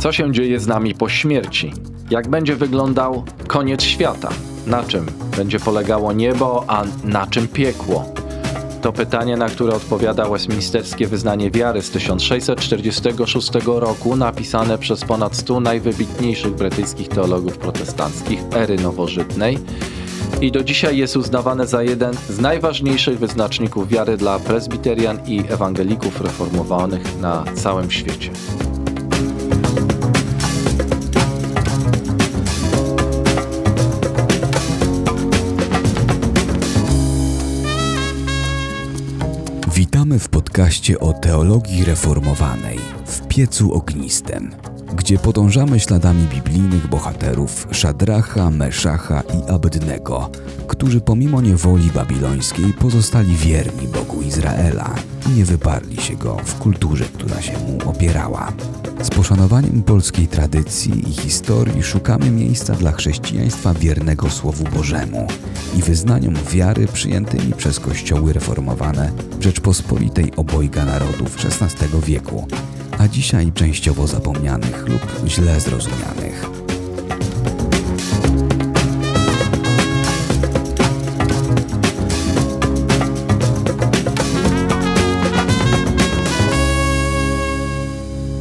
Co 0.00 0.12
się 0.12 0.32
dzieje 0.32 0.60
z 0.60 0.66
nami 0.66 0.94
po 0.94 1.08
śmierci? 1.08 1.72
Jak 2.10 2.28
będzie 2.28 2.56
wyglądał 2.56 3.24
koniec 3.46 3.82
świata? 3.82 4.28
Na 4.66 4.82
czym 4.82 5.06
będzie 5.36 5.60
polegało 5.60 6.12
niebo, 6.12 6.64
a 6.68 6.84
na 7.04 7.26
czym 7.26 7.48
piekło? 7.48 8.04
To 8.82 8.92
pytanie, 8.92 9.36
na 9.36 9.48
które 9.48 9.74
odpowiada 9.74 10.28
Westminsterskie 10.28 11.06
Wyznanie 11.06 11.50
Wiary 11.50 11.82
z 11.82 11.90
1646 11.90 13.50
roku, 13.66 14.16
napisane 14.16 14.78
przez 14.78 15.04
ponad 15.04 15.36
100 15.36 15.60
najwybitniejszych 15.60 16.54
brytyjskich 16.54 17.08
teologów 17.08 17.58
protestanckich 17.58 18.40
ery 18.52 18.76
nowożytnej 18.76 19.58
i 20.40 20.52
do 20.52 20.64
dzisiaj 20.64 20.96
jest 20.96 21.16
uznawane 21.16 21.66
za 21.66 21.82
jeden 21.82 22.14
z 22.28 22.38
najważniejszych 22.38 23.18
wyznaczników 23.18 23.88
wiary 23.88 24.16
dla 24.16 24.38
prezbiterian 24.38 25.18
i 25.26 25.44
ewangelików 25.48 26.20
reformowanych 26.20 27.20
na 27.20 27.44
całym 27.54 27.90
świecie. 27.90 28.30
Witamy 40.10 40.20
w 40.20 40.28
podcaście 40.28 41.00
o 41.00 41.12
teologii 41.12 41.84
reformowanej 41.84 42.78
w 43.06 43.28
piecu 43.28 43.74
ognistym, 43.74 44.54
gdzie 44.96 45.18
podążamy 45.18 45.80
śladami 45.80 46.26
biblijnych 46.34 46.86
bohaterów 46.86 47.68
Szadracha, 47.70 48.50
Meszacha 48.50 49.20
i 49.20 49.50
Abednego, 49.50 50.30
którzy 50.66 51.00
pomimo 51.00 51.40
niewoli 51.40 51.90
babilońskiej 51.90 52.72
pozostali 52.72 53.36
wierni 53.36 53.88
Bogu 53.88 54.22
Izraela 54.22 54.94
i 55.28 55.30
nie 55.30 55.44
wyparli 55.44 55.96
się 56.02 56.16
go 56.16 56.36
w 56.44 56.58
kulturze, 56.58 57.04
która 57.04 57.42
się 57.42 57.52
mu 57.58 57.90
opierała. 57.90 58.52
Z 59.02 59.10
poszanowaniem 59.10 59.82
polskiej 59.82 60.28
tradycji 60.28 61.08
i 61.08 61.12
historii 61.12 61.82
szukamy 61.82 62.30
miejsca 62.30 62.74
dla 62.74 62.92
chrześcijaństwa 62.92 63.74
wiernego 63.74 64.30
Słowu 64.30 64.64
Bożemu 64.64 65.26
i 65.76 65.82
wyznaniom 65.82 66.34
wiary 66.50 66.86
przyjętymi 66.86 67.52
przez 67.52 67.80
kościoły 67.80 68.32
reformowane 68.32 69.12
w 69.40 69.42
Rzeczpospolitej 69.42 70.32
obojga 70.36 70.84
narodów 70.84 71.36
XVI 71.44 71.86
wieku, 72.06 72.46
a 73.00 73.08
dzisiaj 73.08 73.52
częściowo 73.52 74.06
zapomnianych 74.06 74.88
lub 74.88 75.00
źle 75.26 75.60
zrozumianych. 75.60 76.50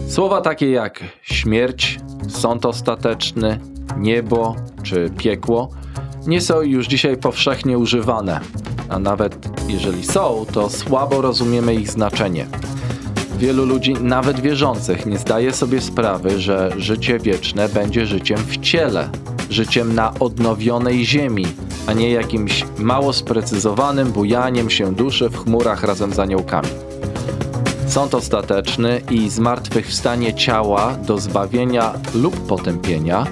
Słowa 0.09 0.41
takie 0.41 0.71
jak 0.71 1.03
śmierć, 1.21 1.99
sąd 2.29 2.65
ostateczny, 2.65 3.59
niebo 3.97 4.55
czy 4.83 5.09
piekło 5.17 5.69
nie 6.27 6.41
są 6.41 6.61
już 6.61 6.87
dzisiaj 6.87 7.17
powszechnie 7.17 7.77
używane, 7.77 8.39
a 8.89 8.99
nawet 8.99 9.49
jeżeli 9.67 10.05
są, 10.05 10.45
to 10.53 10.69
słabo 10.69 11.21
rozumiemy 11.21 11.75
ich 11.75 11.91
znaczenie. 11.91 12.47
Wielu 13.39 13.65
ludzi, 13.65 13.93
nawet 13.93 14.39
wierzących, 14.39 15.05
nie 15.05 15.17
zdaje 15.17 15.53
sobie 15.53 15.81
sprawy, 15.81 16.39
że 16.39 16.71
życie 16.77 17.19
wieczne 17.19 17.69
będzie 17.69 18.05
życiem 18.05 18.37
w 18.37 18.57
ciele, 18.57 19.09
życiem 19.49 19.95
na 19.95 20.13
odnowionej 20.19 21.05
ziemi, 21.05 21.45
a 21.87 21.93
nie 21.93 22.11
jakimś 22.11 22.65
mało 22.77 23.13
sprecyzowanym 23.13 24.11
bujaniem 24.11 24.69
się 24.69 24.95
duszy 24.95 25.29
w 25.29 25.37
chmurach 25.37 25.83
razem 25.83 26.13
z 26.13 26.19
aniołkami. 26.19 26.67
Sąd 27.87 28.15
ostateczny 28.15 29.01
i 29.11 29.29
zmartwychwstanie 29.29 30.33
ciała 30.33 30.95
do 31.07 31.17
zbawienia 31.17 31.93
lub 32.15 32.47
potępienia 32.47 33.27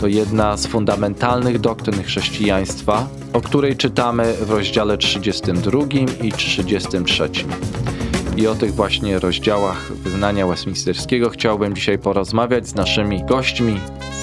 to 0.00 0.06
jedna 0.06 0.56
z 0.56 0.66
fundamentalnych 0.66 1.60
doktryn 1.60 2.02
chrześcijaństwa, 2.02 3.08
o 3.32 3.40
której 3.40 3.76
czytamy 3.76 4.34
w 4.40 4.50
rozdziale 4.50 4.98
32 4.98 5.80
i 6.22 6.32
33. 6.32 7.30
I 8.38 8.46
o 8.46 8.54
tych 8.54 8.74
właśnie 8.74 9.18
rozdziałach 9.18 9.92
wyznania 9.92 10.46
Westminsterskiego 10.46 11.30
chciałbym 11.30 11.74
dzisiaj 11.74 11.98
porozmawiać 11.98 12.68
z 12.68 12.74
naszymi 12.74 13.24
gośćmi, 13.24 13.80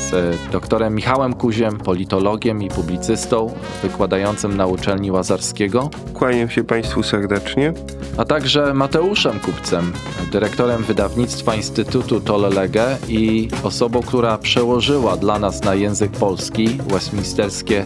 z 0.10 0.38
doktorem 0.52 0.96
Michałem 0.96 1.34
Kuziem, 1.34 1.78
politologiem 1.78 2.64
i 2.64 2.70
publicystą 2.70 3.54
wykładającym 3.82 4.58
na 4.58 4.66
uczelni 4.66 5.12
Łazarskiego. 5.12 5.90
Kłaniam 6.14 6.50
się 6.50 6.64
Państwu 6.64 7.04
serdecznie. 7.04 7.74
A 8.18 8.26
także 8.26 8.74
Mateuszem 8.74 9.40
Kupcem, 9.40 9.94
dyrektorem 10.32 10.84
wydawnictwa 10.84 11.56
Instytutu 11.56 12.22
Tolelege 12.22 12.98
i 13.08 13.50
osobą, 13.64 14.02
która 14.02 14.38
przełożyła 14.38 15.18
dla 15.18 15.40
nas 15.40 15.64
na 15.64 15.76
język 15.76 16.12
polski 16.12 16.68
Westminsterskie 16.68 17.86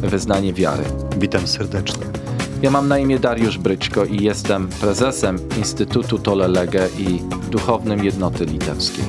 wyznanie 0.00 0.52
wiary. 0.52 0.84
Witam 1.18 1.46
serdecznie. 1.46 2.25
Ja 2.62 2.70
mam 2.70 2.88
na 2.88 2.98
imię 2.98 3.18
Dariusz 3.18 3.58
Bryczko 3.58 4.04
i 4.04 4.24
jestem 4.24 4.68
prezesem 4.68 5.38
Instytutu 5.58 6.18
Tolelege 6.18 6.88
i 6.98 7.20
duchownym 7.50 8.04
jednoty 8.04 8.44
litewskiej. 8.44 9.04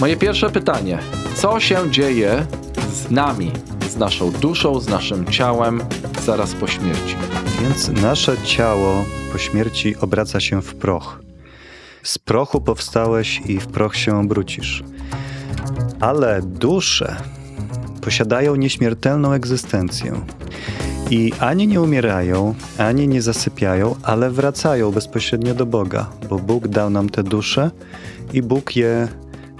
Moje 0.00 0.16
pierwsze 0.16 0.50
pytanie. 0.50 0.98
Co 1.34 1.60
się 1.60 1.90
dzieje 1.90 2.46
z 2.92 3.10
nami, 3.10 3.52
z 3.90 3.96
naszą 3.96 4.30
duszą, 4.30 4.80
z 4.80 4.88
naszym 4.88 5.26
ciałem 5.26 5.80
zaraz 6.24 6.54
po 6.54 6.66
śmierci? 6.66 7.16
Więc 7.62 7.88
nasze 7.88 8.36
ciało 8.44 9.04
po 9.32 9.38
śmierci 9.38 9.96
obraca 9.96 10.40
się 10.40 10.62
w 10.62 10.74
proch. 10.74 11.20
Z 12.02 12.18
prochu 12.18 12.60
powstałeś 12.60 13.40
i 13.46 13.58
w 13.60 13.66
proch 13.66 13.96
się 13.96 14.20
obrócisz. 14.20 14.82
Ale 16.00 16.42
dusze 16.42 17.16
posiadają 18.00 18.56
nieśmiertelną 18.56 19.32
egzystencję. 19.32 20.20
I 21.10 21.32
ani 21.40 21.66
nie 21.66 21.80
umierają, 21.80 22.54
ani 22.78 23.08
nie 23.08 23.22
zasypiają, 23.22 23.96
ale 24.02 24.30
wracają 24.30 24.90
bezpośrednio 24.90 25.54
do 25.54 25.66
Boga, 25.66 26.10
bo 26.28 26.38
Bóg 26.38 26.68
dał 26.68 26.90
nam 26.90 27.08
te 27.08 27.22
dusze 27.22 27.70
i 28.32 28.42
Bóg 28.42 28.76
je 28.76 29.08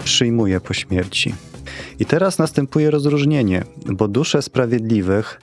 przyjmuje 0.03 0.59
po 0.59 0.73
śmierci. 0.73 1.35
I 1.99 2.05
teraz 2.05 2.37
następuje 2.37 2.91
rozróżnienie, 2.91 3.63
bo 3.85 4.07
dusze 4.07 4.41
sprawiedliwych 4.41 5.41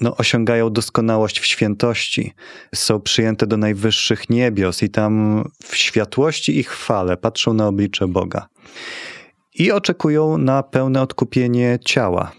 no, 0.00 0.16
osiągają 0.16 0.70
doskonałość 0.70 1.40
w 1.40 1.46
świętości, 1.46 2.32
są 2.74 3.00
przyjęte 3.00 3.46
do 3.46 3.56
najwyższych 3.56 4.30
niebios 4.30 4.82
i 4.82 4.90
tam 4.90 5.44
w 5.64 5.76
światłości 5.76 6.58
i 6.58 6.62
chwale 6.62 7.16
patrzą 7.16 7.54
na 7.54 7.68
oblicze 7.68 8.08
Boga. 8.08 8.48
I 9.54 9.72
oczekują 9.72 10.38
na 10.38 10.62
pełne 10.62 11.02
odkupienie 11.02 11.78
ciała, 11.84 12.32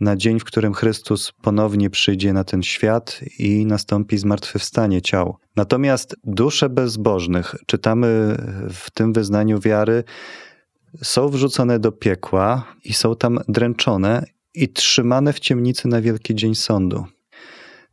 na 0.00 0.16
dzień, 0.16 0.40
w 0.40 0.44
którym 0.44 0.74
Chrystus 0.74 1.32
ponownie 1.42 1.90
przyjdzie 1.90 2.32
na 2.32 2.44
ten 2.44 2.62
świat 2.62 3.20
i 3.38 3.66
nastąpi 3.66 4.18
zmartwychwstanie 4.18 5.02
ciał. 5.02 5.36
Natomiast 5.56 6.16
dusze 6.24 6.68
bezbożnych, 6.68 7.54
czytamy 7.66 8.36
w 8.70 8.90
tym 8.90 9.12
wyznaniu 9.12 9.60
wiary, 9.60 10.04
są 11.02 11.28
wrzucone 11.28 11.78
do 11.78 11.92
piekła 11.92 12.74
i 12.84 12.92
są 12.92 13.16
tam 13.16 13.40
dręczone 13.48 14.24
i 14.54 14.68
trzymane 14.68 15.32
w 15.32 15.40
ciemnicy 15.40 15.88
na 15.88 16.00
wielki 16.00 16.34
dzień 16.34 16.54
sądu. 16.54 17.06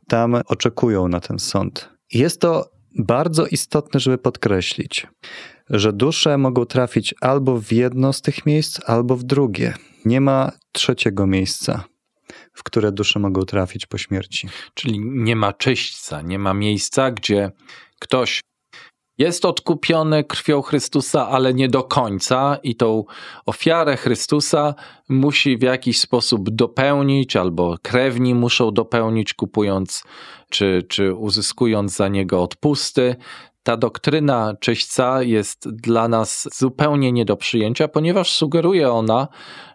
Tam 0.08 0.34
oczekują 0.46 1.08
na 1.08 1.20
ten 1.20 1.38
sąd. 1.38 1.88
Jest 2.12 2.40
to 2.40 2.70
bardzo 2.98 3.46
istotne, 3.46 4.00
żeby 4.00 4.18
podkreślić, 4.18 5.06
że 5.70 5.92
dusze 5.92 6.38
mogą 6.38 6.64
trafić 6.64 7.14
albo 7.20 7.60
w 7.60 7.72
jedno 7.72 8.12
z 8.12 8.22
tych 8.22 8.46
miejsc, 8.46 8.80
albo 8.86 9.16
w 9.16 9.24
drugie. 9.24 9.74
Nie 10.04 10.20
ma 10.20 10.52
trzeciego 10.72 11.26
miejsca, 11.26 11.84
w 12.52 12.62
które 12.62 12.92
dusze 12.92 13.18
mogą 13.18 13.42
trafić 13.42 13.86
po 13.86 13.98
śmierci. 13.98 14.48
Czyli 14.74 15.00
nie 15.00 15.36
ma 15.36 15.52
czyśćca, 15.52 16.22
nie 16.22 16.38
ma 16.38 16.54
miejsca, 16.54 17.10
gdzie 17.10 17.50
ktoś 17.98 18.40
jest 19.20 19.44
odkupiony 19.44 20.24
krwią 20.24 20.62
Chrystusa, 20.62 21.28
ale 21.28 21.54
nie 21.54 21.68
do 21.68 21.82
końca, 21.82 22.58
i 22.62 22.76
tą 22.76 23.04
ofiarę 23.46 23.96
Chrystusa 23.96 24.74
musi 25.08 25.56
w 25.56 25.62
jakiś 25.62 26.00
sposób 26.00 26.50
dopełnić, 26.50 27.36
albo 27.36 27.76
krewni 27.82 28.34
muszą 28.34 28.70
dopełnić, 28.70 29.34
kupując 29.34 30.04
czy, 30.50 30.82
czy 30.88 31.14
uzyskując 31.14 31.96
za 31.96 32.08
niego 32.08 32.42
odpusty. 32.42 33.16
Ta 33.62 33.76
doktryna 33.76 34.54
czyśćca 34.60 35.22
jest 35.22 35.68
dla 35.68 36.08
nas 36.08 36.48
zupełnie 36.58 37.12
nie 37.12 37.24
do 37.24 37.36
przyjęcia, 37.36 37.88
ponieważ 37.88 38.32
sugeruje 38.32 38.92
ona, 38.92 39.28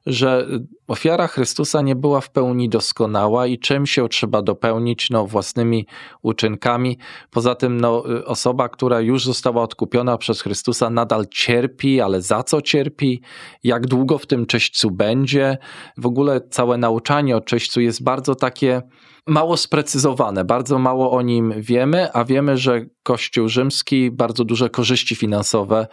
że 0.05 0.47
ofiara 0.87 1.27
Chrystusa 1.27 1.81
nie 1.81 1.95
była 1.95 2.21
w 2.21 2.29
pełni 2.29 2.69
doskonała 2.69 3.47
i 3.47 3.59
czym 3.59 3.85
się 3.85 4.09
trzeba 4.09 4.41
dopełnić 4.41 5.09
no, 5.09 5.25
własnymi 5.25 5.87
uczynkami. 6.21 6.97
Poza 7.31 7.55
tym 7.55 7.81
no, 7.81 8.03
osoba, 8.25 8.69
która 8.69 8.99
już 8.99 9.25
została 9.25 9.61
odkupiona 9.63 10.17
przez 10.17 10.41
Chrystusa, 10.41 10.89
nadal 10.89 11.25
cierpi, 11.31 12.01
ale 12.01 12.21
za 12.21 12.43
co 12.43 12.61
cierpi? 12.61 13.21
Jak 13.63 13.87
długo 13.87 14.17
w 14.17 14.25
tym 14.25 14.45
czyśćcu 14.45 14.91
będzie? 14.91 15.57
W 15.97 16.05
ogóle 16.05 16.41
całe 16.49 16.77
nauczanie 16.77 17.37
o 17.37 17.41
czyśćcu 17.41 17.81
jest 17.81 18.03
bardzo 18.03 18.35
takie 18.35 18.81
mało 19.27 19.57
sprecyzowane, 19.57 20.45
bardzo 20.45 20.79
mało 20.79 21.11
o 21.11 21.21
nim 21.21 21.53
wiemy, 21.57 22.13
a 22.13 22.25
wiemy, 22.25 22.57
że 22.57 22.85
Kościół 23.03 23.49
rzymski 23.49 24.11
bardzo 24.11 24.43
duże 24.43 24.69
korzyści 24.69 25.15
finansowe 25.15 25.87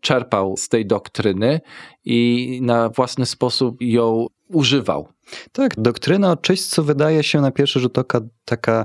czerpał 0.00 0.56
z 0.56 0.68
tej 0.68 0.86
doktryny 0.86 1.60
i 2.04 2.58
na 2.62 2.88
własny 2.88 3.26
sposób 3.26 3.76
ją 3.80 4.26
używał. 4.48 5.08
Tak, 5.52 5.72
doktryna 5.80 6.32
o 6.32 6.36
czyśćcu 6.36 6.84
wydaje 6.84 7.22
się 7.22 7.40
na 7.40 7.50
pierwszy 7.50 7.80
rzut 7.80 7.98
oka 7.98 8.20
taka 8.44 8.84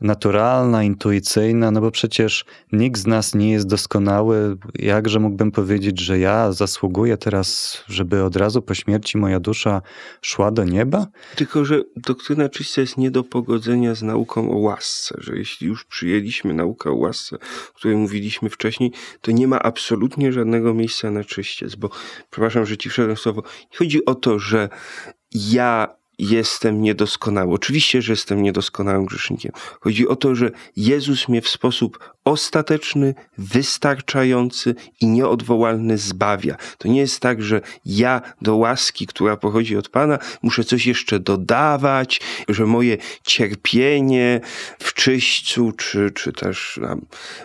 naturalna, 0.00 0.82
intuicyjna, 0.82 1.70
no 1.70 1.80
bo 1.80 1.90
przecież 1.90 2.44
nikt 2.72 3.00
z 3.00 3.06
nas 3.06 3.34
nie 3.34 3.52
jest 3.52 3.66
doskonały. 3.66 4.56
Jakże 4.74 5.20
mógłbym 5.20 5.50
powiedzieć, 5.52 6.00
że 6.00 6.18
ja 6.18 6.52
zasługuję 6.52 7.16
teraz, 7.16 7.78
żeby 7.86 8.24
od 8.24 8.36
razu 8.36 8.62
po 8.62 8.74
śmierci 8.74 9.18
moja 9.18 9.40
dusza 9.40 9.82
szła 10.22 10.50
do 10.50 10.64
nieba? 10.64 11.06
Tylko, 11.36 11.64
że 11.64 11.82
doktryna 11.96 12.48
czysta 12.48 12.80
jest 12.80 12.96
nie 12.96 13.10
do 13.10 13.24
pogodzenia 13.24 13.94
z 13.94 14.02
nauką 14.02 14.50
o 14.50 14.58
łasce, 14.58 15.14
że 15.18 15.36
jeśli 15.36 15.66
już 15.66 15.84
przyjęliśmy 15.84 16.54
naukę 16.54 16.90
o 16.90 16.94
łasce, 16.94 17.36
o 17.36 17.78
której 17.78 17.96
mówiliśmy 17.96 18.50
wcześniej, 18.50 18.92
to 19.20 19.32
nie 19.32 19.48
ma 19.48 19.58
absolutnie 19.62 20.32
żadnego 20.32 20.74
miejsca 20.74 21.10
na 21.10 21.24
czyściec, 21.24 21.74
bo 21.74 21.90
przepraszam, 22.30 22.66
że 22.66 22.76
ci 22.76 22.90
wszedłem 22.90 23.16
słowo. 23.16 23.42
Chodzi 23.74 24.04
o 24.04 24.14
to, 24.14 24.38
że 24.38 24.68
ja 25.34 25.96
jestem 26.18 26.82
niedoskonały. 26.82 27.52
Oczywiście, 27.52 28.02
że 28.02 28.12
jestem 28.12 28.42
niedoskonałym 28.42 29.06
grzesznikiem. 29.06 29.52
Chodzi 29.80 30.08
o 30.08 30.16
to, 30.16 30.34
że 30.34 30.50
Jezus 30.76 31.28
mnie 31.28 31.42
w 31.42 31.48
sposób 31.48 32.15
ostateczny, 32.26 33.14
wystarczający 33.38 34.74
i 35.00 35.06
nieodwołalny 35.06 35.98
zbawia. 35.98 36.56
To 36.78 36.88
nie 36.88 37.00
jest 37.00 37.20
tak, 37.20 37.42
że 37.42 37.60
ja 37.84 38.22
do 38.42 38.56
łaski, 38.56 39.06
która 39.06 39.36
pochodzi 39.36 39.76
od 39.76 39.88
Pana, 39.88 40.18
muszę 40.42 40.64
coś 40.64 40.86
jeszcze 40.86 41.20
dodawać, 41.20 42.20
że 42.48 42.66
moje 42.66 42.96
cierpienie 43.22 44.40
w 44.78 44.94
czyśćcu, 44.94 45.72
czy, 45.72 46.10
czy 46.10 46.32
też 46.32 46.80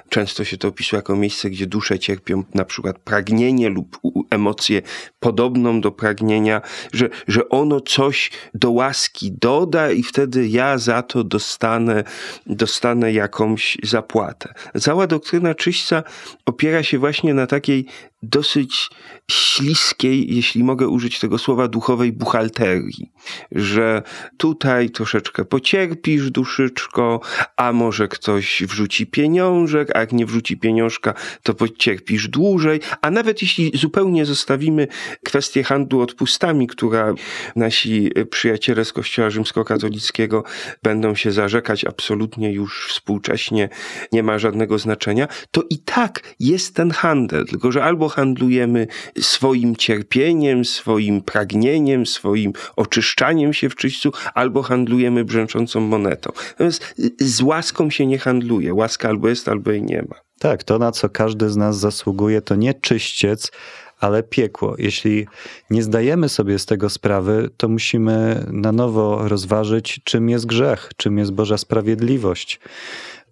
często 0.09 0.43
się 0.43 0.57
to 0.57 0.67
opisuje 0.67 0.97
jako 0.97 1.15
miejsce, 1.15 1.49
gdzie 1.49 1.67
dusze 1.67 1.99
cierpią 1.99 2.43
na 2.53 2.65
przykład 2.65 2.99
pragnienie 2.99 3.69
lub 3.69 3.99
emocję 4.29 4.81
podobną 5.19 5.81
do 5.81 5.91
pragnienia, 5.91 6.61
że, 6.93 7.09
że 7.27 7.49
ono 7.49 7.81
coś 7.81 8.31
do 8.53 8.71
łaski 8.71 9.31
doda 9.31 9.91
i 9.91 10.03
wtedy 10.03 10.47
ja 10.47 10.77
za 10.77 11.01
to 11.01 11.23
dostanę, 11.23 12.03
dostanę 12.45 13.13
jakąś 13.13 13.77
zapłatę. 13.83 14.53
Cała 14.79 15.07
doktryna 15.07 15.55
czyśćca 15.55 16.03
opiera 16.45 16.83
się 16.83 16.99
właśnie 16.99 17.33
na 17.33 17.47
takiej 17.47 17.85
dosyć 18.23 18.89
śliskiej, 19.31 20.35
jeśli 20.35 20.63
mogę 20.63 20.87
użyć 20.87 21.19
tego 21.19 21.37
słowa, 21.37 21.67
duchowej 21.67 22.11
buchalterii, 22.11 23.11
że 23.51 24.03
tutaj 24.37 24.89
troszeczkę 24.89 25.45
pocierpisz 25.45 26.31
duszyczko, 26.31 27.19
a 27.57 27.73
może 27.73 28.07
ktoś 28.07 28.63
wrzuci 28.63 29.07
pieniążek, 29.07 29.95
a 29.95 29.99
jak 29.99 30.13
nie 30.13 30.25
wrzuci 30.25 30.57
pieniążka, 30.57 31.13
to 31.43 31.53
pocierpisz 31.53 32.27
dłużej, 32.27 32.79
a 33.01 33.11
nawet 33.11 33.41
jeśli 33.41 33.71
zupełnie 33.73 34.25
zostawimy 34.25 34.87
kwestię 35.23 35.63
handlu 35.63 36.01
odpustami, 36.01 36.67
która 36.67 37.13
nasi 37.55 38.11
przyjaciele 38.29 38.85
z 38.85 38.93
Kościoła 38.93 39.29
Rzymskokatolickiego 39.29 40.43
będą 40.83 41.15
się 41.15 41.31
zarzekać 41.31 41.85
absolutnie 41.85 42.53
już 42.53 42.87
współcześnie, 42.89 43.69
nie 44.11 44.23
ma 44.23 44.39
żadnego 44.39 44.79
znaczenia, 44.79 45.27
to 45.51 45.63
i 45.69 45.79
tak 45.79 46.35
jest 46.39 46.75
ten 46.75 46.91
handel, 46.91 47.45
tylko 47.45 47.71
że 47.71 47.83
albo 47.83 48.10
handlujemy 48.11 48.87
swoim 49.19 49.75
cierpieniem, 49.75 50.65
swoim 50.65 51.21
pragnieniem, 51.21 52.05
swoim 52.05 52.53
oczyszczaniem 52.75 53.53
się 53.53 53.69
w 53.69 53.75
czyśćcu, 53.75 54.11
albo 54.33 54.61
handlujemy 54.61 55.25
brzęczącą 55.25 55.79
monetą. 55.79 56.31
Natomiast 56.49 56.95
z 57.19 57.41
łaską 57.41 57.89
się 57.89 58.05
nie 58.05 58.17
handluje. 58.17 58.73
Łaska 58.73 59.09
albo 59.09 59.29
jest, 59.29 59.49
albo 59.49 59.71
jej 59.71 59.83
nie 59.83 60.01
ma. 60.01 60.15
Tak, 60.39 60.63
to 60.63 60.79
na 60.79 60.91
co 60.91 61.09
każdy 61.09 61.49
z 61.49 61.57
nas 61.57 61.79
zasługuje, 61.79 62.41
to 62.41 62.55
nie 62.55 62.73
czyściec, 62.73 63.51
ale 63.99 64.23
piekło. 64.23 64.75
Jeśli 64.77 65.27
nie 65.69 65.83
zdajemy 65.83 66.29
sobie 66.29 66.59
z 66.59 66.65
tego 66.65 66.89
sprawy, 66.89 67.49
to 67.57 67.69
musimy 67.69 68.45
na 68.51 68.71
nowo 68.71 69.27
rozważyć, 69.27 69.99
czym 70.03 70.29
jest 70.29 70.45
grzech, 70.45 70.89
czym 70.97 71.17
jest 71.17 71.31
Boża 71.31 71.57
sprawiedliwość, 71.57 72.59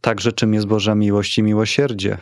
także 0.01 0.31
czym 0.31 0.53
jest 0.53 0.67
Boża 0.67 0.95
miłość 0.95 1.37
i 1.37 1.43
miłosierdzie. 1.43 2.17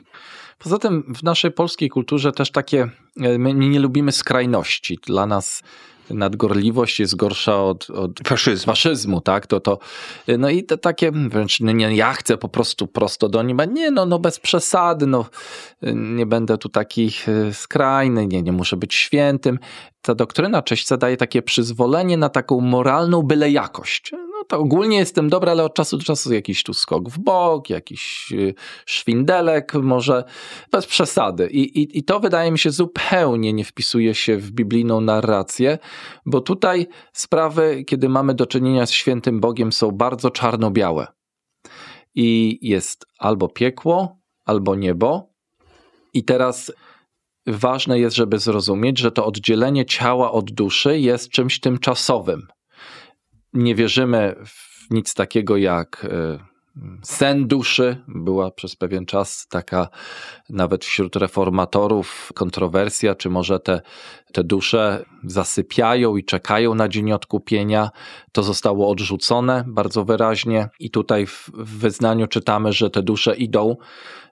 Poza 0.60 0.78
tym 0.78 1.14
w 1.16 1.24
naszej 1.24 1.52
polskiej 1.52 1.90
kulturze 1.90 2.32
też 2.32 2.52
takie, 2.52 2.90
e, 3.22 3.38
my 3.38 3.54
nie 3.54 3.80
lubimy 3.80 4.12
skrajności. 4.12 5.00
Dla 5.08 5.26
nas 5.26 5.64
nadgorliwość 6.10 7.00
jest 7.00 7.16
gorsza 7.16 7.64
od, 7.64 7.90
od 7.90 8.20
faszyzmu. 8.28 8.72
faszyzmu, 8.74 9.22
tak? 9.22 9.48
To, 9.48 9.60
to, 9.60 9.80
no 10.38 10.50
i 10.50 10.64
to 10.64 10.78
takie, 10.78 11.12
wręcz 11.12 11.60
no 11.60 11.72
nie, 11.72 11.96
ja 11.96 12.14
chcę 12.14 12.38
po 12.38 12.50
prostu 12.50 12.88
prosto 12.88 13.30
do 13.30 13.44
nieba. 13.44 13.66
Nie, 13.66 13.92
no, 13.92 14.06
no 14.06 14.20
bez 14.20 14.40
przesady, 14.40 15.08
no 15.08 15.26
nie 15.96 16.26
będę 16.26 16.58
tu 16.58 16.70
taki 16.70 17.12
e, 17.28 17.54
skrajny, 17.54 18.28
nie, 18.28 18.42
nie 18.42 18.52
muszę 18.52 18.78
być 18.78 18.96
świętym. 18.96 19.60
Ta 20.02 20.16
doktryna 20.16 20.62
czyśćca 20.62 20.98
daje 20.98 21.18
takie 21.18 21.42
przyzwolenie 21.42 22.18
na 22.18 22.30
taką 22.30 22.62
moralną 22.62 23.22
byle 23.22 23.52
jakość 23.52 24.12
no 24.37 24.37
to 24.48 24.60
ogólnie 24.60 24.98
jestem 24.98 25.30
dobry, 25.30 25.52
ale 25.52 25.64
od 25.64 25.74
czasu 25.74 25.98
do 25.98 26.04
czasu 26.04 26.34
jakiś 26.34 26.64
tu 26.64 26.74
skok 26.74 27.10
w 27.10 27.20
bok, 27.20 27.70
jakiś 27.70 28.32
y, 28.32 28.54
szwindelek, 28.86 29.74
może 29.74 30.24
bez 30.72 30.86
przesady. 30.86 31.48
I, 31.48 31.82
i, 31.82 31.98
I 31.98 32.04
to 32.04 32.20
wydaje 32.20 32.52
mi 32.52 32.60
się 32.60 32.72
zupełnie 32.72 33.54
nie 33.54 33.66
wpisuje 33.66 34.16
się 34.16 34.38
w 34.38 34.52
biblijną 34.52 35.02
narrację, 35.02 35.78
bo 36.26 36.42
tutaj 36.42 36.88
sprawy, 37.14 37.84
kiedy 37.88 38.10
mamy 38.10 38.34
do 38.34 38.46
czynienia 38.46 38.86
z 38.86 38.92
świętym 38.92 39.40
Bogiem, 39.40 39.72
są 39.72 39.92
bardzo 39.92 40.32
czarno-białe. 40.32 41.08
I 42.16 42.60
jest 42.62 43.06
albo 43.20 43.48
piekło, 43.48 44.18
albo 44.46 44.76
niebo. 44.76 45.30
I 46.14 46.24
teraz 46.24 46.72
ważne 47.48 48.00
jest, 48.00 48.16
żeby 48.16 48.40
zrozumieć, 48.40 48.98
że 48.98 49.12
to 49.12 49.26
oddzielenie 49.26 49.86
ciała 49.86 50.32
od 50.32 50.52
duszy 50.52 51.00
jest 51.00 51.30
czymś 51.30 51.60
tymczasowym 51.60 52.48
nie 53.58 53.76
wierzymy 53.76 54.36
w 54.46 54.92
nic 54.92 55.14
takiego 55.14 55.58
jak 55.58 56.06
e, 56.06 56.40
sen 57.04 57.48
duszy. 57.48 58.04
Była 58.08 58.52
przez 58.52 58.76
pewien 58.76 59.06
czas 59.06 59.48
taka 59.50 59.88
nawet 60.50 60.86
wśród 60.86 61.16
reformatorów 61.16 62.32
kontrowersja, 62.36 63.16
czy 63.16 63.30
może 63.30 63.60
te, 63.60 63.82
te 64.34 64.44
dusze 64.44 65.06
zasypiają 65.24 66.18
i 66.18 66.24
czekają 66.24 66.76
na 66.76 66.90
dzień 66.90 67.12
odkupienia. 67.12 67.90
To 68.32 68.44
zostało 68.44 68.90
odrzucone 68.90 69.64
bardzo 69.68 70.06
wyraźnie 70.06 70.70
i 70.80 70.92
tutaj 70.92 71.26
w, 71.26 71.50
w 71.54 71.80
wyznaniu 71.80 72.28
czytamy, 72.28 72.74
że 72.74 72.90
te 72.90 73.04
dusze 73.04 73.36
idą 73.36 73.78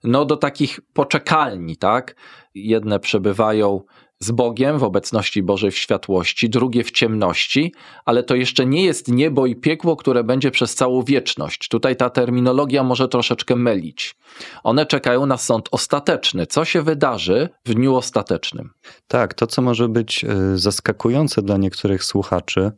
no, 0.04 0.26
do 0.26 0.38
takich 0.38 0.80
poczekalni, 0.94 1.78
tak? 1.78 2.16
Jedne 2.56 3.00
przebywają 3.00 3.82
z 4.20 4.32
Bogiem 4.32 4.80
w 4.80 4.84
obecności 4.84 5.44
Bożej 5.44 5.72
w 5.72 5.78
światłości, 5.78 6.50
drugie 6.50 6.84
w 6.84 6.92
ciemności, 6.92 7.74
ale 8.06 8.24
to 8.24 8.36
jeszcze 8.36 8.66
nie 8.66 8.86
jest 8.86 9.08
niebo 9.08 9.46
i 9.46 9.56
piekło, 9.56 9.96
które 9.96 10.24
będzie 10.24 10.52
przez 10.52 10.76
całą 10.76 11.04
wieczność. 11.04 11.68
Tutaj 11.68 11.96
ta 11.96 12.10
terminologia 12.10 12.84
może 12.84 13.08
troszeczkę 13.08 13.56
mylić. 13.56 14.16
One 14.64 14.86
czekają 14.86 15.26
na 15.26 15.38
sąd 15.38 15.70
ostateczny. 15.72 16.48
Co 16.48 16.66
się 16.66 16.82
wydarzy 16.82 17.50
w 17.66 17.74
dniu 17.74 17.96
ostatecznym? 17.96 18.70
Tak, 19.08 19.34
to 19.34 19.48
co 19.48 19.62
może 19.62 19.90
być 19.90 20.24
e, 20.24 20.58
zaskakujące 20.58 21.42
dla 21.42 21.58
niektórych 21.58 22.04
słuchaczy, 22.04 22.72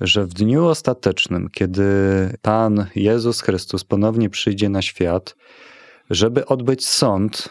że 0.00 0.24
w 0.24 0.34
dniu 0.34 0.66
ostatecznym, 0.66 1.48
kiedy 1.52 1.84
Pan 2.42 2.86
Jezus 2.94 3.40
Chrystus 3.40 3.84
ponownie 3.84 4.30
przyjdzie 4.30 4.68
na 4.68 4.82
świat, 4.82 5.36
żeby 6.10 6.46
odbyć 6.46 6.86
sąd, 6.86 7.48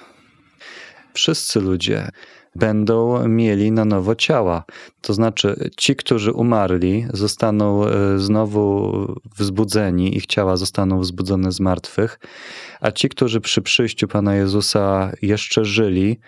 wszyscy 1.13 1.61
ludzie, 1.61 2.09
będą 2.55 3.27
mieli 3.27 3.71
na 3.71 3.85
nowo 3.85 4.15
ciała. 4.15 4.63
To 5.01 5.13
znaczy, 5.13 5.69
ci, 5.77 5.95
którzy 5.95 6.31
umarli, 6.31 7.05
zostaną 7.13 7.85
e, 7.87 8.19
znowu 8.19 8.91
wzbudzeni, 9.37 10.17
ich 10.17 10.25
ciała 10.25 10.57
zostaną 10.57 10.99
wzbudzone 10.99 11.51
z 11.51 11.59
martwych, 11.59 12.19
a 12.81 12.91
ci, 12.91 13.09
którzy 13.09 13.41
przy 13.41 13.61
przyjściu 13.61 14.07
Pana 14.07 14.35
Jezusa 14.35 15.11
jeszcze 15.21 15.65
żyli, 15.65 16.19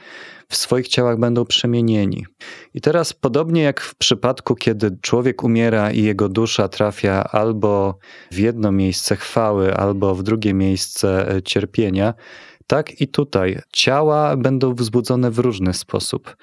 w 0.49 0.55
swoich 0.55 0.87
ciałach 0.87 1.19
będą 1.19 1.45
przemienieni. 1.45 2.25
I 2.73 2.81
teraz, 2.81 3.13
podobnie 3.13 3.61
jak 3.61 3.81
w 3.81 3.95
przypadku, 3.95 4.55
kiedy 4.55 4.97
człowiek 5.01 5.43
umiera 5.43 5.91
i 5.91 6.03
jego 6.03 6.29
dusza 6.29 6.67
trafia 6.67 7.23
albo 7.23 7.97
w 8.31 8.37
jedno 8.37 8.71
miejsce 8.71 9.15
chwały, 9.15 9.75
albo 9.75 10.15
w 10.15 10.23
drugie 10.23 10.53
miejsce 10.53 11.35
e, 11.35 11.41
cierpienia, 11.41 12.13
tak 12.67 13.01
i 13.01 13.07
tutaj 13.07 13.59
ciała 13.73 14.37
będą 14.37 14.75
wzbudzone 14.75 15.31
w 15.31 15.39
różny 15.39 15.73
sposób. 15.73 16.35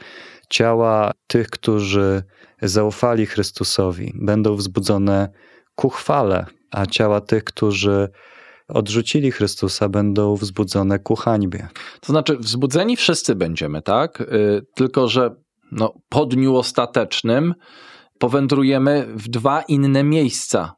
Ciała 0.48 1.12
tych, 1.26 1.50
którzy 1.50 2.22
zaufali 2.62 3.26
Chrystusowi, 3.26 4.12
będą 4.14 4.56
wzbudzone 4.56 5.28
ku 5.74 5.88
chwale, 5.88 6.46
a 6.70 6.86
ciała 6.86 7.20
tych, 7.20 7.44
którzy 7.44 8.08
odrzucili 8.68 9.32
Chrystusa, 9.32 9.88
będą 9.88 10.34
wzbudzone 10.34 10.98
ku 10.98 11.16
hańbie. 11.16 11.68
To 12.00 12.12
znaczy, 12.12 12.36
wzbudzeni 12.36 12.96
wszyscy 12.96 13.34
będziemy, 13.34 13.82
tak? 13.82 14.20
Y, 14.20 14.66
tylko, 14.74 15.08
że 15.08 15.34
no, 15.72 15.94
po 16.08 16.26
dniu 16.26 16.56
ostatecznym 16.56 17.54
powędrujemy 18.18 19.06
w 19.14 19.28
dwa 19.28 19.62
inne 19.62 20.04
miejsca 20.04 20.74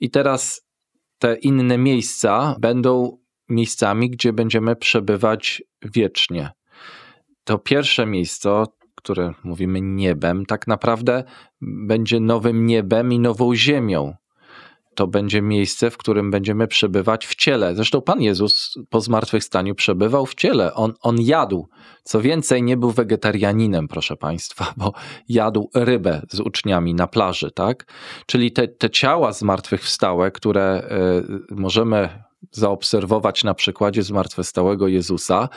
I 0.00 0.10
teraz 0.10 0.62
te 1.18 1.34
inne 1.34 1.78
miejsca 1.78 2.56
będą 2.60 3.18
miejscami, 3.52 4.10
gdzie 4.10 4.32
będziemy 4.32 4.76
przebywać 4.76 5.62
wiecznie. 5.82 6.50
To 7.44 7.58
pierwsze 7.58 8.06
miejsce, 8.06 8.64
które 8.94 9.32
mówimy 9.44 9.80
niebem, 9.80 10.46
tak 10.46 10.66
naprawdę 10.66 11.24
będzie 11.60 12.20
nowym 12.20 12.66
niebem 12.66 13.12
i 13.12 13.18
nową 13.18 13.54
ziemią. 13.54 14.14
To 14.94 15.06
będzie 15.06 15.42
miejsce, 15.42 15.90
w 15.90 15.96
którym 15.96 16.30
będziemy 16.30 16.66
przebywać 16.66 17.26
w 17.26 17.34
ciele. 17.34 17.74
Zresztą 17.74 18.02
Pan 18.02 18.22
Jezus 18.22 18.74
po 18.90 19.00
zmartwychwstaniu 19.00 19.74
przebywał 19.74 20.26
w 20.26 20.34
ciele. 20.34 20.74
On, 20.74 20.92
on 21.00 21.16
jadł. 21.20 21.68
Co 22.02 22.20
więcej, 22.20 22.62
nie 22.62 22.76
był 22.76 22.90
wegetarianinem, 22.90 23.88
proszę 23.88 24.16
Państwa, 24.16 24.74
bo 24.76 24.92
jadł 25.28 25.70
rybę 25.74 26.22
z 26.30 26.40
uczniami 26.40 26.94
na 26.94 27.06
plaży, 27.06 27.50
tak? 27.50 27.92
Czyli 28.26 28.52
te, 28.52 28.68
te 28.68 28.90
ciała 28.90 29.32
zmartwychwstałe, 29.32 30.30
które 30.30 30.88
y, 31.50 31.54
możemy 31.54 32.22
zaobserwować 32.50 33.44
na 33.44 33.54
przykładzie 33.54 34.02
zmartwychwstałego 34.02 34.88
Jezusa, 34.88 35.48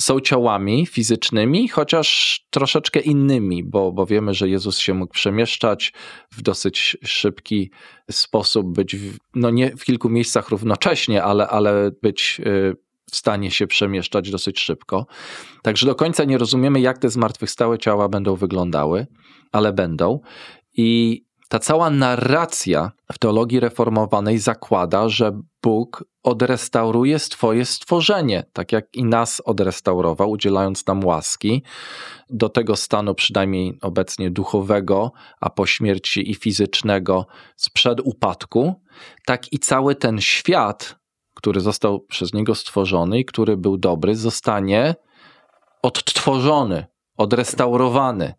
są 0.00 0.20
ciałami 0.20 0.86
fizycznymi, 0.86 1.68
chociaż 1.68 2.40
troszeczkę 2.50 3.00
innymi, 3.00 3.64
bo, 3.64 3.92
bo 3.92 4.06
wiemy, 4.06 4.34
że 4.34 4.48
Jezus 4.48 4.78
się 4.78 4.94
mógł 4.94 5.12
przemieszczać 5.12 5.92
w 6.32 6.42
dosyć 6.42 6.96
szybki 7.04 7.70
sposób, 8.10 8.66
być 8.74 8.96
w, 8.96 9.18
no 9.34 9.50
nie 9.50 9.76
w 9.76 9.84
kilku 9.84 10.08
miejscach 10.08 10.48
równocześnie, 10.48 11.22
ale, 11.22 11.48
ale 11.48 11.90
być 12.02 12.40
y, 12.46 12.76
w 13.10 13.16
stanie 13.16 13.50
się 13.50 13.66
przemieszczać 13.66 14.30
dosyć 14.30 14.60
szybko. 14.60 15.06
Także 15.62 15.86
do 15.86 15.94
końca 15.94 16.24
nie 16.24 16.38
rozumiemy, 16.38 16.80
jak 16.80 16.98
te 16.98 17.10
zmartwychwstałe 17.10 17.78
ciała 17.78 18.08
będą 18.08 18.34
wyglądały, 18.34 19.06
ale 19.52 19.72
będą. 19.72 20.20
I 20.76 21.22
ta 21.48 21.58
cała 21.58 21.90
narracja 21.90 22.92
w 23.12 23.18
teologii 23.18 23.60
reformowanej 23.60 24.38
zakłada, 24.38 25.08
że 25.08 25.40
Bóg 25.62 26.04
odrestauruje 26.22 27.18
swoje 27.18 27.64
stworzenie, 27.64 28.44
tak 28.52 28.72
jak 28.72 28.94
i 28.94 29.04
nas 29.04 29.42
odrestaurował, 29.44 30.30
udzielając 30.30 30.86
nam 30.86 31.04
łaski 31.04 31.62
do 32.30 32.48
tego 32.48 32.76
stanu, 32.76 33.14
przynajmniej 33.14 33.78
obecnie 33.82 34.30
duchowego, 34.30 35.12
a 35.40 35.50
po 35.50 35.66
śmierci 35.66 36.30
i 36.30 36.34
fizycznego 36.34 37.26
sprzed 37.56 38.00
upadku, 38.04 38.74
tak 39.26 39.52
i 39.52 39.58
cały 39.58 39.94
ten 39.94 40.20
świat, 40.20 40.98
który 41.34 41.60
został 41.60 42.00
przez 42.00 42.34
niego 42.34 42.54
stworzony 42.54 43.18
i 43.18 43.24
który 43.24 43.56
był 43.56 43.76
dobry, 43.76 44.16
zostanie 44.16 44.94
odtworzony, 45.82 46.86
odrestaurowany. 47.16 48.34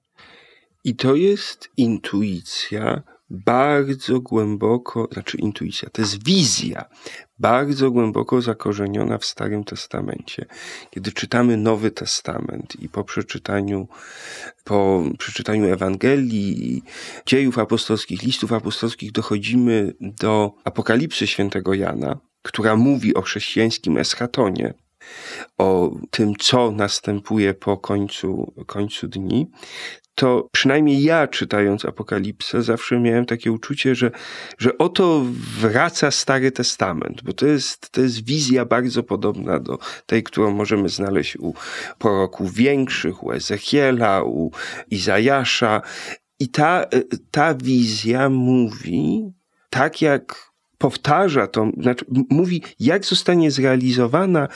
I 0.84 0.96
to 0.96 1.16
jest 1.16 1.70
intuicja 1.78 3.04
bardzo 3.30 4.20
głęboko, 4.20 5.08
znaczy 5.12 5.38
intuicja, 5.38 5.90
to 5.90 6.02
jest 6.02 6.26
wizja 6.26 6.86
bardzo 7.40 7.92
głęboko 7.92 8.42
zakorzeniona 8.42 9.18
w 9.18 9.26
Starym 9.26 9.64
Testamencie. 9.64 10.46
Kiedy 10.92 11.12
czytamy 11.12 11.58
Nowy 11.58 11.92
Testament 11.92 12.76
i 12.82 12.90
po 12.90 13.04
przeczytaniu, 13.04 13.88
po 14.64 15.04
przeczytaniu 15.18 15.74
Ewangelii, 15.74 16.84
dziejów 17.26 17.58
apostolskich, 17.58 18.24
listów 18.24 18.54
apostolskich 18.54 19.12
dochodzimy 19.12 19.94
do 20.02 20.54
Apokalipsy 20.64 21.28
świętego 21.28 21.74
Jana, 21.74 22.20
która 22.42 22.76
mówi 22.76 23.14
o 23.14 23.22
chrześcijańskim 23.22 23.98
eschatonie, 23.98 24.74
o 25.58 25.92
tym, 26.10 26.34
co 26.40 26.72
następuje 26.72 27.54
po 27.54 27.78
końcu, 27.78 28.54
końcu 28.68 29.08
dni, 29.08 29.52
to 30.20 30.50
przynajmniej 30.52 31.04
ja 31.04 31.28
czytając 31.28 31.86
Apokalipsę 31.86 32.64
zawsze 32.64 33.00
miałem 33.00 33.26
takie 33.26 33.52
uczucie, 33.52 33.96
że, 33.96 34.12
że 34.58 34.78
oto 34.78 35.26
wraca 35.60 36.12
Stary 36.12 36.52
Testament, 36.52 37.24
bo 37.24 37.34
to 37.34 37.46
jest, 37.46 37.90
to 37.92 38.02
jest 38.02 38.26
wizja 38.26 38.66
bardzo 38.66 39.04
podobna 39.04 39.60
do 39.60 39.78
tej, 40.06 40.24
którą 40.24 40.52
możemy 40.52 40.90
znaleźć 40.90 41.38
u 41.38 41.54
proroków 42.00 42.54
większych, 42.54 43.24
u 43.24 43.32
Ezechiela, 43.32 44.24
u 44.24 44.52
Izajasza. 44.92 45.82
I 46.40 46.50
ta, 46.50 46.86
ta 47.32 47.54
wizja 47.54 48.30
mówi, 48.30 49.32
tak 49.70 50.02
jak 50.02 50.52
powtarza 50.78 51.48
to, 51.48 51.72
znaczy 51.78 52.06
mówi, 52.30 52.64
jak 52.80 53.06
zostanie 53.06 53.52
zrealizowana 53.52 54.48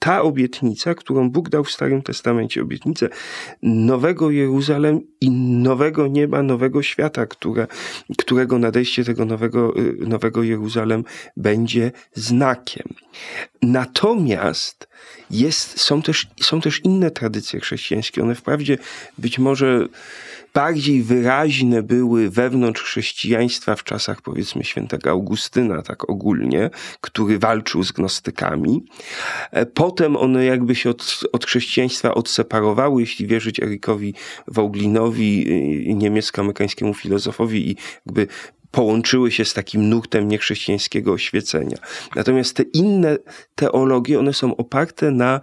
ta 0.00 0.22
obietnica, 0.22 0.94
którą 0.94 1.30
Bóg 1.30 1.48
dał 1.48 1.64
w 1.64 1.70
Starym 1.70 2.02
Testamencie, 2.02 2.62
obietnicę 2.62 3.08
nowego 3.62 4.30
Jeruzalem 4.30 5.00
i 5.20 5.30
nowego 5.30 6.06
nieba, 6.06 6.42
nowego 6.42 6.82
świata, 6.82 7.26
które, 7.26 7.66
którego 8.18 8.58
nadejście 8.58 9.04
tego 9.04 9.24
nowego, 9.24 9.76
y, 9.76 9.96
nowego 10.06 10.42
Jeruzalem 10.42 11.04
będzie 11.36 11.92
znakiem. 12.14 12.88
Natomiast 13.62 14.88
jest, 15.30 15.80
są, 15.80 16.02
też, 16.02 16.26
są 16.42 16.60
też 16.60 16.80
inne 16.84 17.10
tradycje 17.10 17.60
chrześcijańskie. 17.60 18.22
One 18.22 18.34
wprawdzie 18.34 18.78
być 19.18 19.38
może 19.38 19.88
bardziej 20.54 21.02
wyraźne 21.02 21.82
były 21.82 22.30
wewnątrz 22.30 22.82
chrześcijaństwa 22.82 23.76
w 23.76 23.84
czasach 23.84 24.22
powiedzmy 24.22 24.64
świętego 24.64 25.10
Augustyna, 25.10 25.82
tak 25.82 26.10
ogólnie, 26.10 26.70
który 27.00 27.38
walczył 27.38 27.84
z 27.84 27.92
gnostykami. 27.92 28.84
E, 29.50 29.66
potem 29.66 30.16
one 30.16 30.44
jakby 30.44 30.74
się 30.74 30.90
od, 30.90 31.20
od 31.32 31.46
chrześcijaństwa 31.46 32.14
odseparowały, 32.14 33.00
jeśli 33.00 33.26
wierzyć 33.26 33.60
Erikowi 33.62 34.14
Wauglinowi, 34.46 35.46
y, 35.90 35.94
niemiecko-amerykańskiemu 35.94 36.94
filozofowi 36.94 37.70
i 37.70 37.76
jakby 38.06 38.26
połączyły 38.70 39.30
się 39.30 39.44
z 39.44 39.54
takim 39.54 39.88
nurtem 39.88 40.28
niechrześcijańskiego 40.28 41.12
oświecenia. 41.12 41.76
Natomiast 42.16 42.56
te 42.56 42.62
inne 42.62 43.16
teologie, 43.54 44.18
one 44.18 44.32
są 44.32 44.56
oparte 44.56 45.10
na 45.10 45.40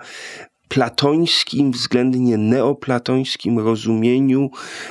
platońskim, 0.67 1.71
względnie 1.71 2.37
neoplatońskim 2.37 3.59
rozumieniu 3.59 4.49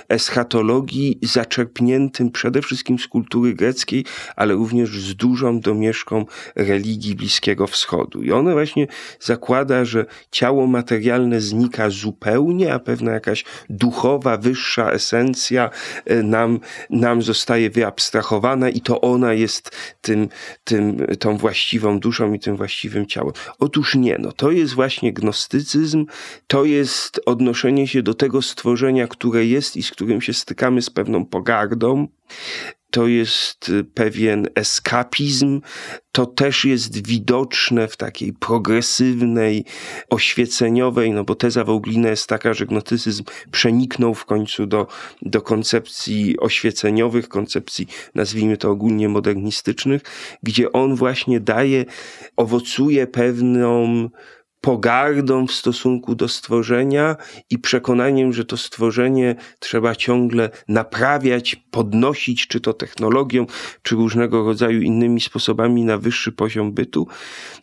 eschatologii, 0.08 1.18
zaczerpniętym 1.22 2.30
przede 2.30 2.62
wszystkim 2.62 2.98
z 2.98 3.06
kultury 3.06 3.54
greckiej, 3.54 4.04
ale 4.36 4.54
również 4.54 5.00
z 5.00 5.14
dużą 5.14 5.60
domieszką 5.60 6.26
religii 6.56 7.14
Bliskiego 7.14 7.66
Wschodu. 7.66 8.22
I 8.22 8.32
ono 8.32 8.52
właśnie 8.52 8.86
zakłada, 9.20 9.84
że 9.84 10.06
ciało 10.30 10.66
materialne 10.66 11.40
znika 11.40 11.90
zupełnie, 11.90 12.74
a 12.74 12.78
pewna 12.78 13.12
jakaś 13.12 13.44
duchowa, 13.70 14.36
wyższa 14.36 14.90
esencja 14.92 15.70
e, 16.04 16.22
nam, 16.22 16.60
nam 16.90 17.22
zostaje 17.22 17.70
wyabstrahowana 17.70 18.68
i 18.68 18.80
to 18.80 19.00
ona 19.00 19.32
jest 19.32 19.70
tym, 20.00 20.28
tym, 20.64 21.06
tą 21.18 21.36
właściwą 21.36 22.00
duszą 22.00 22.32
i 22.32 22.38
tym 22.38 22.56
właściwym 22.56 23.06
ciałem. 23.06 23.32
Otóż 23.58 23.94
nie, 23.94 24.16
no 24.18 24.32
to 24.32 24.50
jest 24.50 24.74
właśnie 24.74 25.12
gnostycyzm, 25.12 25.65
mistycyzm 25.66 26.06
to 26.46 26.64
jest 26.64 27.20
odnoszenie 27.26 27.88
się 27.88 28.02
do 28.02 28.14
tego 28.14 28.42
stworzenia, 28.42 29.08
które 29.08 29.46
jest 29.46 29.76
i 29.76 29.82
z 29.82 29.90
którym 29.90 30.20
się 30.20 30.32
stykamy 30.32 30.82
z 30.82 30.90
pewną 30.90 31.24
pogardą. 31.24 32.08
To 32.90 33.06
jest 33.06 33.68
y, 33.68 33.84
pewien 33.84 34.46
eskapizm, 34.54 35.60
to 36.12 36.26
też 36.26 36.64
jest 36.64 37.06
widoczne 37.06 37.88
w 37.88 37.96
takiej 37.96 38.32
progresywnej, 38.32 39.64
oświeceniowej, 40.10 41.10
no 41.10 41.24
bo 41.24 41.34
teza 41.34 41.64
Wąglina 41.64 42.08
jest 42.08 42.26
taka, 42.26 42.54
że 42.54 42.66
gnotycyzm 42.66 43.24
przeniknął 43.50 44.14
w 44.14 44.24
końcu 44.24 44.66
do, 44.66 44.86
do 45.22 45.42
koncepcji 45.42 46.40
oświeceniowych, 46.40 47.28
koncepcji, 47.28 47.86
nazwijmy 48.14 48.56
to 48.56 48.70
ogólnie 48.70 49.08
modernistycznych, 49.08 50.02
gdzie 50.42 50.72
on 50.72 50.94
właśnie 50.94 51.40
daje, 51.40 51.84
owocuje 52.36 53.06
pewną 53.06 54.08
pogardą 54.60 55.46
w 55.46 55.52
stosunku 55.52 56.14
do 56.14 56.28
stworzenia 56.28 57.16
i 57.50 57.58
przekonaniem, 57.58 58.32
że 58.32 58.44
to 58.44 58.56
stworzenie 58.56 59.34
trzeba 59.58 59.94
ciągle 59.94 60.50
naprawiać, 60.68 61.56
podnosić, 61.70 62.46
czy 62.46 62.60
to 62.60 62.72
technologią, 62.72 63.46
czy 63.82 63.94
różnego 63.94 64.44
rodzaju 64.44 64.80
innymi 64.80 65.20
sposobami 65.20 65.84
na 65.84 65.98
wyższy 65.98 66.32
poziom 66.32 66.72
bytu, 66.72 67.06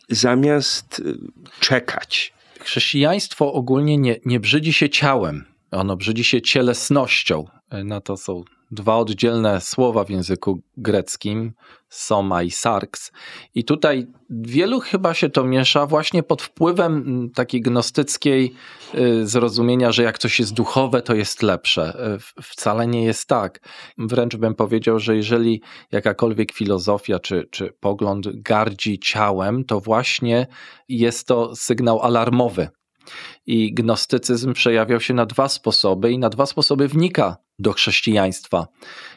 zamiast 0.08 0.98
y, 0.98 1.14
czekać. 1.60 2.34
Chrześcijaństwo 2.60 3.52
ogólnie 3.52 3.98
nie, 3.98 4.16
nie 4.24 4.40
brzydzi 4.40 4.72
się 4.72 4.90
ciałem, 4.90 5.44
ono 5.70 5.96
brzydzi 5.96 6.24
się 6.24 6.42
cielesnością. 6.42 7.44
Na 7.84 8.00
to 8.00 8.16
są 8.16 8.44
dwa 8.70 8.96
oddzielne 8.96 9.60
słowa 9.60 10.04
w 10.04 10.10
języku 10.10 10.60
greckim, 10.76 11.52
soma 11.88 12.42
i 12.42 12.50
sarks. 12.50 13.12
I 13.54 13.64
tutaj 13.64 14.06
wielu 14.30 14.80
chyba 14.80 15.14
się 15.14 15.30
to 15.30 15.44
miesza 15.44 15.86
właśnie 15.86 16.22
pod 16.22 16.42
wpływem 16.42 17.30
takiej 17.34 17.60
gnostyckiej 17.60 18.54
y, 18.94 19.26
zrozumienia, 19.26 19.92
że 19.92 20.02
jak 20.02 20.18
coś 20.18 20.40
jest 20.40 20.54
duchowe, 20.54 21.02
to 21.02 21.14
jest 21.14 21.42
lepsze. 21.42 22.14
Y, 22.38 22.42
wcale 22.42 22.86
nie 22.86 23.04
jest 23.04 23.28
tak. 23.28 23.60
Wręcz 23.98 24.36
bym 24.36 24.54
powiedział, 24.54 24.98
że 24.98 25.16
jeżeli 25.16 25.62
jakakolwiek 25.92 26.52
filozofia 26.52 27.18
czy, 27.18 27.48
czy 27.50 27.72
pogląd 27.80 28.42
gardzi 28.42 28.98
ciałem, 28.98 29.64
to 29.64 29.80
właśnie 29.80 30.46
jest 30.88 31.26
to 31.26 31.56
sygnał 31.56 32.02
alarmowy. 32.02 32.68
I 33.46 33.74
gnostycyzm 33.74 34.52
przejawiał 34.52 35.00
się 35.00 35.14
na 35.14 35.26
dwa 35.26 35.48
sposoby 35.48 36.12
i 36.12 36.18
na 36.18 36.28
dwa 36.28 36.46
sposoby 36.46 36.88
wnika 36.88 37.43
do 37.58 37.72
chrześcijaństwa. 37.72 38.66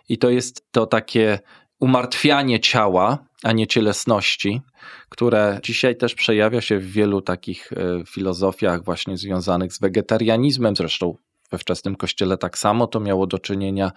I 0.09 0.17
to 0.17 0.29
jest 0.29 0.71
to 0.71 0.85
takie 0.85 1.39
umartwianie 1.79 2.59
ciała, 2.59 3.25
a 3.43 3.51
nie 3.51 3.67
cielesności, 3.67 4.61
które 5.09 5.59
dzisiaj 5.63 5.97
też 5.97 6.15
przejawia 6.15 6.61
się 6.61 6.79
w 6.79 6.91
wielu 6.91 7.21
takich 7.21 7.73
e, 7.73 8.03
filozofiach 8.05 8.83
właśnie 8.83 9.17
związanych 9.17 9.73
z 9.73 9.79
wegetarianizmem, 9.79 10.75
zresztą 10.75 11.17
we 11.51 11.57
wczesnym 11.57 11.95
kościele 11.95 12.37
tak 12.37 12.57
samo 12.57 12.87
to 12.87 12.99
miało 12.99 13.27
do 13.27 13.39
czynienia. 13.39 13.91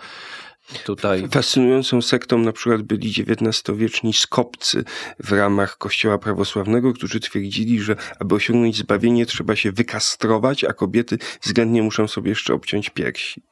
Tutaj 0.84 1.28
Fascynującą 1.28 2.02
sektą 2.02 2.38
na 2.38 2.52
przykład 2.52 2.82
byli 2.82 3.10
XIX-wieczni 3.10 4.12
skopcy 4.12 4.84
w 5.24 5.32
ramach 5.32 5.78
kościoła 5.78 6.18
prawosławnego, 6.18 6.92
którzy 6.92 7.20
twierdzili, 7.20 7.80
że 7.80 7.96
aby 8.20 8.34
osiągnąć 8.34 8.76
zbawienie 8.76 9.26
trzeba 9.26 9.56
się 9.56 9.72
wykastrować, 9.72 10.64
a 10.64 10.72
kobiety 10.72 11.18
względnie 11.42 11.82
muszą 11.82 12.08
sobie 12.08 12.30
jeszcze 12.30 12.54
obciąć 12.54 12.90
piersi. 12.90 13.42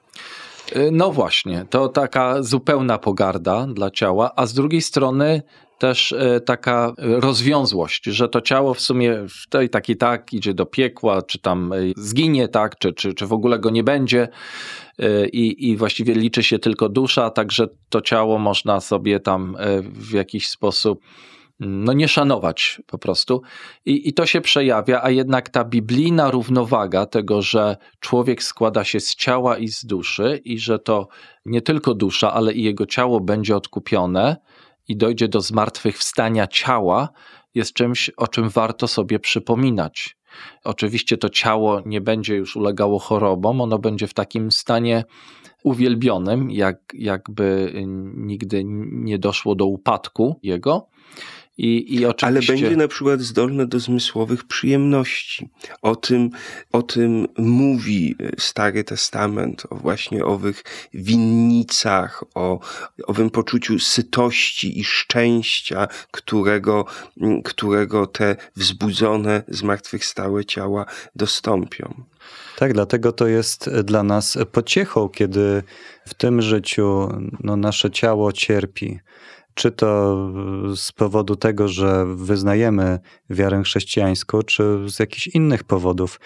Y, 0.76 0.90
No 0.92 1.12
właśnie, 1.12 1.66
to 1.70 1.88
taka 1.88 2.42
zupełna 2.42 2.98
pogarda 2.98 3.66
dla 3.66 3.90
ciała, 3.90 4.30
a 4.36 4.46
z 4.46 4.54
drugiej 4.54 4.82
strony 4.82 5.42
też 5.78 6.12
y, 6.12 6.40
taka 6.46 6.92
rozwiązłość, 6.98 8.04
że 8.04 8.28
to 8.28 8.40
ciało 8.40 8.74
w 8.74 8.80
sumie 8.80 9.16
w 9.28 9.48
tej 9.48 9.70
tak 9.70 9.88
i 9.88 9.96
tak 9.96 10.32
idzie 10.32 10.54
do 10.54 10.66
piekła, 10.66 11.22
czy 11.22 11.38
tam 11.38 11.72
y, 11.72 11.92
zginie, 11.96 12.48
tak, 12.48 12.78
czy, 12.78 12.92
czy, 12.92 13.14
czy 13.14 13.26
w 13.26 13.32
ogóle 13.32 13.58
go 13.58 13.70
nie 13.70 13.84
będzie 13.84 14.28
i, 15.32 15.70
i 15.70 15.76
właściwie 15.76 16.14
liczy 16.14 16.42
się 16.42 16.58
tylko 16.58 16.88
dusza, 16.88 17.30
także 17.30 17.66
to 17.88 18.00
ciało 18.00 18.38
można 18.38 18.80
sobie 18.80 19.20
tam 19.20 19.56
w 19.82 20.12
jakiś 20.12 20.48
sposób 20.48 21.00
no 21.60 21.92
nie 21.92 22.08
szanować 22.08 22.82
po 22.86 22.98
prostu. 22.98 23.42
I, 23.86 24.08
I 24.08 24.12
to 24.12 24.26
się 24.26 24.40
przejawia, 24.40 25.00
a 25.02 25.10
jednak 25.10 25.48
ta 25.48 25.64
biblijna 25.64 26.30
równowaga 26.30 27.06
tego, 27.06 27.42
że 27.42 27.76
człowiek 28.00 28.42
składa 28.42 28.84
się 28.84 29.00
z 29.00 29.14
ciała 29.14 29.58
i 29.58 29.68
z 29.68 29.84
duszy 29.84 30.40
i 30.44 30.58
że 30.58 30.78
to 30.78 31.08
nie 31.44 31.62
tylko 31.62 31.94
dusza, 31.94 32.32
ale 32.32 32.52
i 32.52 32.62
jego 32.62 32.86
ciało 32.86 33.20
będzie 33.20 33.56
odkupione 33.56 34.36
i 34.88 34.96
dojdzie 34.96 35.28
do 35.28 35.40
zmartwychwstania 35.40 36.46
ciała, 36.46 37.08
jest 37.54 37.72
czymś, 37.72 38.10
o 38.10 38.28
czym 38.28 38.48
warto 38.48 38.88
sobie 38.88 39.18
przypominać. 39.18 40.16
Oczywiście 40.64 41.18
to 41.18 41.28
ciało 41.28 41.82
nie 41.86 42.00
będzie 42.00 42.36
już 42.36 42.56
ulegało 42.56 42.98
chorobom, 42.98 43.60
ono 43.60 43.78
będzie 43.78 44.06
w 44.06 44.14
takim 44.14 44.52
stanie 44.52 45.04
uwielbionym, 45.64 46.50
jak, 46.50 46.78
jakby 46.94 47.72
nigdy 48.16 48.62
nie 48.92 49.18
doszło 49.18 49.54
do 49.54 49.66
upadku 49.66 50.40
jego. 50.42 50.88
I, 51.58 51.94
i 51.94 51.98
Ale 51.98 52.08
oczywiście... 52.08 52.52
będzie 52.52 52.76
na 52.76 52.88
przykład 52.88 53.20
zdolne 53.20 53.66
do 53.66 53.80
zmysłowych 53.80 54.44
przyjemności. 54.44 55.48
O 55.82 55.96
tym, 55.96 56.30
o 56.72 56.82
tym 56.82 57.28
mówi 57.38 58.16
Stary 58.38 58.84
Testament, 58.84 59.62
o 59.70 59.74
właśnie 59.74 60.24
owych 60.24 60.64
winnicach, 60.94 62.24
o 62.34 62.60
owym 63.06 63.30
poczuciu 63.30 63.78
sytości 63.78 64.80
i 64.80 64.84
szczęścia, 64.84 65.88
którego, 66.10 66.84
którego 67.44 68.06
te 68.06 68.36
wzbudzone, 68.56 69.42
zmartwychwstałe 69.48 70.44
ciała 70.44 70.86
dostąpią. 71.16 72.04
Tak, 72.56 72.72
dlatego 72.72 73.12
to 73.12 73.26
jest 73.26 73.70
dla 73.84 74.02
nas 74.02 74.38
pociechą, 74.52 75.08
kiedy 75.08 75.62
w 76.08 76.14
tym 76.14 76.42
życiu 76.42 77.08
no, 77.40 77.56
nasze 77.56 77.90
ciało 77.90 78.32
cierpi. 78.32 79.00
Czy 79.58 79.70
to 79.70 80.16
z 80.76 80.92
powodu 80.92 81.36
tego, 81.36 81.68
że 81.68 82.06
wyznajemy 82.06 82.98
wiarę 83.30 83.62
chrześcijańską, 83.62 84.42
czy 84.42 84.78
z 84.88 84.98
jakichś 84.98 85.26
innych 85.26 85.64
powodów, 85.64 86.20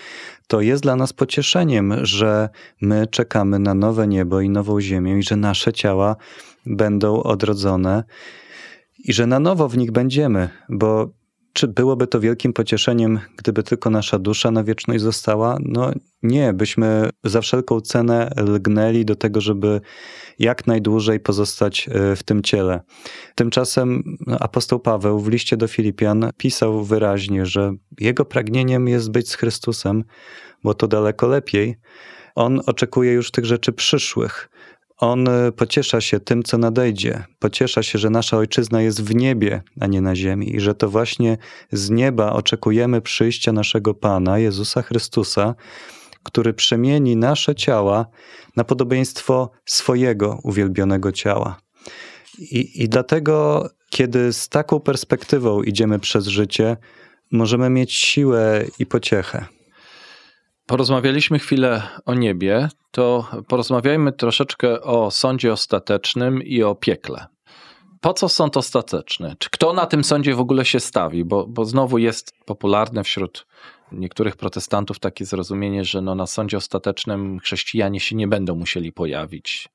to 0.47 0.61
jest 0.61 0.83
dla 0.83 0.97
nas 0.97 1.13
pocieszeniem, 1.13 1.95
że 2.03 2.49
my 2.81 3.07
czekamy 3.07 3.59
na 3.59 3.75
nowe 3.75 4.09
niebo 4.09 4.41
i 4.41 4.51
nową 4.51 4.81
ziemię 4.81 5.19
i 5.19 5.23
że 5.23 5.37
nasze 5.37 5.73
ciała 5.73 6.17
będą 6.67 7.23
odrodzone 7.23 8.05
i 9.05 9.13
że 9.13 9.27
na 9.27 9.41
nowo 9.41 9.69
w 9.69 9.77
nich 9.77 9.93
będziemy, 9.93 10.49
bo 10.69 11.11
czy 11.53 11.69
byłoby 11.69 12.07
to 12.07 12.21
wielkim 12.21 12.53
pocieszeniem, 12.53 13.21
gdyby 13.37 13.63
tylko 13.63 13.91
nasza 13.91 14.19
dusza 14.19 14.51
na 14.51 14.65
wieczność 14.65 15.03
została? 15.03 15.59
No 15.61 15.93
nie, 16.23 16.53
byśmy 16.53 17.11
za 17.25 17.41
wszelką 17.41 17.81
cenę 17.81 18.31
lgnęli 18.37 19.05
do 19.05 19.17
tego, 19.17 19.41
żeby 19.41 19.81
jak 20.39 20.67
najdłużej 20.67 21.21
pozostać 21.21 21.89
e, 21.89 22.17
w 22.17 22.23
tym 22.23 22.43
ciele. 22.43 22.81
Tymczasem 23.35 24.17
apostoł 24.41 24.81
Paweł 24.81 25.21
w 25.21 25.29
liście 25.29 25.57
do 25.57 25.69
Filipian 25.69 26.31
pisał 26.37 26.85
wyraźnie, 26.85 27.47
że 27.47 27.73
jego 28.01 28.25
pragnieniem 28.25 28.89
jest 28.89 29.11
być 29.11 29.29
z 29.29 29.35
Chrystusem, 29.35 30.05
bo 30.65 30.75
to 30.75 30.89
daleko 30.89 31.27
lepiej. 31.27 31.77
On 32.35 32.61
oczekuje 32.67 33.13
już 33.13 33.31
tych 33.31 33.45
rzeczy 33.45 33.73
przyszłych. 33.73 34.49
On 35.03 35.29
e, 35.29 35.53
pociesza 35.53 36.01
się 36.01 36.21
tym, 36.21 36.43
co 36.43 36.59
nadejdzie. 36.59 37.25
Pociesza 37.39 37.83
się, 37.83 37.99
że 37.99 38.11
nasza 38.11 38.37
ojczyzna 38.37 38.83
jest 38.83 39.05
w 39.05 39.15
niebie, 39.15 39.63
a 39.81 39.87
nie 39.87 40.01
na 40.01 40.17
ziemi, 40.17 40.57
i 40.57 40.61
że 40.61 40.75
to 40.75 40.89
właśnie 40.89 41.39
z 41.73 41.91
nieba 41.91 42.33
oczekujemy 42.33 43.01
przyjścia 43.01 43.53
naszego 43.53 43.95
Pana, 43.95 44.39
Jezusa 44.39 44.83
Chrystusa, 44.83 45.55
który 46.23 46.55
przemieni 46.55 47.17
nasze 47.17 47.55
ciała 47.55 48.07
na 48.57 48.65
podobieństwo 48.65 49.51
swojego 49.65 50.39
uwielbionego 50.43 51.13
ciała. 51.13 51.61
I, 52.39 52.83
I 52.83 52.89
dlatego, 52.89 53.69
kiedy 53.91 54.33
z 54.33 54.49
taką 54.49 54.81
perspektywą 54.81 55.63
idziemy 55.63 55.99
przez 55.99 56.27
życie, 56.27 56.77
możemy 57.33 57.71
mieć 57.71 57.93
siłę 57.93 58.65
i 58.79 58.87
pociechę. 58.87 59.47
Porozmawialiśmy 60.67 61.39
chwilę 61.39 61.83
o 62.07 62.15
niebie, 62.15 62.69
to 62.91 63.29
porozmawiajmy 63.49 64.13
troszeczkę 64.13 64.81
o 64.81 65.11
sądzie 65.11 65.53
ostatecznym 65.53 66.43
i 66.43 66.63
o 66.63 66.75
piekle. 66.75 67.27
Po 68.01 68.15
co 68.15 68.29
sąd 68.29 68.57
ostateczny? 68.57 69.37
Czy 69.39 69.51
kto 69.51 69.73
na 69.73 69.87
tym 69.87 70.05
sądzie 70.05 70.35
w 70.35 70.41
ogóle 70.41 70.65
się 70.65 70.81
stawi? 70.81 71.25
Bo, 71.25 71.47
bo 71.47 71.65
znowu 71.65 71.99
jest 71.99 72.33
popularne 72.45 73.05
wśród 73.05 73.47
niektórych 73.93 74.37
protestantów 74.37 74.99
takie 74.99 75.25
zrozumienie, 75.25 75.85
że 75.85 76.01
no 76.01 76.15
na 76.15 76.27
sądzie 76.27 76.57
ostatecznym 76.57 77.39
chrześcijanie 77.39 78.01
się 78.01 78.17
nie 78.17 78.29
będą 78.29 78.55
musieli 78.55 78.93
pojawić. 78.93 79.69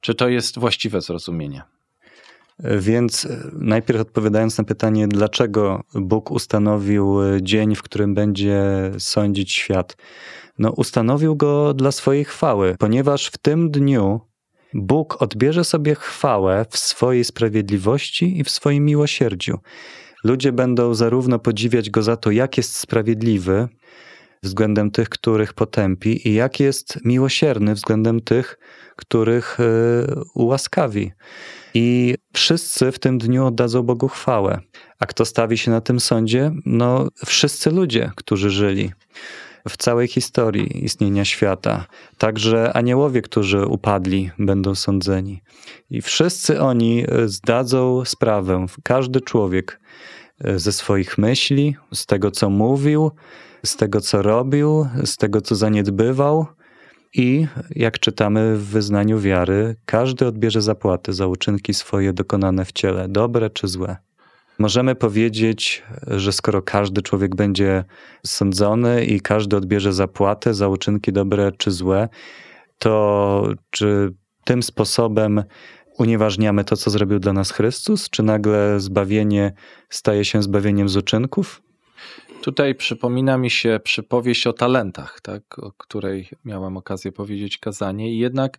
Czy 0.00 0.14
to 0.14 0.28
jest 0.28 0.58
właściwe 0.58 1.00
zrozumienie? 1.00 1.62
Więc 2.64 3.28
najpierw 3.52 4.00
odpowiadając 4.00 4.58
na 4.58 4.64
pytanie, 4.64 5.08
dlaczego 5.08 5.82
Bóg 5.94 6.30
ustanowił 6.30 7.16
dzień, 7.42 7.74
w 7.74 7.82
którym 7.82 8.14
będzie 8.14 8.62
sądzić 8.98 9.52
świat. 9.52 9.96
No, 10.58 10.70
ustanowił 10.70 11.36
go 11.36 11.74
dla 11.74 11.92
swojej 11.92 12.24
chwały, 12.24 12.76
ponieważ 12.78 13.26
w 13.26 13.38
tym 13.38 13.70
dniu 13.70 14.20
Bóg 14.74 15.22
odbierze 15.22 15.64
sobie 15.64 15.94
chwałę 15.94 16.66
w 16.70 16.78
swojej 16.78 17.24
sprawiedliwości 17.24 18.38
i 18.38 18.44
w 18.44 18.50
swoim 18.50 18.84
miłosierdziu. 18.84 19.58
Ludzie 20.24 20.52
będą 20.52 20.94
zarówno 20.94 21.38
podziwiać 21.38 21.90
go 21.90 22.02
za 22.02 22.16
to, 22.16 22.30
jak 22.30 22.56
jest 22.56 22.76
sprawiedliwy 22.76 23.68
względem 24.42 24.90
tych, 24.90 25.08
których 25.08 25.52
potępi, 25.52 26.28
i 26.28 26.34
jak 26.34 26.60
jest 26.60 26.98
miłosierny 27.04 27.74
względem 27.74 28.20
tych, 28.20 28.58
których 28.96 29.58
ułaskawi. 30.34 31.12
I 31.74 32.14
wszyscy 32.32 32.92
w 32.92 32.98
tym 32.98 33.18
dniu 33.18 33.46
oddadzą 33.46 33.82
Bogu 33.82 34.08
chwałę. 34.08 34.60
A 34.98 35.06
kto 35.06 35.24
stawi 35.24 35.58
się 35.58 35.70
na 35.70 35.80
tym 35.80 36.00
sądzie? 36.00 36.52
No, 36.66 37.08
wszyscy 37.26 37.70
ludzie, 37.70 38.10
którzy 38.16 38.50
żyli 38.50 38.92
w 39.68 39.76
całej 39.76 40.08
historii 40.08 40.84
istnienia 40.84 41.24
świata. 41.24 41.86
Także 42.18 42.72
aniołowie, 42.76 43.22
którzy 43.22 43.66
upadli, 43.66 44.30
będą 44.38 44.74
sądzeni. 44.74 45.42
I 45.90 46.02
wszyscy 46.02 46.60
oni 46.60 47.04
zdadzą 47.26 48.04
sprawę, 48.04 48.66
każdy 48.82 49.20
człowiek 49.20 49.80
ze 50.56 50.72
swoich 50.72 51.18
myśli, 51.18 51.76
z 51.94 52.06
tego, 52.06 52.30
co 52.30 52.50
mówił, 52.50 53.10
z 53.64 53.76
tego, 53.76 54.00
co 54.00 54.22
robił, 54.22 54.86
z 55.04 55.16
tego, 55.16 55.40
co 55.40 55.54
zaniedbywał. 55.54 56.46
I 57.14 57.46
jak 57.70 57.98
czytamy 57.98 58.56
w 58.56 58.64
wyznaniu 58.64 59.18
wiary, 59.18 59.76
każdy 59.84 60.26
odbierze 60.26 60.62
zapłaty 60.62 61.12
za 61.12 61.26
uczynki 61.26 61.74
swoje 61.74 62.12
dokonane 62.12 62.64
w 62.64 62.72
ciele, 62.72 63.08
dobre 63.08 63.50
czy 63.50 63.68
złe. 63.68 63.96
Możemy 64.58 64.94
powiedzieć, 64.94 65.82
że 66.06 66.32
skoro 66.32 66.62
każdy 66.62 67.02
człowiek 67.02 67.36
będzie 67.36 67.84
sądzony 68.26 69.04
i 69.04 69.20
każdy 69.20 69.56
odbierze 69.56 69.92
zapłatę 69.92 70.54
za 70.54 70.68
uczynki 70.68 71.12
dobre 71.12 71.52
czy 71.52 71.70
złe, 71.70 72.08
to 72.78 73.48
czy 73.70 74.12
tym 74.44 74.62
sposobem 74.62 75.42
unieważniamy 75.98 76.64
to, 76.64 76.76
co 76.76 76.90
zrobił 76.90 77.18
dla 77.18 77.32
nas 77.32 77.50
Chrystus? 77.50 78.10
Czy 78.10 78.22
nagle 78.22 78.80
zbawienie 78.80 79.52
staje 79.88 80.24
się 80.24 80.42
zbawieniem 80.42 80.88
z 80.88 80.96
uczynków? 80.96 81.62
Tutaj 82.42 82.74
przypomina 82.74 83.38
mi 83.38 83.50
się 83.50 83.80
przypowieść 83.84 84.46
o 84.46 84.52
talentach, 84.52 85.20
tak, 85.20 85.58
o 85.58 85.72
której 85.72 86.28
miałem 86.44 86.76
okazję 86.76 87.12
powiedzieć 87.12 87.58
kazanie. 87.58 88.12
I 88.12 88.18
jednak 88.18 88.58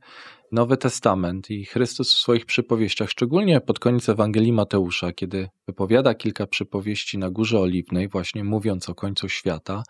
Nowy 0.51 0.77
Testament 0.77 1.51
i 1.51 1.65
Chrystus 1.65 2.13
w 2.15 2.17
swoich 2.17 2.45
przypowieściach, 2.45 3.09
szczególnie 3.09 3.61
pod 3.61 3.79
koniec 3.79 4.09
Ewangelii 4.09 4.53
Mateusza, 4.53 5.11
kiedy 5.11 5.49
wypowiada 5.67 6.13
kilka 6.13 6.47
przypowieści 6.47 7.17
na 7.17 7.29
Górze 7.29 7.59
Oliwnej, 7.59 8.07
właśnie 8.07 8.43
mówiąc 8.43 8.89
o 8.89 8.95
końcu 8.95 9.29
świata, 9.29 9.83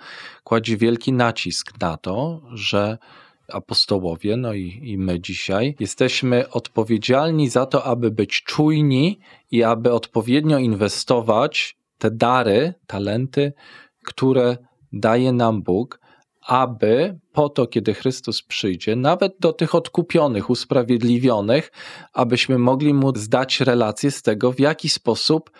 kładzie 0.43 0.77
wielki 0.77 1.13
nacisk 1.13 1.81
na 1.81 1.97
to, 1.97 2.41
że 2.53 2.97
apostołowie, 3.51 4.37
no 4.37 4.53
i, 4.53 4.79
i 4.83 4.97
my 4.97 5.19
dzisiaj, 5.19 5.75
jesteśmy 5.79 6.49
odpowiedzialni 6.49 7.49
za 7.49 7.65
to, 7.65 7.83
aby 7.83 8.11
być 8.11 8.43
czujni 8.43 9.19
i 9.51 9.63
aby 9.63 9.93
odpowiednio 9.93 10.57
inwestować 10.57 11.77
te 11.97 12.11
dary, 12.11 12.73
talenty, 12.87 13.53
które 14.05 14.57
daje 14.93 15.33
nam 15.33 15.63
Bóg, 15.63 15.99
aby 16.41 17.19
po 17.31 17.49
to, 17.49 17.67
kiedy 17.67 17.93
Chrystus 17.93 18.43
przyjdzie, 18.43 18.95
nawet 18.95 19.35
do 19.39 19.53
tych 19.53 19.75
odkupionych, 19.75 20.49
usprawiedliwionych, 20.49 21.71
abyśmy 22.13 22.57
mogli 22.57 22.93
mu 22.93 23.15
zdać 23.15 23.59
relację 23.61 24.11
z 24.11 24.21
tego, 24.21 24.51
w 24.51 24.59
jaki 24.59 24.89
sposób 24.89 25.51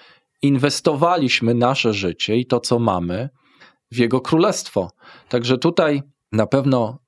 inwestowaliśmy 0.42 1.54
nasze 1.54 1.94
życie 1.94 2.38
i 2.38 2.46
to, 2.46 2.60
co 2.60 2.80
mamy, 2.80 3.30
w 3.92 3.98
Jego 3.98 4.22
Królestwo. 4.22 4.92
Także 5.30 5.58
tutaj 5.58 6.02
na 6.32 6.48
pewno 6.48 7.00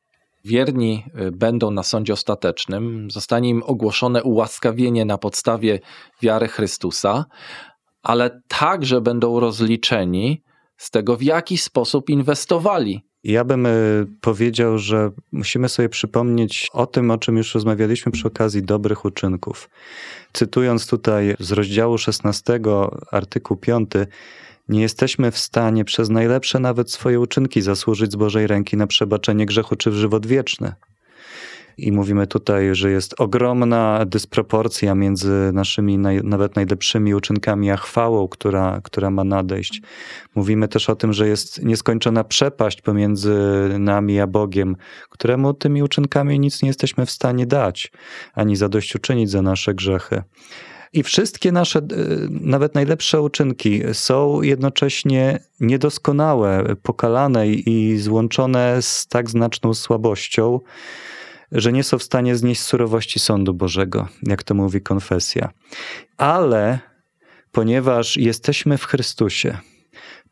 wierni 0.46 1.04
y, 1.28 1.32
będą 1.32 1.72
na 1.72 1.84
sądzie 1.84 2.14
ostatecznym, 2.14 3.12
zostanie 3.12 3.50
im 3.50 3.64
ogłoszone 3.66 4.24
ułaskawienie 4.24 5.06
na 5.06 5.18
podstawie 5.18 5.80
wiary 6.22 6.48
Chrystusa, 6.48 7.26
ale 8.04 8.42
także 8.48 9.02
będą 9.02 9.40
rozliczeni 9.40 10.42
z 10.78 10.92
tego, 10.92 11.18
w 11.18 11.22
jaki 11.22 11.58
sposób 11.58 12.10
inwestowali. 12.10 13.04
Ja 13.24 13.44
bym 13.44 13.66
y, 13.66 14.08
powiedział, 14.22 14.78
że 14.78 15.12
musimy 15.32 15.70
sobie 15.70 15.90
przypomnieć 15.90 16.68
o 16.74 16.86
tym, 16.86 17.12
o 17.12 17.18
czym 17.18 17.38
już 17.38 17.54
rozmawialiśmy 17.54 18.12
przy 18.12 18.28
okazji 18.28 18.64
dobrych 18.64 19.06
uczynków. 19.06 19.70
Cytując 20.34 20.88
tutaj 20.88 21.36
z 21.40 21.52
rozdziału 21.52 21.98
16, 21.98 22.60
artykuł 23.12 23.58
5, 23.58 23.92
nie 24.72 24.82
jesteśmy 24.82 25.32
w 25.32 25.38
stanie 25.38 25.86
przez 25.86 26.10
najlepsze 26.10 26.60
nawet 26.60 26.92
swoje 26.92 27.20
uczynki 27.20 27.62
zasłużyć 27.62 28.12
z 28.12 28.16
Bożej 28.16 28.48
ręki 28.48 28.78
na 28.78 28.88
przebaczenie 28.88 29.46
grzechu 29.46 29.76
czy 29.76 29.92
w 29.92 29.94
żywot 29.94 30.26
wieczny. 30.26 30.74
I 31.78 31.92
mówimy 31.92 32.28
tutaj, 32.28 32.76
że 32.76 32.92
jest 32.92 33.22
ogromna 33.22 34.06
dysproporcja 34.06 34.96
między 34.96 35.52
naszymi 35.54 35.98
naj, 35.98 36.22
nawet 36.24 36.56
najlepszymi 36.56 37.16
uczynkami 37.16 37.72
a 37.72 37.78
chwałą, 37.78 38.28
która, 38.28 38.82
która 38.84 39.10
ma 39.10 39.24
nadejść. 39.24 39.82
Mówimy 40.36 40.68
też 40.68 40.90
o 40.90 40.96
tym, 40.96 41.14
że 41.14 41.28
jest 41.28 41.64
nieskończona 41.64 42.24
przepaść 42.24 42.82
pomiędzy 42.82 43.40
nami 43.80 44.20
a 44.20 44.28
Bogiem, 44.28 44.76
któremu 45.10 45.54
tymi 45.54 45.84
uczynkami 45.84 46.40
nic 46.40 46.62
nie 46.62 46.68
jesteśmy 46.68 47.06
w 47.06 47.12
stanie 47.12 47.46
dać, 47.46 47.92
ani 48.34 48.56
zadośćuczynić 48.56 49.30
za 49.30 49.42
nasze 49.42 49.74
grzechy. 49.74 50.24
I 50.94 51.04
wszystkie 51.04 51.52
nasze, 51.52 51.80
e, 51.80 51.84
nawet 52.30 52.76
najlepsze 52.76 53.22
uczynki 53.22 53.82
są 53.94 54.42
jednocześnie 54.42 55.40
niedoskonałe, 55.60 56.76
pokalane 56.82 57.48
i 57.48 57.98
złączone 57.98 58.82
z 58.82 59.08
tak 59.08 59.30
znaczną 59.30 59.74
słabością, 59.74 60.60
że 61.52 61.72
nie 61.72 61.84
są 61.84 61.98
w 61.98 62.04
stanie 62.04 62.36
znieść 62.36 62.62
surowości 62.62 63.20
sądu 63.20 63.54
Bożego, 63.54 64.08
jak 64.24 64.44
to 64.44 64.54
mówi 64.54 64.82
konfesja. 64.82 65.50
Ale 66.18 66.80
ponieważ 67.52 68.18
jesteśmy 68.18 68.78
w 68.78 68.86
Chrystusie, 68.86 69.58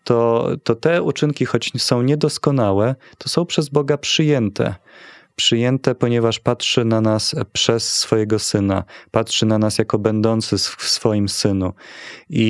to, 0.03 0.49
to 0.63 0.75
te 0.75 1.01
uczynki, 1.01 1.45
choć 1.45 1.71
są 1.77 2.01
niedoskonałe, 2.01 2.95
to 3.17 3.29
są 3.29 3.45
przez 3.45 3.69
Boga 3.69 3.97
przyjęte 3.97 4.75
przyjęte, 5.39 5.95
ponieważ 5.95 6.39
patrzy 6.39 6.85
na 6.85 7.01
nas 7.01 7.35
przez 7.53 7.93
swojego 7.93 8.39
syna, 8.39 8.83
patrzy 9.11 9.45
na 9.45 9.57
nas 9.57 9.77
jako 9.77 9.99
będący 9.99 10.57
w 10.57 10.83
swoim 10.83 11.29
synu. 11.29 11.73
I 12.29 12.43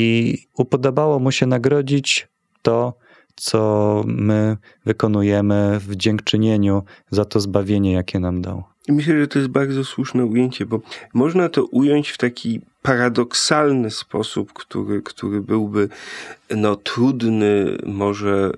upodobało 0.57 1.19
mu 1.19 1.31
się 1.31 1.45
nagrodzić 1.45 2.27
to, 2.61 2.93
co 3.35 4.03
my 4.05 4.57
wykonujemy 4.85 5.79
w 5.79 5.95
dziękczynieniu 5.95 6.83
za 7.11 7.25
to 7.25 7.39
zbawienie, 7.39 7.91
jakie 7.93 8.19
nam 8.19 8.41
dał. 8.41 8.63
Myślę, 8.87 9.19
że 9.19 9.27
to 9.27 9.39
jest 9.39 9.51
bardzo 9.51 9.83
słuszne 9.83 10.25
ujęcie, 10.25 10.65
bo 10.65 10.79
można 11.13 11.49
to 11.49 11.65
ująć 11.65 12.09
w 12.09 12.17
taki 12.17 12.61
paradoksalny 12.81 13.91
sposób, 13.91 14.53
który, 14.53 15.01
który 15.01 15.41
byłby 15.41 15.89
no, 16.55 16.75
trudny 16.75 17.77
może 17.85 18.51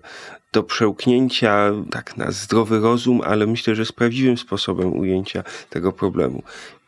do 0.54 0.64
przełknięcia 0.64 1.72
tak 1.92 2.18
na 2.18 2.32
zdrowy 2.32 2.80
rozum, 2.80 3.22
ale 3.22 3.48
myślę, 3.48 3.76
że 3.76 3.86
z 3.86 3.92
prawdziwym 3.92 4.38
sposobem 4.38 5.00
ujęcia 5.00 5.44
tego 5.70 5.94
problemu. 5.94 6.44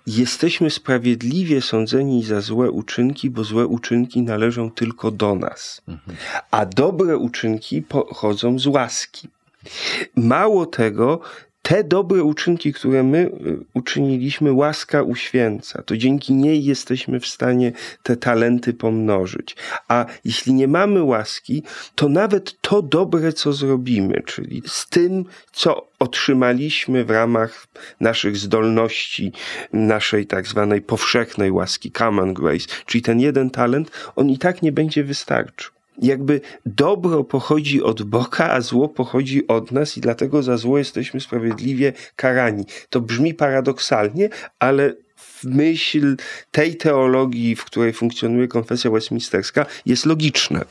Jesteśmy 0.07 0.69
sprawiedliwie 0.69 1.61
sądzeni 1.61 2.23
za 2.23 2.41
złe 2.41 2.71
uczynki, 2.71 3.29
bo 3.29 3.43
złe 3.43 3.67
uczynki 3.67 4.21
należą 4.21 4.71
tylko 4.71 5.11
do 5.11 5.35
nas, 5.35 5.81
a 6.51 6.65
dobre 6.65 7.17
uczynki 7.17 7.81
pochodzą 7.81 8.59
z 8.59 8.67
łaski. 8.67 9.27
Mało 10.15 10.65
tego, 10.65 11.19
te 11.73 11.83
dobre 11.83 12.23
uczynki, 12.23 12.73
które 12.73 13.03
my 13.03 13.17
y, 13.17 13.65
uczyniliśmy, 13.73 14.53
łaska 14.53 15.03
uświęca. 15.03 15.83
To 15.83 15.97
dzięki 15.97 16.33
niej 16.33 16.65
jesteśmy 16.65 17.19
w 17.19 17.27
stanie 17.27 17.71
te 18.03 18.17
talenty 18.17 18.73
pomnożyć. 18.73 19.55
A 19.87 20.05
jeśli 20.25 20.53
nie 20.53 20.67
mamy 20.67 21.03
łaski, 21.03 21.63
to 21.95 22.09
nawet 22.09 22.61
to 22.61 22.81
dobre, 22.81 23.33
co 23.33 23.53
zrobimy, 23.53 24.21
czyli 24.25 24.61
z 24.65 24.89
tym, 24.89 25.25
co 25.51 25.87
otrzymaliśmy 25.99 27.05
w 27.05 27.09
ramach 27.09 27.67
naszych 27.99 28.37
zdolności, 28.37 29.31
naszej 29.73 30.27
tak 30.27 30.47
zwanej 30.47 30.81
powszechnej 30.81 31.51
łaski, 31.51 31.91
common 31.91 32.33
grace, 32.33 32.67
czyli 32.85 33.01
ten 33.01 33.19
jeden 33.19 33.49
talent, 33.49 33.91
on 34.15 34.29
i 34.29 34.37
tak 34.37 34.61
nie 34.61 34.71
będzie 34.71 35.03
wystarczył 35.03 35.73
jakby 36.01 36.41
dobro 36.65 37.23
pochodzi 37.23 37.83
od 37.83 38.03
Boga, 38.03 38.49
a 38.49 38.61
zło 38.61 38.89
pochodzi 38.89 39.47
od 39.47 39.71
nas 39.71 39.97
i 39.97 40.01
dlatego 40.01 40.43
za 40.43 40.57
zło 40.57 40.77
jesteśmy 40.77 41.19
sprawiedliwie 41.19 41.93
karani. 42.15 42.65
To 42.89 43.01
brzmi 43.01 43.33
paradoksalnie, 43.33 44.29
ale 44.59 44.93
w 45.15 45.43
myśl 45.43 46.15
tej 46.51 46.75
teologii, 46.75 47.55
w 47.55 47.65
której 47.65 47.93
funkcjonuje 47.93 48.47
konfesja 48.47 48.91
westminsterska, 48.91 49.65
jest 49.85 50.05
logiczne. 50.05 50.65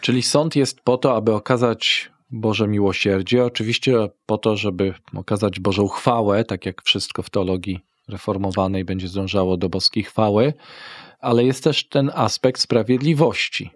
Czyli 0.00 0.22
sąd 0.22 0.56
jest 0.56 0.80
po 0.80 0.96
to, 0.96 1.16
aby 1.16 1.32
okazać 1.32 2.10
Boże 2.30 2.68
miłosierdzie, 2.68 3.44
oczywiście 3.44 4.08
po 4.26 4.38
to, 4.38 4.56
żeby 4.56 4.94
okazać 5.14 5.60
Bożą 5.60 5.88
chwałę, 5.88 6.44
tak 6.44 6.66
jak 6.66 6.82
wszystko 6.82 7.22
w 7.22 7.30
teologii 7.30 7.80
reformowanej 8.08 8.84
będzie 8.84 9.08
zdążało 9.08 9.56
do 9.56 9.68
boskiej 9.68 10.02
chwały, 10.02 10.52
ale 11.20 11.44
jest 11.44 11.64
też 11.64 11.88
ten 11.88 12.10
aspekt 12.14 12.60
sprawiedliwości 12.60 13.70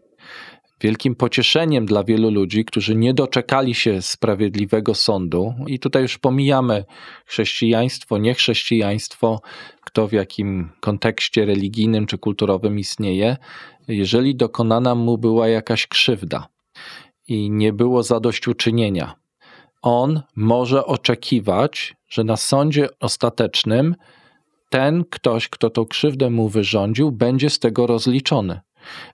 wielkim 0.80 1.14
pocieszeniem 1.14 1.86
dla 1.86 2.04
wielu 2.04 2.30
ludzi, 2.30 2.64
którzy 2.64 2.94
nie 2.94 3.14
doczekali 3.14 3.74
się 3.74 4.02
sprawiedliwego 4.02 4.94
sądu. 4.94 5.54
I 5.66 5.78
tutaj 5.78 6.02
już 6.02 6.18
pomijamy 6.18 6.84
chrześcijaństwo, 7.26 8.18
niechrześcijaństwo, 8.18 9.40
kto 9.80 10.08
w 10.08 10.12
jakim 10.12 10.70
kontekście 10.80 11.44
religijnym 11.46 12.06
czy 12.06 12.18
kulturowym 12.18 12.78
istnieje, 12.78 13.36
jeżeli 13.88 14.36
dokonana 14.36 14.94
mu 14.94 15.18
była 15.18 15.48
jakaś 15.48 15.86
krzywda 15.86 16.48
i 17.28 17.50
nie 17.50 17.72
było 17.72 18.02
zadośćuczynienia. 18.02 19.14
On 19.82 20.22
może 20.36 20.84
oczekiwać, 20.86 21.96
że 22.08 22.24
na 22.24 22.36
sądzie 22.36 22.88
ostatecznym 23.00 23.94
ten 24.70 25.04
ktoś, 25.10 25.48
kto 25.48 25.70
tą 25.70 25.86
krzywdę 25.86 26.30
mu 26.30 26.48
wyrządził, 26.48 27.12
będzie 27.12 27.50
z 27.50 27.58
tego 27.58 27.86
rozliczony. 27.86 28.60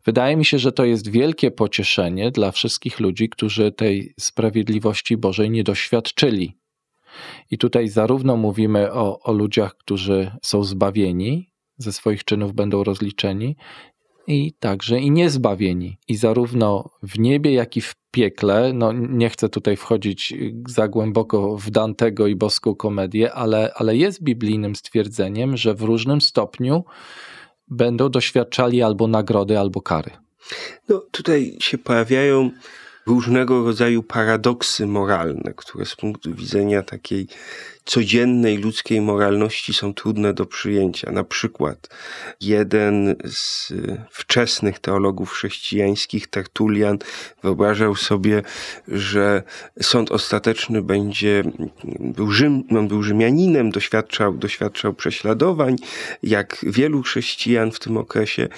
Wydaje 0.04 0.36
mi 0.36 0.44
się, 0.44 0.58
że 0.58 0.72
to 0.72 0.84
jest 0.84 1.10
wielkie 1.10 1.50
pocieszenie 1.50 2.30
dla 2.30 2.52
wszystkich 2.52 3.00
ludzi, 3.00 3.28
którzy 3.28 3.72
tej 3.72 4.14
sprawiedliwości 4.20 5.16
Bożej 5.16 5.50
nie 5.50 5.64
doświadczyli. 5.64 6.58
I 7.50 7.58
tutaj 7.58 7.88
zarówno 7.88 8.36
mówimy 8.36 8.92
o, 8.92 9.20
o 9.20 9.32
ludziach, 9.32 9.76
którzy 9.76 10.30
są 10.42 10.64
zbawieni, 10.64 11.50
ze 11.78 11.92
swoich 11.92 12.24
czynów 12.24 12.54
będą 12.54 12.84
rozliczeni, 12.84 13.56
i 14.26 14.52
także 14.52 15.00
i 15.00 15.10
niezbawieni. 15.10 15.98
I 16.08 16.16
zarówno 16.16 16.90
w 17.02 17.18
niebie, 17.18 17.52
jak 17.52 17.76
i 17.76 17.80
w 17.80 17.94
piekle, 18.10 18.72
no 18.72 18.92
nie 18.92 19.30
chcę 19.30 19.48
tutaj 19.48 19.76
wchodzić 19.76 20.34
za 20.68 20.88
głęboko 20.88 21.56
w 21.56 21.70
Dantego 21.70 22.26
i 22.26 22.36
boską 22.36 22.74
komedię, 22.74 23.32
ale, 23.32 23.72
ale 23.74 23.96
jest 23.96 24.22
biblijnym 24.22 24.76
stwierdzeniem, 24.76 25.56
że 25.56 25.74
w 25.74 25.82
różnym 25.82 26.20
stopniu 26.20 26.84
będą 27.68 28.08
doświadczali 28.08 28.82
albo 28.82 29.06
nagrody, 29.06 29.58
albo 29.58 29.80
kary. 29.80 30.10
No 30.88 30.98
tutaj 31.10 31.56
się 31.60 31.78
pojawiają 31.78 32.50
różnego 33.06 33.64
rodzaju 33.64 34.02
paradoksy 34.02 34.86
moralne, 34.86 35.52
które 35.56 35.84
z 35.84 35.96
punktu 35.96 36.34
widzenia 36.34 36.82
takiej 36.82 37.26
codziennej 37.84 38.58
ludzkiej 38.58 39.00
moralności 39.00 39.74
są 39.74 39.94
trudne 39.94 40.34
do 40.34 40.46
przyjęcia. 40.46 41.12
Na 41.12 41.24
przykład 41.24 41.88
jeden 42.40 43.16
z 43.24 43.72
wczesnych 44.10 44.78
teologów 44.78 45.32
chrześcijańskich, 45.32 46.26
Tertulian, 46.26 46.98
wyobrażał 47.42 47.94
sobie, 47.94 48.42
że 48.88 49.42
sąd 49.82 50.12
ostateczny 50.12 50.82
będzie, 50.82 51.42
był, 52.00 52.30
Rzym, 52.30 52.64
on 52.70 52.88
był 52.88 53.02
Rzymianinem, 53.02 53.70
doświadczał, 53.70 54.32
doświadczał 54.32 54.94
prześladowań, 54.94 55.76
jak 56.22 56.58
wielu 56.62 57.02
chrześcijan 57.02 57.72
w 57.72 57.80
tym 57.80 57.96
okresie. 57.96 58.48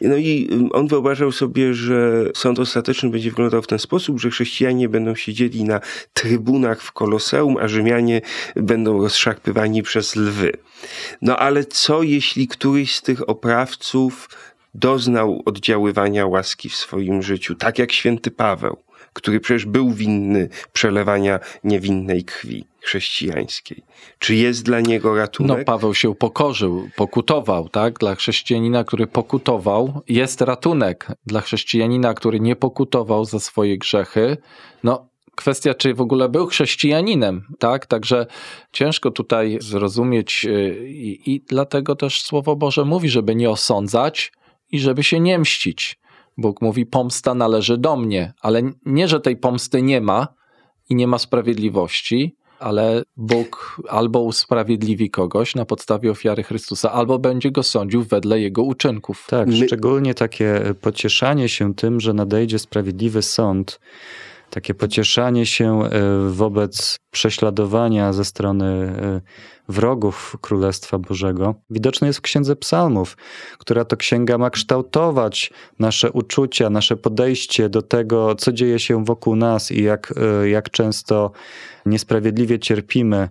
No 0.00 0.16
i 0.16 0.50
on 0.72 0.88
wyobrażał 0.88 1.32
sobie, 1.32 1.74
że 1.74 2.24
sąd 2.34 2.58
ostateczny 2.58 3.10
będzie 3.10 3.30
wyglądał 3.30 3.62
w 3.62 3.66
ten 3.66 3.78
sposób, 3.78 3.93
sposób, 3.94 4.20
że 4.20 4.30
chrześcijanie 4.30 4.88
będą 4.88 5.14
siedzieli 5.14 5.64
na 5.64 5.80
trybunach 6.12 6.82
w 6.82 6.92
Koloseum, 6.92 7.56
a 7.56 7.68
Rzymianie 7.68 8.20
będą 8.56 9.02
rozszarpywani 9.02 9.82
przez 9.82 10.16
lwy. 10.16 10.52
No 11.22 11.36
ale 11.36 11.64
co 11.64 12.02
jeśli 12.02 12.48
któryś 12.48 12.94
z 12.94 13.02
tych 13.02 13.28
oprawców 13.28 14.28
doznał 14.74 15.42
oddziaływania 15.44 16.26
łaski 16.26 16.68
w 16.68 16.74
swoim 16.74 17.22
życiu, 17.22 17.54
tak 17.54 17.78
jak 17.78 17.92
święty 17.92 18.30
Paweł, 18.30 18.76
który 19.12 19.40
przecież 19.40 19.66
był 19.66 19.92
winny 19.92 20.48
przelewania 20.72 21.40
niewinnej 21.64 22.24
krwi 22.24 22.64
chrześcijańskiej. 22.84 23.82
Czy 24.18 24.34
jest 24.34 24.64
dla 24.64 24.80
niego 24.80 25.08
No, 25.08 25.14
ratunek? 25.14 25.64
Paweł 25.64 25.94
się 25.94 26.10
upokorzył, 26.10 26.88
pokutował, 26.96 27.68
tak? 27.68 27.98
Dla 27.98 28.14
chrześcijanina, 28.14 28.84
który 28.84 29.06
pokutował, 29.06 30.00
jest 30.08 30.40
ratunek. 30.40 31.06
Dla 31.26 31.40
chrześcijanina, 31.40 32.14
który 32.14 32.40
nie 32.40 32.56
pokutował 32.56 33.24
za 33.24 33.40
swoje 33.40 33.78
grzechy, 33.78 34.36
no, 34.82 35.08
kwestia, 35.34 35.74
czy 35.74 35.94
w 35.94 36.00
ogóle 36.00 36.28
był 36.28 36.46
chrześcijaninem, 36.46 37.42
tak? 37.58 37.86
Także 37.86 38.26
ciężko 38.72 39.10
tutaj 39.10 39.58
zrozumieć 39.60 40.44
y, 40.44 40.88
i, 40.88 41.34
i 41.34 41.40
dlatego 41.40 41.96
też 41.96 42.22
Słowo 42.22 42.56
Boże 42.56 42.84
mówi, 42.84 43.08
żeby 43.08 43.34
nie 43.34 43.50
osądzać 43.50 44.32
i 44.72 44.80
żeby 44.80 45.02
się 45.02 45.20
nie 45.20 45.38
mścić. 45.38 45.98
Bóg 46.36 46.62
mówi, 46.62 46.86
pomsta 46.86 47.34
należy 47.34 47.78
do 47.78 47.96
mnie, 47.96 48.32
ale 48.40 48.62
nie, 48.86 49.08
że 49.08 49.20
tej 49.20 49.36
pomsty 49.36 49.82
nie 49.82 50.00
ma 50.00 50.28
i 50.90 50.94
nie 50.94 51.06
ma 51.06 51.18
sprawiedliwości, 51.18 52.36
ale 52.64 53.02
Bóg 53.16 53.76
albo 53.88 54.20
usprawiedliwi 54.20 55.10
kogoś 55.10 55.54
na 55.54 55.64
podstawie 55.64 56.10
ofiary 56.10 56.42
Chrystusa, 56.42 56.92
albo 56.92 57.18
będzie 57.18 57.50
go 57.50 57.62
sądził 57.62 58.02
wedle 58.02 58.40
jego 58.40 58.62
uczynków. 58.62 59.26
Tak, 59.30 59.48
My- 59.48 59.66
szczególnie 59.66 60.14
takie 60.14 60.74
pocieszanie 60.80 61.48
się 61.48 61.74
tym, 61.74 62.00
że 62.00 62.12
nadejdzie 62.12 62.58
sprawiedliwy 62.58 63.22
sąd, 63.22 63.80
takie 64.54 64.74
pocieszanie 64.74 65.46
się 65.46 65.82
e, 65.84 65.90
wobec 66.30 66.96
prześladowania 67.10 68.12
ze 68.12 68.24
strony 68.24 68.64
e, 68.66 69.20
wrogów 69.68 70.36
Królestwa 70.40 70.98
Bożego, 70.98 71.54
widoczne 71.70 72.06
jest 72.06 72.18
w 72.18 72.22
Księdze 72.22 72.56
Psalmów, 72.56 73.16
która 73.58 73.84
to 73.84 73.96
księga 73.96 74.38
ma 74.38 74.50
kształtować 74.50 75.52
nasze 75.78 76.12
uczucia, 76.12 76.70
nasze 76.70 76.96
podejście 76.96 77.68
do 77.68 77.82
tego, 77.82 78.34
co 78.34 78.52
dzieje 78.52 78.78
się 78.78 79.04
wokół 79.04 79.36
nas 79.36 79.72
i 79.72 79.82
jak, 79.82 80.14
e, 80.42 80.48
jak 80.48 80.70
często 80.70 81.30
niesprawiedliwie 81.86 82.58
cierpimy. 82.58 83.28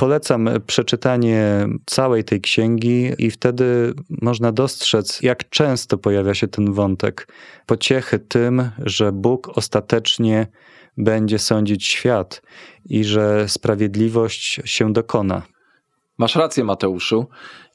Polecam 0.00 0.48
przeczytanie 0.66 1.68
całej 1.86 2.24
tej 2.24 2.40
księgi, 2.40 3.10
i 3.18 3.30
wtedy 3.30 3.94
można 4.22 4.52
dostrzec, 4.52 5.22
jak 5.22 5.48
często 5.48 5.98
pojawia 5.98 6.34
się 6.34 6.48
ten 6.48 6.72
wątek 6.72 7.28
pociechy 7.66 8.18
tym, 8.18 8.70
że 8.78 9.12
Bóg 9.12 9.58
ostatecznie 9.58 10.46
będzie 10.96 11.38
sądzić 11.38 11.86
świat 11.86 12.42
i 12.84 13.04
że 13.04 13.48
sprawiedliwość 13.48 14.60
się 14.64 14.92
dokona. 14.92 15.42
Masz 16.18 16.36
rację, 16.36 16.64
Mateuszu. 16.64 17.26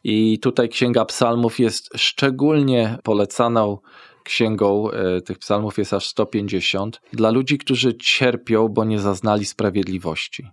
I 0.04 0.40
tutaj 0.40 0.70
Księga 0.70 1.06
Psalmów 1.06 1.60
jest 1.60 1.90
szczególnie 1.96 2.98
polecaną 3.04 3.78
księgą. 4.24 4.92
e, 4.92 5.22
Tych 5.22 5.40
psalmów 5.40 5.78
jest 5.78 5.94
aż 5.94 6.08
150 6.08 7.02
dla 7.14 7.30
ludzi, 7.30 7.58
którzy 7.58 7.98
cierpią, 7.98 8.70
bo 8.70 8.84
nie 8.84 9.00
zaznali 9.00 9.46
sprawiedliwości. 9.46 10.48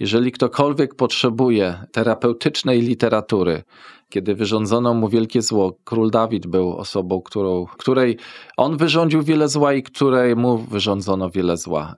Jeżeli 0.00 0.32
ktokolwiek 0.32 0.94
potrzebuje 0.94 1.84
terapeutycznej 1.92 2.80
literatury, 2.80 3.62
kiedy 4.08 4.34
wyrządzono 4.34 4.94
mu 4.94 5.08
wielkie 5.08 5.42
zło, 5.42 5.78
król 5.84 6.10
Dawid 6.10 6.46
był 6.46 6.76
osobą, 6.76 7.22
którą, 7.22 7.66
której 7.66 8.16
on 8.56 8.76
wyrządził 8.76 9.22
wiele 9.22 9.48
zła 9.48 9.74
i 9.74 9.82
której 9.82 10.36
mu 10.36 10.58
wyrządzono 10.58 11.30
wiele 11.30 11.56
zła. 11.56 11.94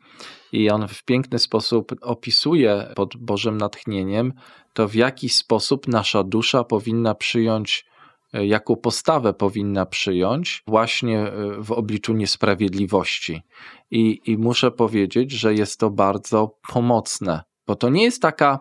I 0.52 0.70
on 0.70 0.88
w 0.88 1.04
piękny 1.04 1.38
sposób 1.38 1.94
opisuje 2.00 2.92
pod 2.94 3.16
Bożym 3.16 3.58
natchnieniem 3.58 4.32
to, 4.72 4.88
w 4.88 4.94
jaki 4.94 5.28
sposób 5.28 5.88
nasza 5.88 6.24
dusza 6.24 6.64
powinna 6.64 7.14
przyjąć, 7.14 7.84
e, 8.32 8.46
jaką 8.46 8.76
postawę 8.76 9.34
powinna 9.34 9.87
przyjąć 9.87 10.62
właśnie 10.66 11.20
e, 11.20 11.62
w 11.62 11.72
obliczu 11.72 12.12
niesprawiedliwości. 12.12 13.42
I, 13.90 14.20
I 14.24 14.38
muszę 14.38 14.70
powiedzieć, 14.70 15.32
że 15.32 15.54
jest 15.54 15.80
to 15.80 15.90
bardzo 15.90 16.56
pomocne, 16.72 17.42
bo 17.68 17.76
to 17.76 17.90
nie 17.90 18.02
jest 18.02 18.22
taka 18.22 18.59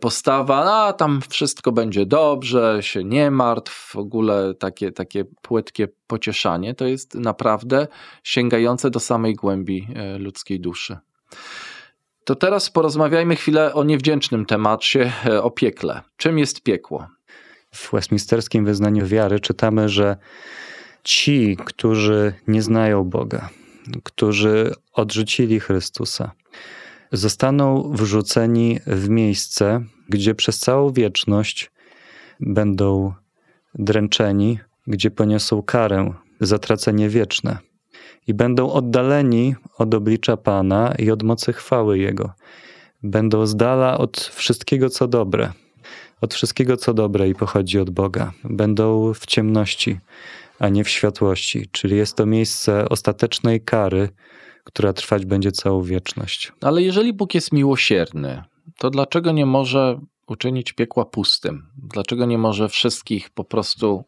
postawa, 0.00 0.86
a 0.86 0.92
tam 0.92 1.20
wszystko 1.28 1.72
będzie 1.72 2.06
dobrze, 2.06 2.78
się 2.80 3.04
nie 3.04 3.30
martw, 3.30 3.90
w 3.92 3.96
ogóle 3.96 4.54
takie, 4.54 4.92
takie 4.92 5.24
płytkie 5.42 5.88
pocieszanie, 6.06 6.74
to 6.74 6.86
jest 6.86 7.14
naprawdę 7.14 7.86
sięgające 8.24 8.90
do 8.90 9.00
samej 9.00 9.34
głębi 9.34 9.88
e, 9.94 10.18
ludzkiej 10.18 10.60
duszy. 10.60 10.98
To 12.24 12.34
teraz 12.34 12.70
porozmawiajmy 12.70 13.36
chwilę 13.36 13.74
o 13.74 13.84
niewdzięcznym 13.84 14.46
temacie, 14.46 15.12
e, 15.26 15.42
o 15.42 15.50
piekle. 15.50 16.00
Czym 16.16 16.38
jest 16.38 16.62
piekło? 16.62 17.06
W 17.74 17.92
Westminsterskim 17.92 18.64
wyznaniu 18.64 19.06
wiary 19.06 19.40
czytamy, 19.40 19.88
że 19.88 20.16
ci, 21.04 21.56
którzy 21.64 22.34
nie 22.48 22.62
znają 22.62 23.04
Boga, 23.04 23.48
którzy 24.04 24.74
odrzucili 24.92 25.60
Chrystusa, 25.60 26.32
zostaną 27.12 27.92
wrzuceni 27.92 28.78
w 28.86 29.08
miejsce, 29.08 29.84
gdzie 30.08 30.34
przez 30.34 30.58
całą 30.58 30.92
wieczność 30.92 31.70
będą 32.40 33.12
dręczeni, 33.74 34.58
gdzie 34.86 35.10
poniosą 35.10 35.62
karę, 35.62 36.12
zatracenie 36.40 37.08
wieczne 37.08 37.58
i 38.26 38.34
będą 38.34 38.72
oddaleni 38.72 39.54
od 39.78 39.94
oblicza 39.94 40.36
Pana 40.36 40.94
i 40.98 41.10
od 41.10 41.22
mocy 41.22 41.52
chwały 41.52 41.98
Jego. 41.98 42.32
Będą 43.02 43.46
z 43.46 43.56
dala 43.56 43.98
od 43.98 44.20
wszystkiego, 44.20 44.90
co 44.90 45.08
dobre, 45.08 45.52
od 46.20 46.34
wszystkiego, 46.34 46.76
co 46.76 46.94
dobre 46.94 47.28
i 47.28 47.34
pochodzi 47.34 47.78
od 47.78 47.90
Boga. 47.90 48.32
Będą 48.44 49.14
w 49.14 49.26
ciemności, 49.26 49.98
a 50.58 50.68
nie 50.68 50.84
w 50.84 50.88
światłości, 50.88 51.68
czyli 51.72 51.96
jest 51.96 52.16
to 52.16 52.26
miejsce 52.26 52.88
ostatecznej 52.88 53.60
kary, 53.60 54.08
która 54.64 54.92
trwać 54.92 55.26
będzie 55.26 55.52
całą 55.52 55.82
wieczność. 55.82 56.52
Ale 56.60 56.82
jeżeli 56.82 57.12
Bóg 57.12 57.34
jest 57.34 57.52
miłosierny, 57.52 58.44
to 58.78 58.90
dlaczego 58.90 59.32
nie 59.32 59.46
może 59.46 60.00
uczynić 60.26 60.72
piekła 60.72 61.04
pustym? 61.04 61.66
Dlaczego 61.76 62.26
nie 62.26 62.38
może 62.38 62.68
wszystkich 62.68 63.30
po 63.30 63.44
prostu 63.44 64.04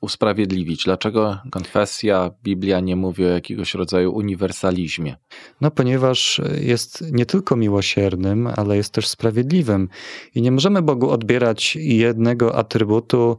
usprawiedliwić? 0.00 0.84
Dlaczego 0.84 1.38
konfesja, 1.50 2.30
Biblia 2.44 2.80
nie 2.80 2.96
mówi 2.96 3.24
o 3.24 3.28
jakiegoś 3.28 3.74
rodzaju 3.74 4.12
uniwersalizmie? 4.12 5.16
No, 5.60 5.70
ponieważ 5.70 6.40
jest 6.60 7.12
nie 7.12 7.26
tylko 7.26 7.56
miłosiernym, 7.56 8.48
ale 8.56 8.76
jest 8.76 8.92
też 8.92 9.08
sprawiedliwym. 9.08 9.88
I 10.34 10.42
nie 10.42 10.52
możemy 10.52 10.82
Bogu 10.82 11.10
odbierać 11.10 11.76
jednego 11.76 12.56
atrybutu, 12.56 13.38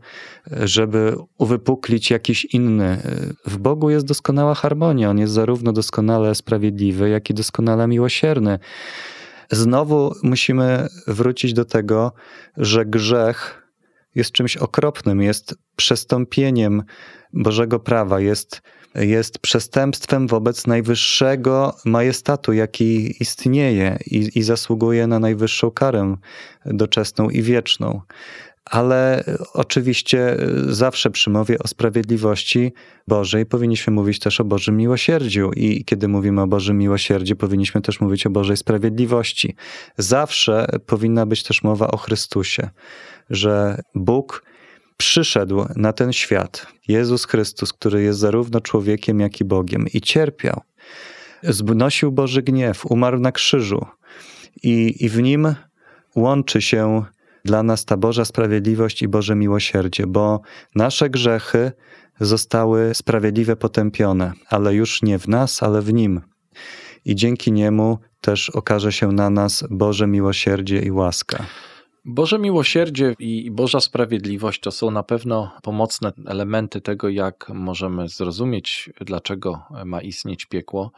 żeby 0.52 1.16
uwypuklić 1.38 2.12
jakiś 2.12 2.46
inny. 2.46 3.02
W 3.46 3.58
Bogu 3.58 3.90
jest 3.90 4.06
doskonała 4.06 4.56
harmonia. 4.56 5.10
On 5.10 5.20
jest 5.20 5.34
zarówno 5.34 5.74
doskonale 5.74 6.36
sprawiedliwy, 6.36 7.10
jak 7.10 7.30
i 7.30 7.34
doskonale 7.34 7.88
miłosierny. 7.88 8.60
Znowu 9.52 10.14
musimy 10.24 10.88
wrócić 11.08 11.54
do 11.54 11.66
tego, 11.66 12.12
że 12.58 12.86
grzech 12.86 13.61
jest 14.16 14.32
czymś 14.32 14.58
okropnym, 14.58 15.22
jest 15.22 15.56
przestąpieniem 15.76 16.84
Bożego 17.34 17.80
prawa, 17.80 18.20
jest, 18.20 18.62
jest 18.96 19.40
przestępstwem 19.40 20.28
wobec 20.28 20.68
najwyższego 20.68 21.76
majestatu, 21.86 22.54
jaki 22.54 23.16
istnieje 23.24 23.98
i, 24.06 24.40
i 24.40 24.44
zasługuje 24.44 25.08
na 25.08 25.20
najwyższą 25.20 25.72
karę 25.72 26.16
doczesną 26.66 27.30
i 27.30 27.42
wieczną. 27.42 28.02
Ale 28.66 29.24
oczywiście 29.54 30.38
zawsze 30.68 31.12
przy 31.12 31.30
mowie 31.30 31.60
o 31.60 31.68
sprawiedliwości 31.68 32.74
Bożej 33.08 33.46
powinniśmy 33.46 33.94
mówić 33.94 34.20
też 34.20 34.42
o 34.42 34.44
Bożym 34.44 34.78
miłosierdziu. 34.78 35.52
I 35.54 35.86
kiedy 35.86 36.08
mówimy 36.08 36.42
o 36.42 36.48
Bożym 36.48 36.78
miłosierdziu, 36.78 37.36
powinniśmy 37.36 37.82
też 37.82 38.02
mówić 38.02 38.26
o 38.26 38.30
Bożej 38.30 38.58
sprawiedliwości. 38.58 39.56
Zawsze 39.98 40.68
powinna 40.86 41.26
być 41.26 41.44
też 41.44 41.64
mowa 41.64 41.88
o 41.88 41.98
Chrystusie, 41.98 42.70
że 43.30 43.82
Bóg 43.96 44.44
przyszedł 44.98 45.66
na 45.76 45.94
ten 45.94 46.14
świat, 46.14 46.68
Jezus 46.88 47.26
Chrystus, 47.26 47.74
który 47.74 48.04
jest 48.04 48.20
zarówno 48.20 48.62
człowiekiem, 48.62 49.20
jak 49.20 49.42
i 49.42 49.46
Bogiem, 49.46 49.86
i 49.94 50.02
cierpiał. 50.02 50.62
Znosił 51.44 52.12
Boży 52.12 52.42
gniew, 52.42 52.86
umarł 52.86 53.20
na 53.20 53.32
krzyżu, 53.32 53.86
i, 54.64 55.06
i 55.06 55.10
w 55.10 55.22
nim 55.22 55.56
łączy 56.16 56.62
się 56.62 57.06
dla 57.46 57.64
nas 57.64 57.86
ta 57.86 57.98
Boża 57.98 58.26
sprawiedliwość 58.26 59.02
i 59.02 59.08
Boże 59.08 59.36
miłosierdzie, 59.36 60.08
bo 60.08 60.42
nasze 60.76 61.10
grzechy 61.10 61.72
zostały 62.20 62.94
sprawiedliwie 62.94 63.56
potępione, 63.56 64.34
ale 64.50 64.76
już 64.76 65.02
nie 65.02 65.20
w 65.20 65.28
nas, 65.28 65.64
ale 65.64 65.82
w 65.82 65.94
nim. 65.94 66.22
I 67.06 67.16
dzięki 67.16 67.52
niemu 67.52 67.98
też 68.22 68.50
okaże 68.50 68.92
się 68.92 69.12
na 69.12 69.30
nas 69.30 69.64
Boże 69.70 70.08
miłosierdzie 70.08 70.80
i 70.80 70.92
łaska. 70.92 71.46
Boże 72.06 72.40
miłosierdzie 72.40 73.16
i 73.20 73.52
Boża 73.52 73.80
sprawiedliwość 73.80 74.60
to 74.60 74.72
są 74.72 74.92
na 74.92 75.04
pewno 75.04 75.52
pomocne 75.64 76.12
elementy 76.26 76.82
tego, 76.82 77.10
jak 77.10 77.50
możemy 77.50 78.08
zrozumieć, 78.10 78.90
dlaczego 79.02 79.64
ma 79.86 80.02
istnieć 80.02 80.46
piekło. 80.46 80.92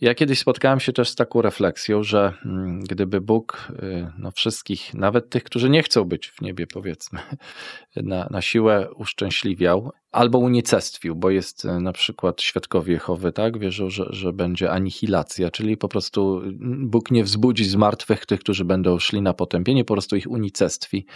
Ja 0.00 0.14
kiedyś 0.14 0.38
spotkałem 0.38 0.80
się 0.80 0.92
też 0.92 1.08
z 1.08 1.14
taką 1.14 1.42
refleksją, 1.42 2.02
że 2.02 2.32
mm, 2.44 2.80
gdyby 2.80 3.20
Bóg 3.20 3.68
y, 3.82 4.12
no 4.18 4.30
wszystkich, 4.30 4.94
nawet 4.94 5.30
tych, 5.30 5.44
którzy 5.44 5.70
nie 5.70 5.82
chcą 5.82 6.04
być 6.04 6.28
w 6.28 6.40
niebie, 6.40 6.66
powiedzmy, 6.66 7.20
na, 7.96 8.28
na 8.30 8.42
siłę 8.42 8.88
uszczęśliwiał, 8.94 9.92
albo 10.12 10.38
unicestwił, 10.38 11.16
bo 11.16 11.30
jest 11.30 11.64
y, 11.64 11.80
na 11.80 11.92
przykład 11.92 12.42
świadkowie 12.42 12.92
Jehowy, 12.92 13.32
tak, 13.32 13.58
wierzą, 13.58 13.90
że, 13.90 14.06
że 14.10 14.32
będzie 14.32 14.70
anihilacja, 14.70 15.50
czyli 15.50 15.76
po 15.76 15.88
prostu 15.88 16.42
Bóg 16.78 17.10
nie 17.10 17.24
wzbudzi 17.24 17.64
z 17.64 17.76
martwych 17.76 18.26
tych, 18.26 18.40
którzy 18.40 18.64
będą 18.64 18.98
szli 18.98 19.22
na 19.22 19.34
potępienie, 19.34 19.84
po 19.84 19.94
prostu 19.94 20.16
ich 20.16 20.30
unicestwi. 20.30 21.06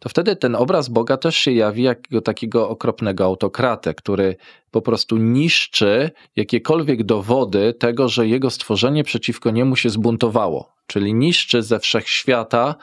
To 0.00 0.08
wtedy 0.08 0.36
ten 0.36 0.54
obraz 0.54 0.88
Boga 0.88 1.16
też 1.16 1.36
się 1.36 1.52
jawi 1.52 1.82
jako 1.82 2.20
takiego 2.20 2.68
okropnego 2.68 3.24
autokratę, 3.24 3.94
który 3.94 4.36
po 4.70 4.82
prostu 4.82 5.16
niszczy 5.16 6.10
jakiekolwiek 6.36 7.04
dowody 7.04 7.74
tego, 7.74 8.08
że 8.08 8.25
jego 8.26 8.50
stworzenie 8.50 9.04
przeciwko 9.04 9.50
niemu 9.50 9.76
się 9.76 9.90
zbuntowało. 9.90 10.74
Czyli 10.86 11.14
niszczy 11.14 11.62
ze 11.62 11.80
wszechświata 11.80 12.74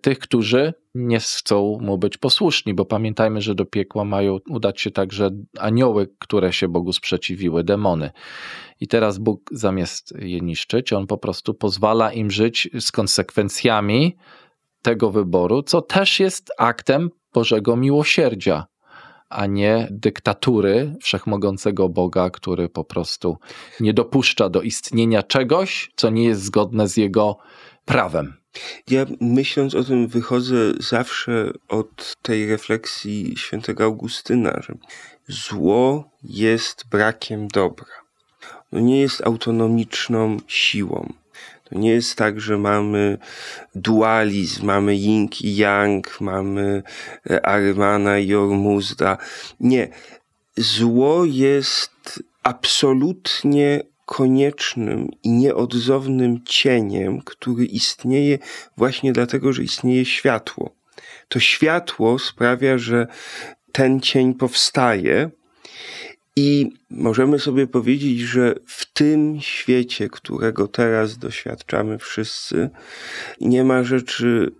tych, 0.00 0.18
którzy 0.18 0.74
nie 0.94 1.20
chcą 1.20 1.78
mu 1.80 1.98
być 1.98 2.16
posłuszni, 2.16 2.74
bo 2.74 2.84
pamiętajmy, 2.84 3.40
że 3.40 3.54
do 3.54 3.64
piekła 3.66 4.04
mają 4.04 4.38
udać 4.48 4.80
się 4.80 4.90
także 4.90 5.30
anioły, 5.58 6.08
które 6.18 6.52
się 6.52 6.68
Bogu 6.68 6.92
sprzeciwiły, 6.92 7.64
demony. 7.64 8.10
I 8.80 8.88
teraz 8.88 9.18
Bóg 9.18 9.50
zamiast 9.52 10.14
je 10.18 10.40
niszczyć, 10.40 10.92
on 10.92 11.06
po 11.06 11.18
prostu 11.18 11.54
pozwala 11.54 12.12
im 12.12 12.30
żyć 12.30 12.68
z 12.80 12.92
konsekwencjami 12.92 14.16
tego 14.82 15.10
wyboru, 15.10 15.62
co 15.62 15.82
też 15.82 16.20
jest 16.20 16.52
aktem 16.58 17.10
Bożego 17.34 17.76
miłosierdzia 17.76 18.66
a 19.32 19.46
nie 19.46 19.88
dyktatury 19.90 20.94
wszechmogącego 21.02 21.88
Boga, 21.88 22.30
który 22.30 22.68
po 22.68 22.84
prostu 22.84 23.36
nie 23.80 23.94
dopuszcza 23.94 24.48
do 24.48 24.62
istnienia 24.62 25.22
czegoś, 25.22 25.90
co 25.96 26.10
nie 26.10 26.24
jest 26.24 26.42
zgodne 26.42 26.88
z 26.88 26.96
jego 26.96 27.38
prawem. 27.84 28.34
Ja 28.90 29.06
myśląc 29.20 29.74
o 29.74 29.84
tym 29.84 30.08
wychodzę 30.08 30.56
zawsze 30.80 31.50
od 31.68 32.16
tej 32.22 32.46
refleksji 32.46 33.34
świętego 33.36 33.84
Augustyna, 33.84 34.60
że 34.62 34.74
zło 35.28 36.10
jest 36.22 36.84
brakiem 36.90 37.48
dobra. 37.48 38.02
No 38.72 38.80
nie 38.80 39.00
jest 39.00 39.26
autonomiczną 39.26 40.36
siłą. 40.46 41.12
To 41.72 41.78
nie 41.78 41.90
jest 41.90 42.16
tak, 42.16 42.40
że 42.40 42.58
mamy 42.58 43.18
dualizm, 43.74 44.66
mamy 44.66 44.96
yin 44.96 45.28
i 45.40 45.56
yang, 45.56 46.20
mamy 46.20 46.82
e, 47.30 47.46
Arymana 47.46 48.18
i 48.18 48.34
Ormuzda. 48.34 49.18
Nie. 49.60 49.88
Zło 50.56 51.24
jest 51.24 52.22
absolutnie 52.42 53.82
koniecznym 54.06 55.08
i 55.22 55.30
nieodzownym 55.30 56.44
cieniem, 56.44 57.20
który 57.20 57.64
istnieje 57.64 58.38
właśnie 58.76 59.12
dlatego, 59.12 59.52
że 59.52 59.62
istnieje 59.62 60.04
światło. 60.04 60.74
To 61.28 61.40
światło 61.40 62.18
sprawia, 62.18 62.78
że 62.78 63.06
ten 63.72 64.00
cień 64.00 64.34
powstaje, 64.34 65.30
i 66.36 66.72
możemy 66.90 67.38
sobie 67.38 67.66
powiedzieć, 67.66 68.20
że 68.20 68.54
w 68.66 68.92
tym 68.92 69.40
świecie, 69.40 70.08
którego 70.08 70.68
teraz 70.68 71.18
doświadczamy 71.18 71.98
wszyscy, 71.98 72.70
nie 73.40 73.64
ma 73.64 73.84
rzeczy 73.84 74.52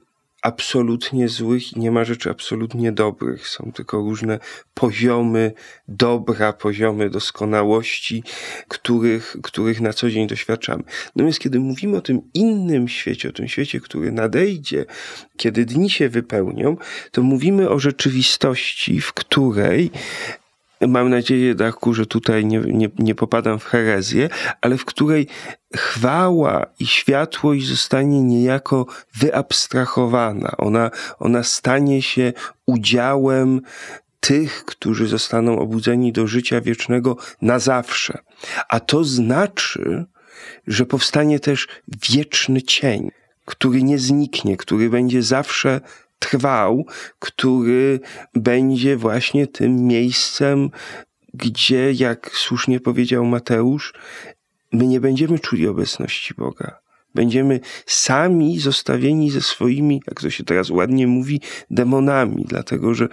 absolutnie 0.42 1.28
złych 1.28 1.72
i 1.72 1.80
nie 1.80 1.90
ma 1.90 2.04
rzeczy 2.04 2.30
absolutnie 2.30 2.92
dobrych. 2.92 3.48
Są 3.48 3.72
tylko 3.74 3.96
różne 3.96 4.38
poziomy 4.74 5.52
dobra, 5.88 6.52
poziomy 6.52 7.10
doskonałości, 7.10 8.22
których, 8.68 9.36
których 9.42 9.80
na 9.80 9.92
co 9.92 10.10
dzień 10.10 10.26
doświadczamy. 10.26 10.82
Natomiast 11.16 11.38
kiedy 11.38 11.60
mówimy 11.60 11.96
o 11.96 12.00
tym 12.00 12.20
innym 12.34 12.88
świecie, 12.88 13.28
o 13.28 13.32
tym 13.32 13.48
świecie, 13.48 13.80
który 13.80 14.12
nadejdzie, 14.12 14.84
kiedy 15.36 15.64
dni 15.64 15.90
się 15.90 16.08
wypełnią, 16.08 16.76
to 17.12 17.22
mówimy 17.22 17.70
o 17.70 17.78
rzeczywistości, 17.78 19.00
w 19.00 19.12
której 19.12 19.90
mam 20.88 21.10
nadzieję, 21.10 21.54
Darku, 21.54 21.94
że 21.94 22.06
tutaj 22.06 22.46
nie, 22.46 22.58
nie, 22.58 22.88
nie 22.98 23.14
popadam 23.14 23.58
w 23.58 23.64
herezję, 23.64 24.28
ale 24.60 24.76
w 24.76 24.84
której 24.84 25.26
chwała 25.76 26.66
i 26.78 26.86
światłość 26.86 27.66
zostanie 27.66 28.22
niejako 28.22 28.86
wyabstrahowana. 29.14 30.52
Ona, 30.58 30.90
ona 31.18 31.42
stanie 31.42 32.02
się 32.02 32.32
udziałem 32.66 33.60
tych, 34.20 34.64
którzy 34.64 35.06
zostaną 35.06 35.58
obudzeni 35.58 36.12
do 36.12 36.26
życia 36.26 36.60
wiecznego 36.60 37.16
na 37.42 37.58
zawsze. 37.58 38.18
A 38.68 38.80
to 38.80 39.04
znaczy, 39.04 40.04
że 40.66 40.86
powstanie 40.86 41.40
też 41.40 41.68
wieczny 42.10 42.62
cień, 42.62 43.10
który 43.44 43.82
nie 43.82 43.98
zniknie, 43.98 44.56
który 44.56 44.90
będzie 44.90 45.22
zawsze 45.22 45.80
trwał, 46.22 46.84
który 47.18 48.00
będzie 48.34 48.96
właśnie 48.96 49.46
tym 49.46 49.86
miejscem, 49.86 50.70
gdzie, 51.34 51.92
jak 51.92 52.30
słusznie 52.34 52.80
powiedział 52.80 53.24
Mateusz, 53.24 53.94
my 54.72 54.86
nie 54.86 55.00
będziemy 55.00 55.38
czuli 55.38 55.68
obecności 55.68 56.34
Boga. 56.34 56.78
Będziemy 57.14 57.60
sami 57.86 58.58
zostawieni 58.58 59.30
ze 59.30 59.40
swoimi, 59.40 60.02
jak 60.06 60.20
to 60.20 60.30
się 60.30 60.44
teraz 60.44 60.70
ładnie 60.70 61.06
mówi, 61.06 61.40
demonami, 61.70 62.44
dlatego 62.48 62.94
że, 62.94 63.08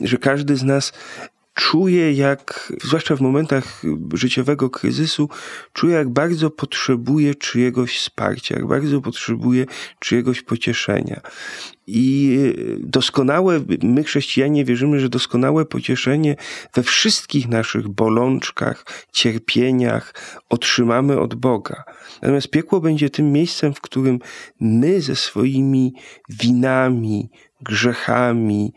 że 0.00 0.18
każdy 0.18 0.56
z 0.56 0.62
nas 0.62 0.92
czuję, 1.56 2.12
jak, 2.12 2.72
zwłaszcza 2.82 3.16
w 3.16 3.20
momentach 3.20 3.82
życiowego 4.14 4.70
kryzysu, 4.70 5.28
czuję, 5.72 5.94
jak 5.94 6.08
bardzo 6.08 6.50
potrzebuję 6.50 7.34
czyjegoś 7.34 7.98
wsparcia, 7.98 8.54
jak 8.54 8.66
bardzo 8.66 9.00
potrzebuję 9.00 9.66
czyjegoś 9.98 10.42
pocieszenia. 10.42 11.20
I 11.86 12.38
doskonałe, 12.80 13.60
my 13.82 14.04
chrześcijanie 14.04 14.64
wierzymy, 14.64 15.00
że 15.00 15.08
doskonałe 15.08 15.64
pocieszenie 15.64 16.36
we 16.74 16.82
wszystkich 16.82 17.48
naszych 17.48 17.88
bolączkach, 17.88 18.84
cierpieniach 19.12 20.14
otrzymamy 20.48 21.20
od 21.20 21.34
Boga. 21.34 21.84
Natomiast 22.22 22.50
piekło 22.50 22.80
będzie 22.80 23.10
tym 23.10 23.32
miejscem, 23.32 23.74
w 23.74 23.80
którym 23.80 24.18
my 24.60 25.00
ze 25.00 25.16
swoimi 25.16 25.92
winami, 26.28 27.30
grzechami, 27.60 28.72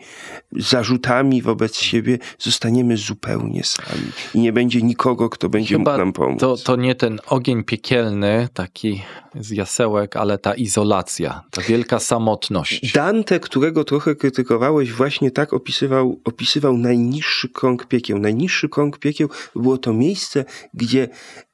zarzutami 0.52 1.42
wobec 1.42 1.78
siebie 1.78 2.18
zostaniemy 2.40 2.98
zupełnie 2.98 3.64
sami. 3.64 4.12
I 4.34 4.40
nie 4.40 4.54
będzie 4.54 4.82
nikogo, 4.82 5.30
kto 5.30 5.50
będzie 5.50 5.78
Chyba 5.78 5.92
mógł 5.92 5.98
nam 5.98 6.14
pomóc. 6.14 6.40
To, 6.40 6.58
to 6.58 6.76
nie 6.76 6.96
ten 6.96 7.20
ogień 7.28 7.64
piekielny, 7.64 8.48
taki 8.54 9.02
z 9.36 9.50
jasełek, 9.50 10.16
ale 10.16 10.38
ta 10.38 10.54
izolacja, 10.54 11.44
ta 11.52 11.62
wielka 11.62 12.00
samotność. 12.00 12.94
Dante, 12.94 13.40
którego 13.40 13.84
trochę 13.84 14.16
krytykowałeś, 14.16 14.94
właśnie 14.94 15.32
tak 15.32 15.54
opisywał, 15.54 16.22
opisywał 16.26 16.78
najniższy 16.78 17.50
krąg 17.50 17.86
piekieł. 17.86 18.20
Najniższy 18.20 18.70
krąg 18.70 19.00
piekieł 19.00 19.30
było 19.56 19.78
to 19.78 19.94
miejsce, 19.94 20.46
gdzie 20.74 21.08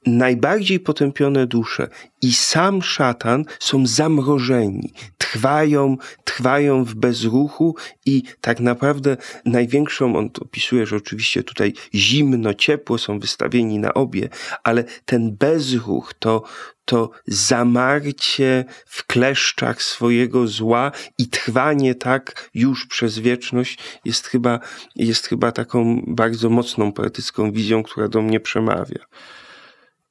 najbardziej 0.05 0.79
potępione 0.79 1.47
dusze 1.47 1.87
i 2.21 2.33
sam 2.33 2.81
szatan 2.81 3.45
są 3.59 3.87
zamrożeni, 3.87 4.93
trwają, 5.17 5.97
trwają 6.23 6.83
w 6.83 6.95
bezruchu 6.95 7.75
i 8.05 8.23
tak 8.41 8.59
naprawdę 8.59 9.17
największą, 9.45 10.15
on 10.15 10.29
opisuje, 10.41 10.85
że 10.85 10.95
oczywiście 10.95 11.43
tutaj 11.43 11.73
zimno, 11.93 12.53
ciepło 12.53 12.97
są 12.97 13.19
wystawieni 13.19 13.79
na 13.79 13.93
obie, 13.93 14.29
ale 14.63 14.83
ten 15.05 15.35
bezruch, 15.35 16.13
to, 16.19 16.43
to 16.85 17.09
zamarcie 17.27 18.65
w 18.85 19.05
kleszczach 19.05 19.81
swojego 19.83 20.47
zła 20.47 20.91
i 21.17 21.27
trwanie 21.27 21.95
tak 21.95 22.49
już 22.53 22.85
przez 22.85 23.19
wieczność 23.19 23.77
jest 24.05 24.27
chyba, 24.27 24.59
jest 24.95 25.27
chyba 25.27 25.51
taką 25.51 26.03
bardzo 26.07 26.49
mocną 26.49 26.91
poetycką 26.91 27.51
wizją, 27.51 27.83
która 27.83 28.07
do 28.07 28.21
mnie 28.21 28.39
przemawia. 28.39 29.05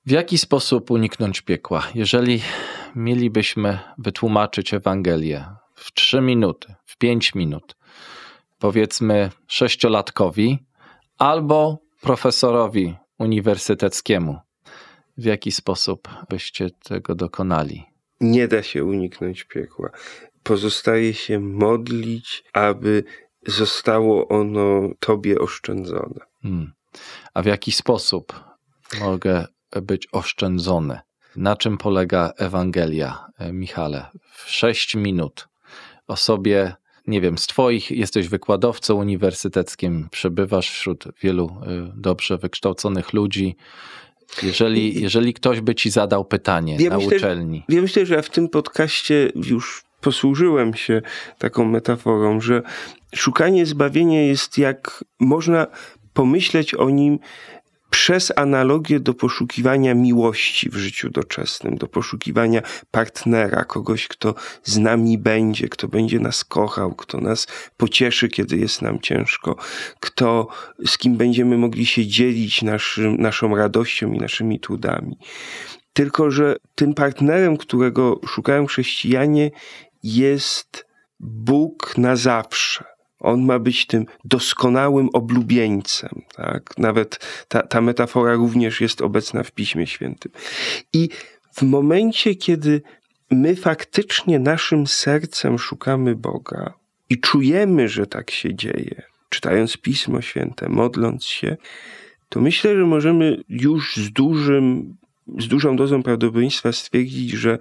W 0.06 0.10
jaki 0.10 0.38
sposób 0.38 0.90
uniknąć 0.90 1.40
piekła? 1.40 1.88
Jeżeli 1.94 2.42
mielibyśmy 2.94 3.78
wytłumaczyć 3.98 4.74
Ewangelię 4.74 5.44
w 5.74 5.92
trzy 5.92 6.20
minuty, 6.20 6.74
w 6.84 6.96
pięć 6.96 7.34
minut, 7.34 7.76
powiedzmy 8.58 9.30
sześciolatkowi 9.46 10.58
albo 11.18 11.78
profesorowi 12.00 12.94
uniwersyteckiemu, 13.18 14.38
w 15.18 15.24
jaki 15.24 15.52
sposób 15.52 16.08
byście 16.28 16.70
tego 16.70 17.14
dokonali? 17.14 17.84
Nie 18.20 18.48
da 18.48 18.62
się 18.62 18.84
uniknąć 18.84 19.44
piekła. 19.44 19.90
Pozostaje 20.42 21.14
się 21.14 21.40
modlić, 21.40 22.44
aby 22.52 23.04
zostało 23.46 24.28
ono 24.28 24.88
Tobie 25.00 25.38
oszczędzone. 25.38 26.20
Hmm. 26.42 26.72
A 27.34 27.42
w 27.42 27.46
jaki 27.46 27.72
sposób 27.72 28.40
mogę 29.00 29.46
być 29.82 30.08
oszczędzony? 30.12 31.00
Na 31.36 31.56
czym 31.56 31.78
polega 31.78 32.32
Ewangelia, 32.36 33.26
e, 33.38 33.52
Michale? 33.52 34.06
W 34.32 34.50
sześć 34.50 34.94
minut 34.94 35.48
osobie, 36.06 36.74
nie 37.06 37.20
wiem, 37.20 37.38
z 37.38 37.46
Twoich, 37.46 37.90
jesteś 37.90 38.28
wykładowcą 38.28 38.94
uniwersyteckim, 38.94 40.08
przebywasz 40.10 40.70
wśród 40.70 41.04
wielu 41.22 41.46
y, 41.46 41.92
dobrze 41.96 42.38
wykształconych 42.38 43.12
ludzi. 43.12 43.56
Jeżeli, 44.42 45.02
jeżeli 45.02 45.34
ktoś 45.34 45.60
by 45.60 45.74
ci 45.74 45.90
zadał 45.90 46.24
pytanie 46.24 46.76
Ja 46.80 46.90
na 46.90 46.96
myślę, 46.96 47.16
uczelni, 47.16 47.64
Ja 47.68 47.82
myślę, 47.82 48.06
że 48.06 48.22
w 48.22 48.30
tym 48.30 48.48
podcaście 48.48 49.32
już 49.34 49.84
posłużyłem 50.00 50.74
się 50.74 51.02
taką 51.38 51.64
metaforą, 51.64 52.40
że 52.40 52.62
szukanie 53.14 53.66
zbawienia 53.66 54.22
jest 54.22 54.58
jak 54.58 55.04
można 55.20 55.66
pomyśleć 56.12 56.74
o 56.74 56.90
nim 56.90 57.18
przez 57.94 58.32
analogię 58.36 59.00
do 59.00 59.14
poszukiwania 59.14 59.94
miłości 59.94 60.70
w 60.70 60.76
życiu 60.76 61.10
doczesnym, 61.10 61.76
do 61.76 61.86
poszukiwania 61.86 62.62
partnera, 62.90 63.64
kogoś, 63.64 64.08
kto 64.08 64.34
z 64.62 64.78
nami 64.78 65.18
będzie, 65.18 65.68
kto 65.68 65.88
będzie 65.88 66.20
nas 66.20 66.44
kochał, 66.44 66.94
kto 66.94 67.20
nas 67.20 67.46
pocieszy, 67.76 68.28
kiedy 68.28 68.56
jest 68.56 68.82
nam 68.82 69.00
ciężko, 69.00 69.56
kto, 70.00 70.48
z 70.86 70.98
kim 70.98 71.16
będziemy 71.16 71.58
mogli 71.58 71.86
się 71.86 72.06
dzielić 72.06 72.62
naszym, 72.62 73.16
naszą 73.16 73.56
radością 73.56 74.12
i 74.12 74.18
naszymi 74.18 74.60
trudami. 74.60 75.18
Tylko, 75.92 76.30
że 76.30 76.56
tym 76.74 76.94
partnerem, 76.94 77.56
którego 77.56 78.20
szukają 78.26 78.66
chrześcijanie, 78.66 79.50
jest 80.02 80.86
Bóg 81.20 81.94
na 81.98 82.16
zawsze. 82.16 82.93
On 83.24 83.44
ma 83.44 83.58
być 83.58 83.86
tym 83.86 84.06
doskonałym 84.24 85.08
oblubieńcem. 85.12 86.22
Tak? 86.36 86.78
Nawet 86.78 87.18
ta, 87.48 87.62
ta 87.62 87.80
metafora 87.80 88.34
również 88.34 88.80
jest 88.80 89.02
obecna 89.02 89.42
w 89.42 89.52
Piśmie 89.52 89.86
Świętym. 89.86 90.32
I 90.92 91.08
w 91.52 91.62
momencie, 91.62 92.34
kiedy 92.34 92.82
my 93.30 93.56
faktycznie 93.56 94.38
naszym 94.38 94.86
sercem 94.86 95.58
szukamy 95.58 96.14
Boga 96.14 96.74
i 97.10 97.20
czujemy, 97.20 97.88
że 97.88 98.06
tak 98.06 98.30
się 98.30 98.54
dzieje, 98.54 99.02
czytając 99.28 99.76
Pismo 99.76 100.20
Święte, 100.20 100.68
modląc 100.68 101.24
się, 101.24 101.56
to 102.28 102.40
myślę, 102.40 102.76
że 102.76 102.84
możemy 102.84 103.42
już 103.48 103.96
z 103.96 104.12
dużym 104.12 104.96
z 105.38 105.48
dużą 105.48 105.76
dozą 105.76 106.02
prawdopodobieństwa 106.02 106.72
stwierdzić, 106.72 107.30
że 107.30 107.58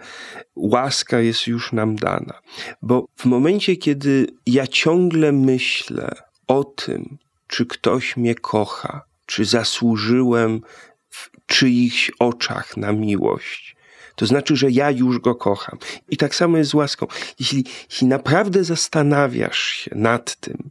łaska 0.55 1.19
jest 1.19 1.47
już 1.47 1.71
nam 1.71 1.95
dana. 1.95 2.39
Bo 2.81 3.07
w 3.15 3.25
momencie, 3.25 3.75
kiedy 3.75 4.27
ja 4.45 4.67
ciągle 4.67 5.31
myślę 5.31 6.15
o 6.47 6.63
tym, 6.63 7.17
czy 7.47 7.65
ktoś 7.65 8.17
mnie 8.17 8.35
kocha, 8.35 9.01
czy 9.25 9.45
zasłużyłem 9.45 10.61
w 11.09 11.29
czyichś 11.45 12.11
oczach 12.19 12.77
na 12.77 12.91
miłość, 12.91 13.75
to 14.15 14.25
znaczy, 14.25 14.55
że 14.55 14.71
ja 14.71 14.91
już 14.91 15.19
go 15.19 15.35
kocham. 15.35 15.77
I 16.09 16.17
tak 16.17 16.35
samo 16.35 16.57
jest 16.57 16.69
z 16.69 16.73
łaską. 16.73 17.07
Jeśli, 17.39 17.65
jeśli 17.89 18.07
naprawdę 18.07 18.63
zastanawiasz 18.63 19.59
się 19.59 19.91
nad 19.95 20.35
tym, 20.35 20.69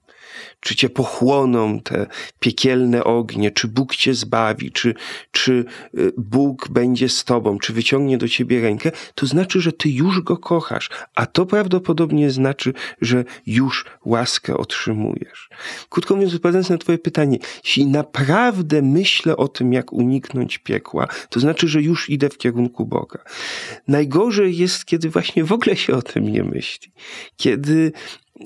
czy 0.61 0.77
cię 0.77 0.89
pochłoną 0.89 1.81
te 1.81 2.07
piekielne 2.41 3.05
ognie, 3.05 3.51
czy 3.51 3.69
Bóg 3.69 3.97
cię 3.97 4.15
zbawi, 4.15 4.73
czy, 4.73 4.95
czy 5.31 5.65
y, 5.99 6.13
Bóg 6.19 6.69
będzie 6.69 7.09
z 7.09 7.25
tobą, 7.25 7.59
czy 7.59 7.73
wyciągnie 7.73 8.19
do 8.19 8.29
ciebie 8.29 8.61
rękę, 8.61 8.91
to 9.15 9.27
znaczy, 9.27 9.61
że 9.61 9.73
ty 9.73 9.89
już 9.89 10.21
go 10.21 10.37
kochasz, 10.37 10.91
a 11.15 11.27
to 11.27 11.47
prawdopodobnie 11.47 12.31
znaczy, 12.31 12.73
że 13.01 13.25
już 13.47 13.85
łaskę 14.05 14.57
otrzymujesz. 14.57 15.49
Krótko 15.89 16.15
mówiąc, 16.15 16.35
odpowiadając 16.35 16.71
na 16.71 16.79
twoje 16.79 16.99
pytanie, 16.99 17.39
jeśli 17.65 17.87
naprawdę 17.87 18.83
myślę 18.83 19.37
o 19.37 19.49
tym, 19.49 19.73
jak 19.73 19.93
uniknąć 19.93 20.59
piekła, 20.59 21.07
to 21.31 21.41
znaczy, 21.41 21.69
że 21.69 21.83
już 21.83 22.11
idę 22.11 22.29
w 22.29 22.39
kierunku 22.39 22.87
Boga. 22.87 23.19
Najgorzej 23.89 24.57
jest, 24.57 24.85
kiedy 24.85 25.11
właśnie 25.11 25.45
w 25.45 25.53
ogóle 25.53 25.77
się 25.77 25.95
o 25.95 26.03
tym 26.03 26.33
nie 26.33 26.45
myśli. 26.45 26.93
Kiedy 27.37 27.93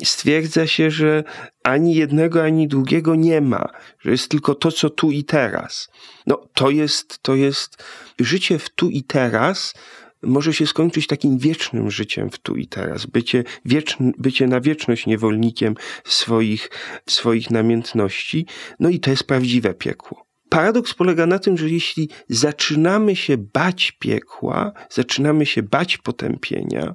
stwierdza 0.04 0.66
się, 0.66 0.90
że 0.90 1.24
ani 1.62 1.94
jednego, 1.94 2.44
ani 2.44 2.68
drugiego 2.68 3.14
nie 3.14 3.40
ma, 3.40 3.68
że 3.98 4.10
jest 4.10 4.28
tylko 4.28 4.54
to, 4.54 4.72
co 4.72 4.90
tu 4.90 5.10
i 5.10 5.24
teraz. 5.24 5.88
No, 6.26 6.48
to 6.54 6.70
jest, 6.70 7.18
to 7.22 7.34
jest 7.34 7.84
życie 8.20 8.58
w 8.58 8.70
tu 8.70 8.90
i 8.90 9.02
teraz 9.02 9.74
może 10.22 10.52
się 10.52 10.66
skończyć 10.66 11.06
takim 11.06 11.38
wiecznym 11.38 11.90
życiem 11.90 12.30
w 12.30 12.38
tu 12.38 12.56
i 12.56 12.66
teraz, 12.66 13.06
bycie, 13.06 13.44
wieczn, 13.64 14.12
bycie 14.18 14.46
na 14.46 14.60
wieczność 14.60 15.06
niewolnikiem 15.06 15.74
swoich, 16.04 16.70
swoich 17.08 17.50
namiętności. 17.50 18.46
No 18.80 18.88
i 18.88 19.00
to 19.00 19.10
jest 19.10 19.24
prawdziwe 19.24 19.74
piekło. 19.74 20.26
Paradoks 20.48 20.94
polega 20.94 21.26
na 21.26 21.38
tym, 21.38 21.58
że 21.58 21.70
jeśli 21.70 22.08
zaczynamy 22.28 23.16
się 23.16 23.36
bać 23.36 23.92
piekła, 23.92 24.72
zaczynamy 24.90 25.46
się 25.46 25.62
bać 25.62 25.98
potępienia, 25.98 26.94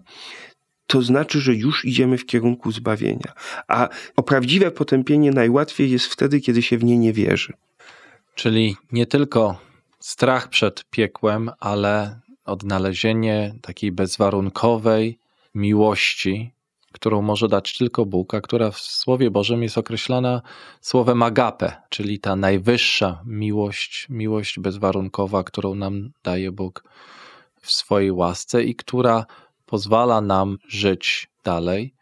to 0.91 1.01
znaczy, 1.01 1.41
że 1.41 1.55
już 1.55 1.85
idziemy 1.85 2.17
w 2.17 2.25
kierunku 2.25 2.71
zbawienia. 2.71 3.33
A 3.67 3.89
o 4.15 4.23
prawdziwe 4.23 4.71
potępienie 4.71 5.31
najłatwiej 5.31 5.91
jest 5.91 6.05
wtedy, 6.05 6.41
kiedy 6.41 6.61
się 6.61 6.77
w 6.77 6.83
nie 6.83 6.97
nie 6.97 7.13
wierzy. 7.13 7.53
czyli 8.35 8.75
nie 8.91 9.05
tylko 9.05 9.59
strach 9.99 10.49
przed 10.49 10.85
piekłem, 10.89 11.51
ale 11.59 12.19
odnalezienie 12.45 13.55
takiej 13.61 13.91
bezwarunkowej 13.91 15.19
miłości, 15.55 16.51
którą 16.91 17.21
może 17.21 17.47
dać 17.47 17.77
tylko 17.77 18.05
Bóg, 18.05 18.33
a 18.33 18.41
która 18.41 18.71
w 18.71 18.79
Słowie 18.79 19.31
Bożym 19.31 19.63
jest 19.63 19.77
określana 19.77 20.41
słowem 20.81 21.23
agape, 21.23 21.71
czyli 21.89 22.19
ta 22.19 22.35
najwyższa 22.35 23.21
miłość, 23.25 24.07
miłość 24.09 24.59
bezwarunkowa, 24.59 25.43
którą 25.43 25.75
nam 25.75 26.11
daje 26.23 26.51
Bóg 26.51 26.83
w 27.61 27.71
swojej 27.71 28.11
łasce 28.11 28.63
i 28.63 28.75
która 28.75 29.25
pozwala 29.71 30.21
nam 30.21 30.57
żyć 30.67 31.27
dalej 31.43 31.93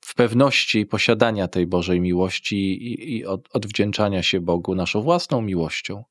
w 0.00 0.14
pewności 0.14 0.86
posiadania 0.86 1.48
tej 1.48 1.66
Bożej 1.66 2.00
miłości 2.00 2.56
i, 2.56 3.16
i 3.16 3.26
od, 3.26 3.48
odwdzięczania 3.52 4.22
się 4.22 4.40
Bogu 4.40 4.74
naszą 4.74 5.02
własną 5.02 5.42
miłością. 5.42 6.04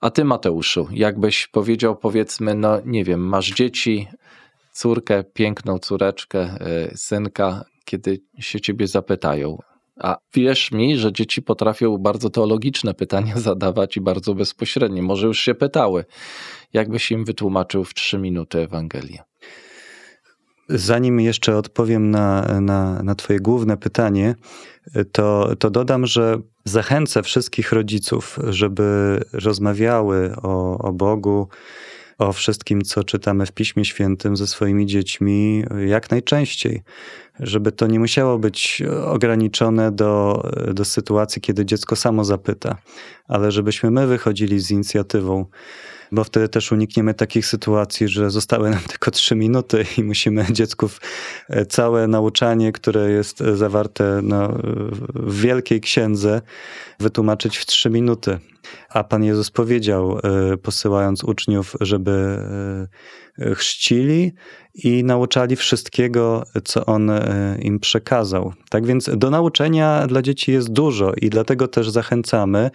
A 0.00 0.10
ty, 0.10 0.24
Mateuszu, 0.24 0.88
jakbyś 0.92 1.46
powiedział, 1.46 1.96
powiedzmy, 1.96 2.54
no 2.54 2.80
nie 2.84 3.04
wiem, 3.04 3.20
masz 3.20 3.48
dzieci, 3.52 4.08
córkę, 4.72 5.24
piękną 5.24 5.78
córeczkę, 5.78 6.66
y, 6.92 6.96
synka, 6.96 7.64
kiedy 7.84 8.20
się 8.38 8.60
ciebie 8.60 8.86
zapytają. 8.86 9.58
A 9.96 10.16
wierz 10.34 10.72
mi, 10.72 10.96
że 10.96 11.12
dzieci 11.12 11.42
potrafią 11.42 11.98
bardzo 11.98 12.30
teologiczne 12.30 12.94
pytania 12.94 13.38
zadawać 13.50 13.96
i 13.96 14.00
bardzo 14.00 14.34
bezpośrednie. 14.34 15.02
Może 15.02 15.26
już 15.26 15.40
się 15.40 15.54
pytały. 15.54 16.04
Jakbyś 16.72 17.10
im 17.10 17.24
wytłumaczył 17.24 17.84
w 17.84 17.94
trzy 17.94 18.18
minuty 18.18 18.58
Ewangelię? 18.58 19.29
Zanim 20.74 21.20
jeszcze 21.20 21.56
odpowiem 21.56 22.10
na, 22.10 22.60
na, 22.60 23.02
na 23.02 23.14
Twoje 23.14 23.40
główne 23.40 23.76
pytanie, 23.76 24.34
to, 25.12 25.56
to 25.58 25.70
dodam, 25.70 26.06
że 26.06 26.38
zachęcę 26.64 27.22
wszystkich 27.22 27.72
rodziców, 27.72 28.38
żeby 28.48 29.20
rozmawiały 29.32 30.36
o, 30.42 30.78
o 30.78 30.92
Bogu, 30.92 31.48
o 32.18 32.32
wszystkim, 32.32 32.82
co 32.82 33.04
czytamy 33.04 33.46
w 33.46 33.52
Piśmie 33.52 33.84
Świętym 33.84 34.36
ze 34.36 34.46
swoimi 34.46 34.86
dziećmi 34.86 35.64
jak 35.86 36.10
najczęściej. 36.10 36.82
Żeby 37.40 37.72
to 37.72 37.86
nie 37.86 38.00
musiało 38.00 38.38
być 38.38 38.82
ograniczone 39.04 39.92
do, 39.92 40.42
do 40.74 40.84
sytuacji, 40.84 41.42
kiedy 41.42 41.66
dziecko 41.66 41.96
samo 41.96 42.24
zapyta, 42.24 42.76
ale 43.28 43.52
żebyśmy 43.52 43.90
my 43.90 44.06
wychodzili 44.06 44.60
z 44.60 44.70
inicjatywą 44.70 45.46
bo 46.12 46.24
wtedy 46.24 46.48
też 46.48 46.72
unikniemy 46.72 47.14
takich 47.14 47.46
sytuacji, 47.46 48.08
że 48.08 48.30
zostały 48.30 48.70
nam 48.70 48.80
tylko 48.80 49.10
trzy 49.10 49.36
minuty 49.36 49.84
i 49.98 50.04
musimy 50.04 50.46
dziecków 50.52 51.00
całe 51.68 52.06
nauczanie, 52.06 52.72
które 52.72 53.10
jest 53.10 53.38
zawarte 53.38 54.20
no, 54.22 54.48
w 55.14 55.40
wielkiej 55.40 55.80
księdze, 55.80 56.42
wytłumaczyć 57.00 57.58
w 57.58 57.66
trzy 57.66 57.90
minuty. 57.90 58.38
A 58.90 59.04
Pan 59.04 59.24
Jezus 59.24 59.50
powiedział, 59.50 60.18
posyłając 60.62 61.24
uczniów, 61.24 61.76
żeby 61.80 62.38
chrzcili 63.54 64.32
i 64.74 65.04
nauczali 65.04 65.56
wszystkiego, 65.56 66.44
co 66.64 66.86
On 66.86 67.10
im 67.58 67.80
przekazał. 67.80 68.52
Tak 68.70 68.86
więc 68.86 69.10
do 69.16 69.30
nauczenia 69.30 70.06
dla 70.06 70.22
dzieci 70.22 70.52
jest 70.52 70.72
dużo 70.72 71.12
i 71.20 71.30
dlatego 71.30 71.68
też 71.68 71.90
zachęcamy, 71.90 72.70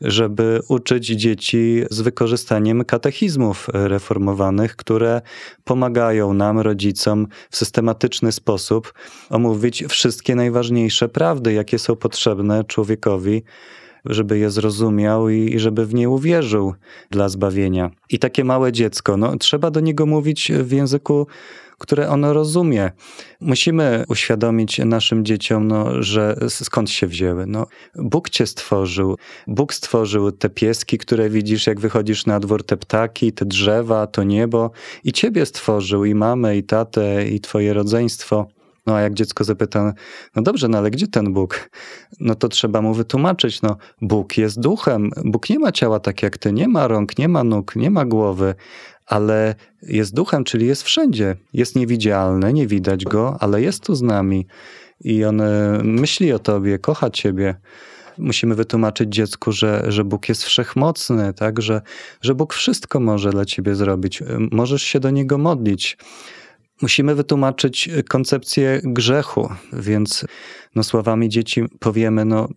żeby 0.00 0.60
uczyć 0.68 1.06
dzieci 1.06 1.82
z 1.90 2.00
wykorzystaniem 2.00 2.84
katechizmów 2.84 3.68
reformowanych, 3.72 4.76
które 4.76 5.20
pomagają 5.64 6.32
nam, 6.32 6.58
rodzicom, 6.58 7.26
w 7.50 7.56
systematyczny 7.56 8.32
sposób 8.32 8.94
omówić 9.30 9.84
wszystkie 9.88 10.34
najważniejsze 10.34 11.08
prawdy, 11.08 11.52
jakie 11.52 11.78
są 11.78 11.96
potrzebne 11.96 12.64
człowiekowi 12.64 13.42
żeby 14.04 14.38
je 14.38 14.50
zrozumiał 14.50 15.28
i, 15.28 15.58
żeby 15.58 15.86
w 15.86 15.94
nie 15.94 16.10
uwierzył 16.10 16.74
dla 17.10 17.28
zbawienia. 17.28 17.90
I 18.10 18.18
takie 18.18 18.44
małe 18.44 18.72
dziecko, 18.72 19.16
no, 19.16 19.36
trzeba 19.36 19.70
do 19.70 19.80
niego 19.80 20.06
mówić 20.06 20.52
w 20.52 20.72
języku, 20.72 21.26
które 21.82 22.08
ono 22.08 22.32
rozumie. 22.32 22.90
Musimy 23.40 24.04
uświadomić 24.08 24.78
naszym 24.78 25.24
dzieciom, 25.24 25.68
no, 25.68 26.02
że 26.02 26.36
skąd 26.48 26.90
się 26.90 27.06
wzięły. 27.06 27.46
No, 27.46 27.66
Bóg 27.96 28.30
cię 28.30 28.46
stworzył. 28.46 29.16
Bóg 29.46 29.74
stworzył 29.74 30.32
te 30.32 30.50
pieski, 30.50 30.98
które 30.98 31.30
widzisz, 31.30 31.66
jak 31.66 31.80
wychodzisz 31.80 32.26
na 32.26 32.40
dwór, 32.40 32.64
te 32.64 32.76
ptaki, 32.76 33.32
te 33.32 33.44
drzewa, 33.44 34.06
to 34.06 34.22
niebo. 34.22 34.70
I 35.04 35.12
ciebie 35.12 35.46
stworzył, 35.46 36.04
i 36.04 36.14
mamę, 36.14 36.56
i 36.56 36.62
tatę, 36.62 37.28
i 37.28 37.40
twoje 37.40 37.74
rodzeństwo. 37.74 38.46
No 38.86 38.94
a 38.94 39.00
jak 39.00 39.14
dziecko 39.14 39.44
zapyta, 39.44 39.94
no 40.36 40.42
dobrze, 40.42 40.68
no 40.68 40.78
ale 40.78 40.90
gdzie 40.90 41.06
ten 41.06 41.32
Bóg? 41.32 41.70
No 42.20 42.34
to 42.34 42.48
trzeba 42.48 42.82
mu 42.82 42.94
wytłumaczyć, 42.94 43.62
no 43.62 43.76
Bóg 44.00 44.38
jest 44.38 44.60
duchem, 44.60 45.10
Bóg 45.24 45.50
nie 45.50 45.58
ma 45.58 45.72
ciała 45.72 46.00
tak 46.00 46.22
jak 46.22 46.38
ty, 46.38 46.52
nie 46.52 46.68
ma 46.68 46.88
rąk, 46.88 47.18
nie 47.18 47.28
ma 47.28 47.44
nóg, 47.44 47.76
nie 47.76 47.90
ma 47.90 48.04
głowy, 48.04 48.54
ale 49.06 49.54
jest 49.82 50.14
duchem, 50.14 50.44
czyli 50.44 50.66
jest 50.66 50.82
wszędzie. 50.82 51.36
Jest 51.52 51.76
niewidzialny, 51.76 52.52
nie 52.52 52.66
widać 52.66 53.04
go, 53.04 53.36
ale 53.40 53.62
jest 53.62 53.86
tu 53.86 53.94
z 53.94 54.02
nami 54.02 54.46
i 55.00 55.24
on 55.24 55.40
e, 55.40 55.80
myśli 55.82 56.32
o 56.32 56.38
tobie, 56.38 56.78
kocha 56.78 57.10
ciebie. 57.10 57.56
Musimy 58.18 58.54
wytłumaczyć 58.54 59.14
dziecku, 59.14 59.52
że, 59.52 59.84
że 59.88 60.04
Bóg 60.04 60.28
jest 60.28 60.44
wszechmocny, 60.44 61.34
tak? 61.34 61.62
że, 61.62 61.82
że 62.20 62.34
Bóg 62.34 62.54
wszystko 62.54 63.00
może 63.00 63.30
dla 63.30 63.44
ciebie 63.44 63.74
zrobić. 63.74 64.22
Możesz 64.50 64.82
się 64.82 65.00
do 65.00 65.10
niego 65.10 65.38
modlić. 65.38 65.96
Musimy 66.82 67.14
wytłumaczyć 67.14 67.88
koncepcję 68.08 68.80
grzechu, 68.84 69.48
więc 69.72 70.26
no, 70.74 70.84
słowami 70.84 71.28
dzieci 71.28 71.64
powiemy, 71.80 72.24
no, 72.24 72.48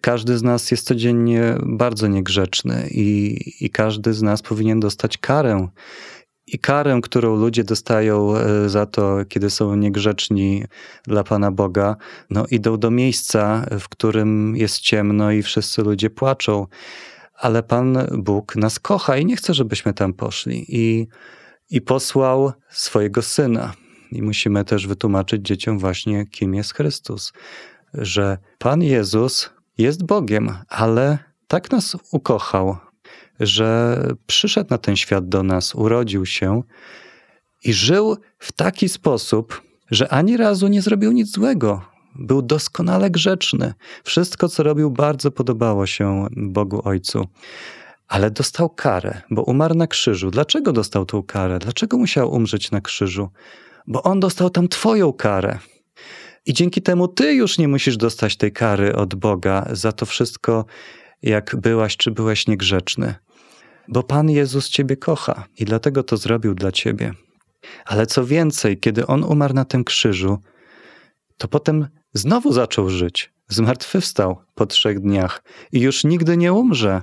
każdy 0.00 0.38
z 0.38 0.42
nas 0.42 0.70
jest 0.70 0.86
codziennie 0.86 1.54
bardzo 1.62 2.06
niegrzeczny 2.06 2.88
i, 2.90 3.38
i 3.60 3.70
każdy 3.70 4.14
z 4.14 4.22
nas 4.22 4.42
powinien 4.42 4.80
dostać 4.80 5.18
karę. 5.18 5.68
I 6.46 6.58
karę, 6.58 7.00
którą 7.02 7.36
ludzie 7.36 7.64
dostają 7.64 8.36
e, 8.36 8.68
za 8.68 8.86
to, 8.86 9.18
kiedy 9.28 9.50
są 9.50 9.74
niegrzeczni 9.74 10.64
dla 11.04 11.24
Pana 11.24 11.50
Boga, 11.50 11.96
no 12.30 12.44
idą 12.50 12.78
do 12.78 12.90
miejsca, 12.90 13.66
w 13.80 13.88
którym 13.88 14.56
jest 14.56 14.80
ciemno 14.80 15.32
i 15.32 15.42
wszyscy 15.42 15.82
ludzie 15.82 16.10
płaczą. 16.10 16.66
Ale 17.34 17.62
Pan 17.62 18.06
Bóg 18.18 18.56
nas 18.56 18.78
kocha 18.78 19.16
i 19.16 19.26
nie 19.26 19.36
chce, 19.36 19.54
żebyśmy 19.54 19.94
tam 19.94 20.14
poszli. 20.14 20.64
I, 20.68 21.06
i 21.72 21.80
posłał 21.80 22.52
swojego 22.70 23.22
Syna. 23.22 23.72
I 24.12 24.22
musimy 24.22 24.64
też 24.64 24.86
wytłumaczyć 24.86 25.46
dzieciom 25.46 25.78
właśnie, 25.78 26.26
kim 26.26 26.54
jest 26.54 26.74
Chrystus. 26.74 27.32
Że 27.94 28.38
Pan 28.58 28.82
Jezus 28.82 29.50
jest 29.78 30.04
Bogiem, 30.06 30.58
ale 30.68 31.18
tak 31.48 31.70
nas 31.70 31.96
ukochał, 32.12 32.76
że 33.40 33.98
przyszedł 34.26 34.70
na 34.70 34.78
ten 34.78 34.96
świat 34.96 35.28
do 35.28 35.42
nas, 35.42 35.74
urodził 35.74 36.26
się 36.26 36.62
i 37.64 37.72
żył 37.72 38.16
w 38.38 38.52
taki 38.52 38.88
sposób, 38.88 39.62
że 39.90 40.08
ani 40.08 40.36
razu 40.36 40.68
nie 40.68 40.82
zrobił 40.82 41.12
nic 41.12 41.30
złego. 41.30 41.82
Był 42.14 42.42
doskonale 42.42 43.10
grzeczny. 43.10 43.74
Wszystko, 44.04 44.48
co 44.48 44.62
robił, 44.62 44.90
bardzo 44.90 45.30
podobało 45.30 45.86
się 45.86 46.26
Bogu 46.36 46.80
Ojcu. 46.84 47.28
Ale 48.12 48.30
dostał 48.30 48.70
karę, 48.70 49.20
bo 49.30 49.42
umarł 49.42 49.74
na 49.74 49.86
krzyżu. 49.86 50.30
Dlaczego 50.30 50.72
dostał 50.72 51.06
tą 51.06 51.22
karę? 51.22 51.58
Dlaczego 51.58 51.98
musiał 51.98 52.32
umrzeć 52.32 52.70
na 52.70 52.80
krzyżu? 52.80 53.28
Bo 53.86 54.02
on 54.02 54.20
dostał 54.20 54.50
tam 54.50 54.68
Twoją 54.68 55.12
karę. 55.12 55.58
I 56.46 56.52
dzięki 56.52 56.82
temu 56.82 57.08
Ty 57.08 57.34
już 57.34 57.58
nie 57.58 57.68
musisz 57.68 57.96
dostać 57.96 58.36
tej 58.36 58.52
kary 58.52 58.96
od 58.96 59.14
Boga 59.14 59.68
za 59.70 59.92
to 59.92 60.06
wszystko, 60.06 60.64
jak 61.22 61.56
byłaś 61.56 61.96
czy 61.96 62.10
byłeś 62.10 62.46
niegrzeczny. 62.46 63.14
Bo 63.88 64.02
Pan 64.02 64.30
Jezus 64.30 64.68
Ciebie 64.68 64.96
kocha 64.96 65.44
i 65.58 65.64
dlatego 65.64 66.02
to 66.02 66.16
zrobił 66.16 66.54
dla 66.54 66.72
Ciebie. 66.72 67.12
Ale 67.84 68.06
co 68.06 68.24
więcej, 68.24 68.80
kiedy 68.80 69.06
On 69.06 69.24
umarł 69.24 69.54
na 69.54 69.64
tym 69.64 69.84
krzyżu, 69.84 70.38
to 71.36 71.48
potem 71.48 71.88
znowu 72.14 72.52
zaczął 72.52 72.88
żyć. 72.88 73.32
Zmartwychwstał 73.48 74.36
po 74.54 74.66
trzech 74.66 75.00
dniach 75.00 75.42
i 75.72 75.80
już 75.80 76.04
nigdy 76.04 76.36
nie 76.36 76.52
umrze. 76.52 77.02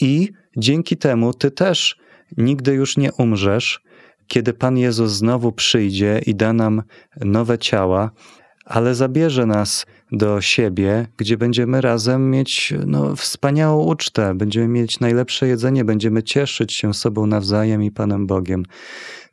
I 0.00 0.32
dzięki 0.56 0.96
temu 0.96 1.34
Ty 1.34 1.50
też 1.50 1.98
nigdy 2.36 2.74
już 2.74 2.96
nie 2.96 3.12
umrzesz, 3.12 3.80
kiedy 4.26 4.52
Pan 4.52 4.78
Jezus 4.78 5.12
znowu 5.12 5.52
przyjdzie 5.52 6.20
i 6.26 6.34
da 6.34 6.52
nam 6.52 6.82
nowe 7.20 7.58
ciała, 7.58 8.10
ale 8.64 8.94
zabierze 8.94 9.46
nas 9.46 9.86
do 10.12 10.40
siebie, 10.40 11.06
gdzie 11.16 11.36
będziemy 11.36 11.80
razem 11.80 12.30
mieć 12.30 12.74
no, 12.86 13.16
wspaniałą 13.16 13.84
ucztę, 13.84 14.34
będziemy 14.34 14.68
mieć 14.68 15.00
najlepsze 15.00 15.48
jedzenie, 15.48 15.84
będziemy 15.84 16.22
cieszyć 16.22 16.72
się 16.72 16.94
sobą 16.94 17.26
nawzajem 17.26 17.82
i 17.82 17.90
Panem 17.90 18.26
Bogiem. 18.26 18.62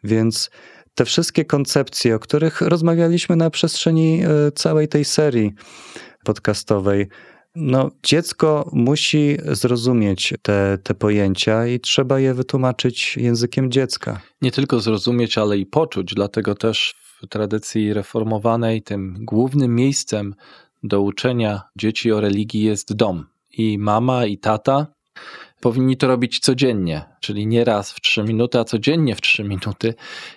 Więc 0.03 0.49
te 0.95 1.05
wszystkie 1.05 1.45
koncepcje, 1.45 2.15
o 2.15 2.19
których 2.19 2.61
rozmawialiśmy 2.61 3.35
na 3.35 3.49
przestrzeni 3.49 4.21
e, 4.23 4.51
całej 4.51 4.87
tej 4.87 5.05
serii 5.05 5.53
podcastowej, 6.23 7.07
no, 7.55 7.91
dziecko 8.03 8.69
musi 8.73 9.37
zrozumieć 9.45 10.33
te, 10.41 10.77
te 10.83 10.95
pojęcia 10.95 11.67
i 11.67 11.79
trzeba 11.79 12.19
je 12.19 12.33
wytłumaczyć 12.33 13.17
językiem 13.17 13.71
dziecka. 13.71 14.21
Nie 14.41 14.51
tylko 14.51 14.79
zrozumieć, 14.79 15.37
ale 15.37 15.57
i 15.57 15.65
poczuć. 15.65 16.13
Dlatego 16.13 16.55
też 16.55 16.95
w 17.21 17.27
tradycji 17.27 17.93
reformowanej 17.93 18.81
tym 18.81 19.17
głównym 19.19 19.75
miejscem 19.75 20.35
do 20.83 21.01
uczenia 21.01 21.61
dzieci 21.77 22.11
o 22.11 22.21
religii 22.21 22.63
jest 22.63 22.93
dom. 22.93 23.25
I 23.57 23.77
mama, 23.77 24.25
i 24.25 24.37
tata 24.37 24.87
powinni 25.65 25.97
to 25.97 26.07
robić 26.07 26.39
codziennie, 26.39 27.05
czyli 27.19 27.47
nie 27.47 27.63
raz 27.63 27.91
w 27.91 28.01
trzy 28.01 28.23
minuty, 28.23 28.59
a 28.59 28.63
codziennie 28.63 29.15
w 29.15 29.21
trzy 29.21 29.43
minuty. 29.43 29.93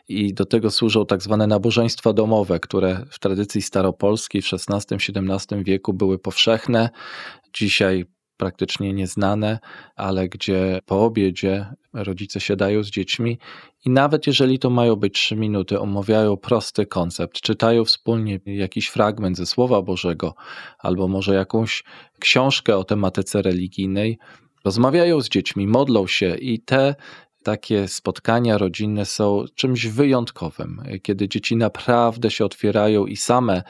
I 0.09 0.35
do 0.35 0.45
tego 0.45 0.71
służą 0.71 1.07
tak 1.07 1.23
zwane 1.23 1.47
nabożeństwa 1.47 2.13
domowe, 2.13 2.61
które 2.61 3.05
w 3.11 3.19
tradycji 3.19 3.63
staropolskiej 3.63 4.43
w 4.43 4.47
XVI-XVII 4.53 5.65
wieku 5.65 5.93
były 5.93 6.19
powszechne. 6.19 6.91
Dzisiaj 7.55 8.05
praktycznie 8.37 8.93
nieznane, 8.93 9.59
ale 9.97 10.29
gdzie 10.29 10.79
po 10.87 11.05
obiedzie 11.05 11.67
rodzice 11.93 12.41
siadają 12.41 12.83
z 12.83 12.91
dziećmi 12.91 13.39
i 13.85 13.91
nawet 13.91 14.27
jeżeli 14.27 14.59
to 14.59 14.71
mają 14.71 14.97
być 14.97 15.15
trzy 15.15 15.37
minuty, 15.37 15.81
omawiają 15.81 16.37
prosty 16.37 16.87
koncept, 16.87 17.41
czytają 17.41 17.85
wspólnie 17.85 18.41
jakiś 18.47 18.87
fragment 18.87 19.37
ze 19.37 19.47
Słowa 19.47 19.83
Bożego 19.83 20.35
albo 20.79 21.09
może 21.09 21.35
jakąś 21.35 21.85
książkę 22.21 22.77
o 22.77 22.85
tematyce 22.85 23.43
religijnej, 23.43 24.19
rozmawiają 24.65 25.21
z 25.21 25.29
dziećmi, 25.29 25.67
modlą 25.67 26.07
się 26.07 26.37
i 26.37 26.61
te 26.61 26.95
takie 27.43 27.89
spotkania 27.89 28.59
rodzinne 28.59 29.07
są 29.07 29.45
czymś 29.55 29.87
wyjątkowym, 29.87 30.83
kiedy 31.03 31.29
dzieci 31.29 31.57
naprawdę 31.57 32.31
się 32.31 32.45
otwierają 32.45 33.07
i 33.07 33.17
same, 33.17 33.63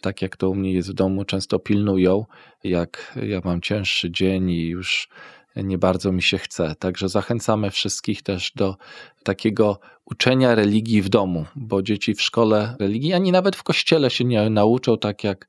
tak 0.00 0.22
jak 0.22 0.36
to 0.36 0.50
u 0.50 0.54
mnie 0.54 0.72
jest 0.72 0.90
w 0.90 0.94
domu, 0.94 1.24
często 1.24 1.58
pilnują, 1.58 2.24
jak 2.64 3.18
ja 3.22 3.40
mam 3.44 3.60
cięższy 3.60 4.10
dzień 4.10 4.50
i 4.50 4.68
już 4.68 5.08
nie 5.56 5.78
bardzo 5.78 6.12
mi 6.12 6.22
się 6.22 6.38
chce. 6.38 6.74
Także 6.78 7.08
zachęcamy 7.08 7.70
wszystkich 7.70 8.22
też 8.22 8.52
do 8.56 8.76
takiego 9.24 9.80
uczenia 10.04 10.54
religii 10.54 11.02
w 11.02 11.08
domu, 11.08 11.44
bo 11.56 11.82
dzieci 11.82 12.14
w 12.14 12.22
szkole 12.22 12.76
religii, 12.80 13.12
ani 13.12 13.32
nawet 13.32 13.56
w 13.56 13.62
kościele 13.62 14.10
się 14.10 14.24
nie 14.24 14.50
nauczą 14.50 14.98
tak 14.98 15.24
jak 15.24 15.48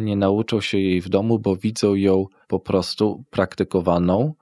nie 0.00 0.16
nauczą 0.16 0.60
się 0.60 0.78
jej 0.78 1.00
w 1.00 1.08
domu, 1.08 1.38
bo 1.38 1.56
widzą 1.56 1.94
ją 1.94 2.26
po 2.48 2.60
prostu 2.60 3.24
praktykowaną. 3.30 4.34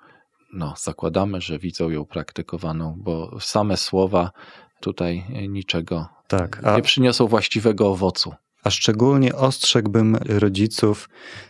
No, 0.53 0.74
zakładamy, 0.78 1.41
że 1.41 1.59
widzą 1.59 1.91
ją 1.91 2.05
praktykowaną, 2.05 2.95
bo 2.99 3.41
same 3.41 3.76
słowa 3.76 4.30
tutaj 4.80 5.24
niczego 5.49 6.07
tak, 6.28 6.61
a... 6.64 6.76
nie 6.76 6.82
przyniosą 6.82 7.26
właściwego 7.26 7.91
owocu. 7.91 8.34
A 8.64 8.70
szczególnie 8.70 9.34
ostrzegłbym 9.34 10.16
rodziców 10.26 11.09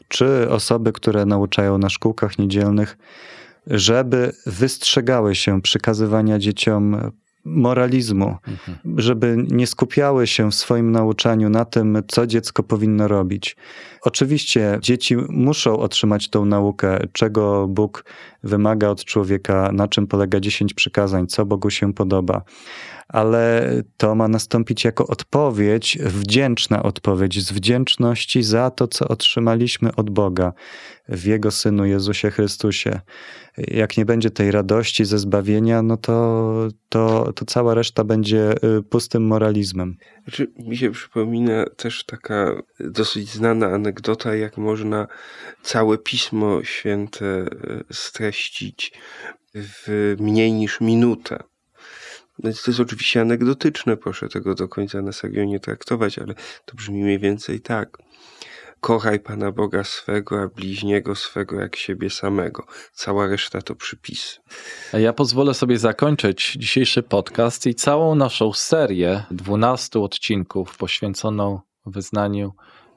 czy 0.09 0.51
osoby, 0.51 0.93
które 0.93 1.26
nauczają 1.26 1.78
na 1.78 1.89
szkółkach 1.89 2.39
niedzielnych, 2.39 2.99
żeby 3.66 4.32
wystrzegały 4.47 5.34
się 5.34 5.62
przykazywania 5.62 6.39
dzieciom 6.39 7.12
moralizmu, 7.49 8.36
mhm. 8.49 8.78
żeby 9.01 9.36
nie 9.51 9.66
skupiały 9.66 10.26
się 10.26 10.51
w 10.51 10.55
swoim 10.55 10.92
nauczaniu 10.92 11.49
na 11.49 11.64
tym, 11.64 12.03
co 12.09 12.26
dziecko 12.26 12.62
powinno 12.62 13.09
robić. 13.09 13.57
Oczywiście 14.03 14.78
dzieci 14.82 15.16
muszą 15.28 15.78
otrzymać 15.78 16.30
tą 16.30 16.44
naukę, 16.44 16.99
czego 17.12 17.68
Bóg 17.68 18.05
wymaga 18.42 18.88
od 18.88 19.05
człowieka, 19.05 19.70
na 19.72 19.88
czym 19.88 20.07
polega 20.07 20.40
dziesięć 20.40 20.74
przykazań, 20.74 21.26
co 21.26 21.46
Bogu 21.46 21.70
się 21.70 21.92
podoba 21.92 22.42
ale 23.09 23.72
to 23.96 24.14
ma 24.14 24.28
nastąpić 24.28 24.84
jako 24.84 25.07
odpowiedź, 25.07 25.99
wdzięczna 26.01 26.82
odpowiedź, 26.82 27.44
z 27.44 27.53
wdzięczności 27.53 28.42
za 28.42 28.70
to, 28.70 28.88
co 28.88 29.09
otrzymaliśmy 29.09 29.94
od 29.94 30.11
Boga 30.11 30.53
w 31.09 31.24
Jego 31.24 31.51
Synu 31.51 31.84
Jezusie 31.84 32.30
Chrystusie. 32.30 33.01
Jak 33.66 33.96
nie 33.96 34.04
będzie 34.04 34.30
tej 34.30 34.50
radości 34.50 35.04
ze 35.04 35.18
zbawienia, 35.18 35.82
no 35.82 35.96
to, 35.96 36.68
to, 36.88 37.32
to 37.32 37.44
cała 37.44 37.74
reszta 37.74 38.04
będzie 38.04 38.54
y, 38.78 38.82
pustym 38.82 39.26
moralizmem. 39.26 39.96
Znaczy, 40.24 40.52
mi 40.59 40.76
się 40.76 40.90
przypomina 40.90 41.66
też 41.76 42.04
taka 42.04 42.62
dosyć 42.80 43.30
znana 43.30 43.66
anegdota, 43.66 44.34
jak 44.34 44.56
można 44.56 45.06
całe 45.62 45.98
Pismo 45.98 46.64
Święte 46.64 47.26
y, 47.26 47.84
streścić 47.92 48.92
w 49.54 50.16
mniej 50.20 50.52
niż 50.52 50.80
minutę. 50.80 51.42
No 52.38 52.50
to 52.52 52.70
jest 52.70 52.80
oczywiście 52.80 53.20
anegdotyczne, 53.20 53.96
proszę 53.96 54.28
tego 54.28 54.54
do 54.54 54.68
końca 54.68 55.02
na 55.02 55.12
serio 55.12 55.44
nie 55.44 55.61
traktować, 55.61 56.18
ale 56.18 56.34
to 56.64 56.76
brzmi 56.76 57.02
mniej 57.02 57.18
więcej 57.18 57.61
tak. 57.61 57.98
Kochaj 58.80 59.20
Pana 59.20 59.52
Boga 59.52 59.84
swego, 59.84 60.42
a 60.42 60.48
bliźniego 60.48 61.14
swego 61.14 61.60
jak 61.60 61.76
siebie 61.76 62.10
samego. 62.10 62.66
Cała 62.92 63.26
reszta 63.26 63.62
to 63.62 63.74
przypis. 63.74 64.40
Ja 64.92 65.12
pozwolę 65.12 65.54
sobie 65.54 65.78
zakończyć 65.78 66.56
dzisiejszy 66.58 67.02
podcast 67.02 67.66
i 67.66 67.74
całą 67.74 68.14
naszą 68.14 68.52
serię 68.52 69.24
12 69.30 70.00
odcinków 70.00 70.76
poświęconą 70.76 71.60
wyznaniu 71.86 72.52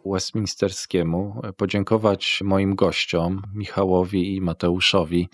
westminsterskiemu, 0.05 1.41
podziękować 1.57 2.39
moim 2.43 2.75
gościom, 2.75 3.41
Michałowi 3.55 4.35
i 4.35 4.41
Mateuszowi, 4.41 5.29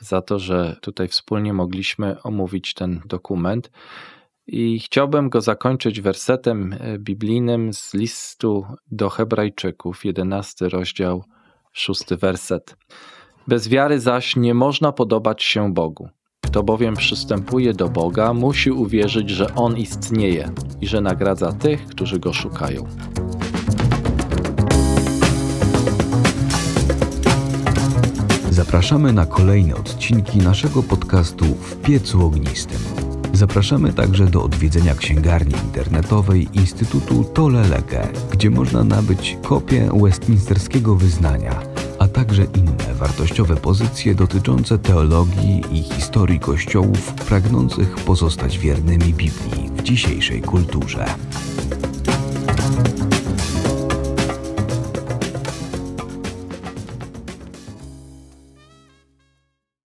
za 0.00 0.22
to, 0.22 0.38
że 0.38 0.76
tutaj 0.80 1.08
wspólnie 1.08 1.52
mogliśmy 1.52 2.22
omówić 2.22 2.74
ten 2.74 3.00
dokument. 3.06 3.70
I 4.50 4.78
chciałbym 4.78 5.28
go 5.28 5.40
zakończyć 5.40 6.00
wersetem 6.00 6.74
biblijnym 6.98 7.72
z 7.72 7.94
listu 7.94 8.66
do 8.90 9.08
Hebrajczyków, 9.08 10.04
11 10.04 10.68
rozdział, 10.68 11.24
6 11.72 12.04
werset. 12.20 12.76
Bez 13.48 13.68
wiary 13.68 14.00
zaś 14.00 14.36
nie 14.36 14.54
można 14.54 14.92
podobać 14.92 15.42
się 15.42 15.74
Bogu. 15.74 16.08
Kto 16.44 16.62
bowiem 16.62 16.96
przystępuje 16.96 17.74
do 17.74 17.88
Boga, 17.88 18.34
musi 18.34 18.70
uwierzyć, 18.70 19.30
że 19.30 19.54
On 19.54 19.76
istnieje 19.76 20.50
i 20.80 20.86
że 20.86 21.00
nagradza 21.00 21.52
tych, 21.52 21.86
którzy 21.86 22.18
Go 22.18 22.32
szukają. 22.32 22.86
Zapraszamy 28.50 29.12
na 29.12 29.26
kolejne 29.26 29.74
odcinki 29.74 30.38
naszego 30.38 30.82
podcastu 30.82 31.44
W 31.44 31.76
piecu 31.82 32.26
ognistym. 32.26 33.07
Zapraszamy 33.32 33.92
także 33.92 34.26
do 34.26 34.42
odwiedzenia 34.42 34.94
księgarni 34.94 35.54
internetowej 35.64 36.48
Instytutu 36.52 37.24
Tolelege, 37.24 38.08
gdzie 38.30 38.50
można 38.50 38.84
nabyć 38.84 39.36
kopię 39.42 39.90
westminsterskiego 40.02 40.96
wyznania, 40.96 41.62
a 41.98 42.08
także 42.08 42.44
inne 42.44 42.94
wartościowe 42.94 43.56
pozycje 43.56 44.14
dotyczące 44.14 44.78
teologii 44.78 45.62
i 45.72 45.82
historii 45.82 46.40
kościołów 46.40 47.12
pragnących 47.12 47.94
pozostać 47.94 48.58
wiernymi 48.58 49.14
Biblii 49.14 49.70
w 49.76 49.82
dzisiejszej 49.82 50.42
kulturze. 50.42 51.06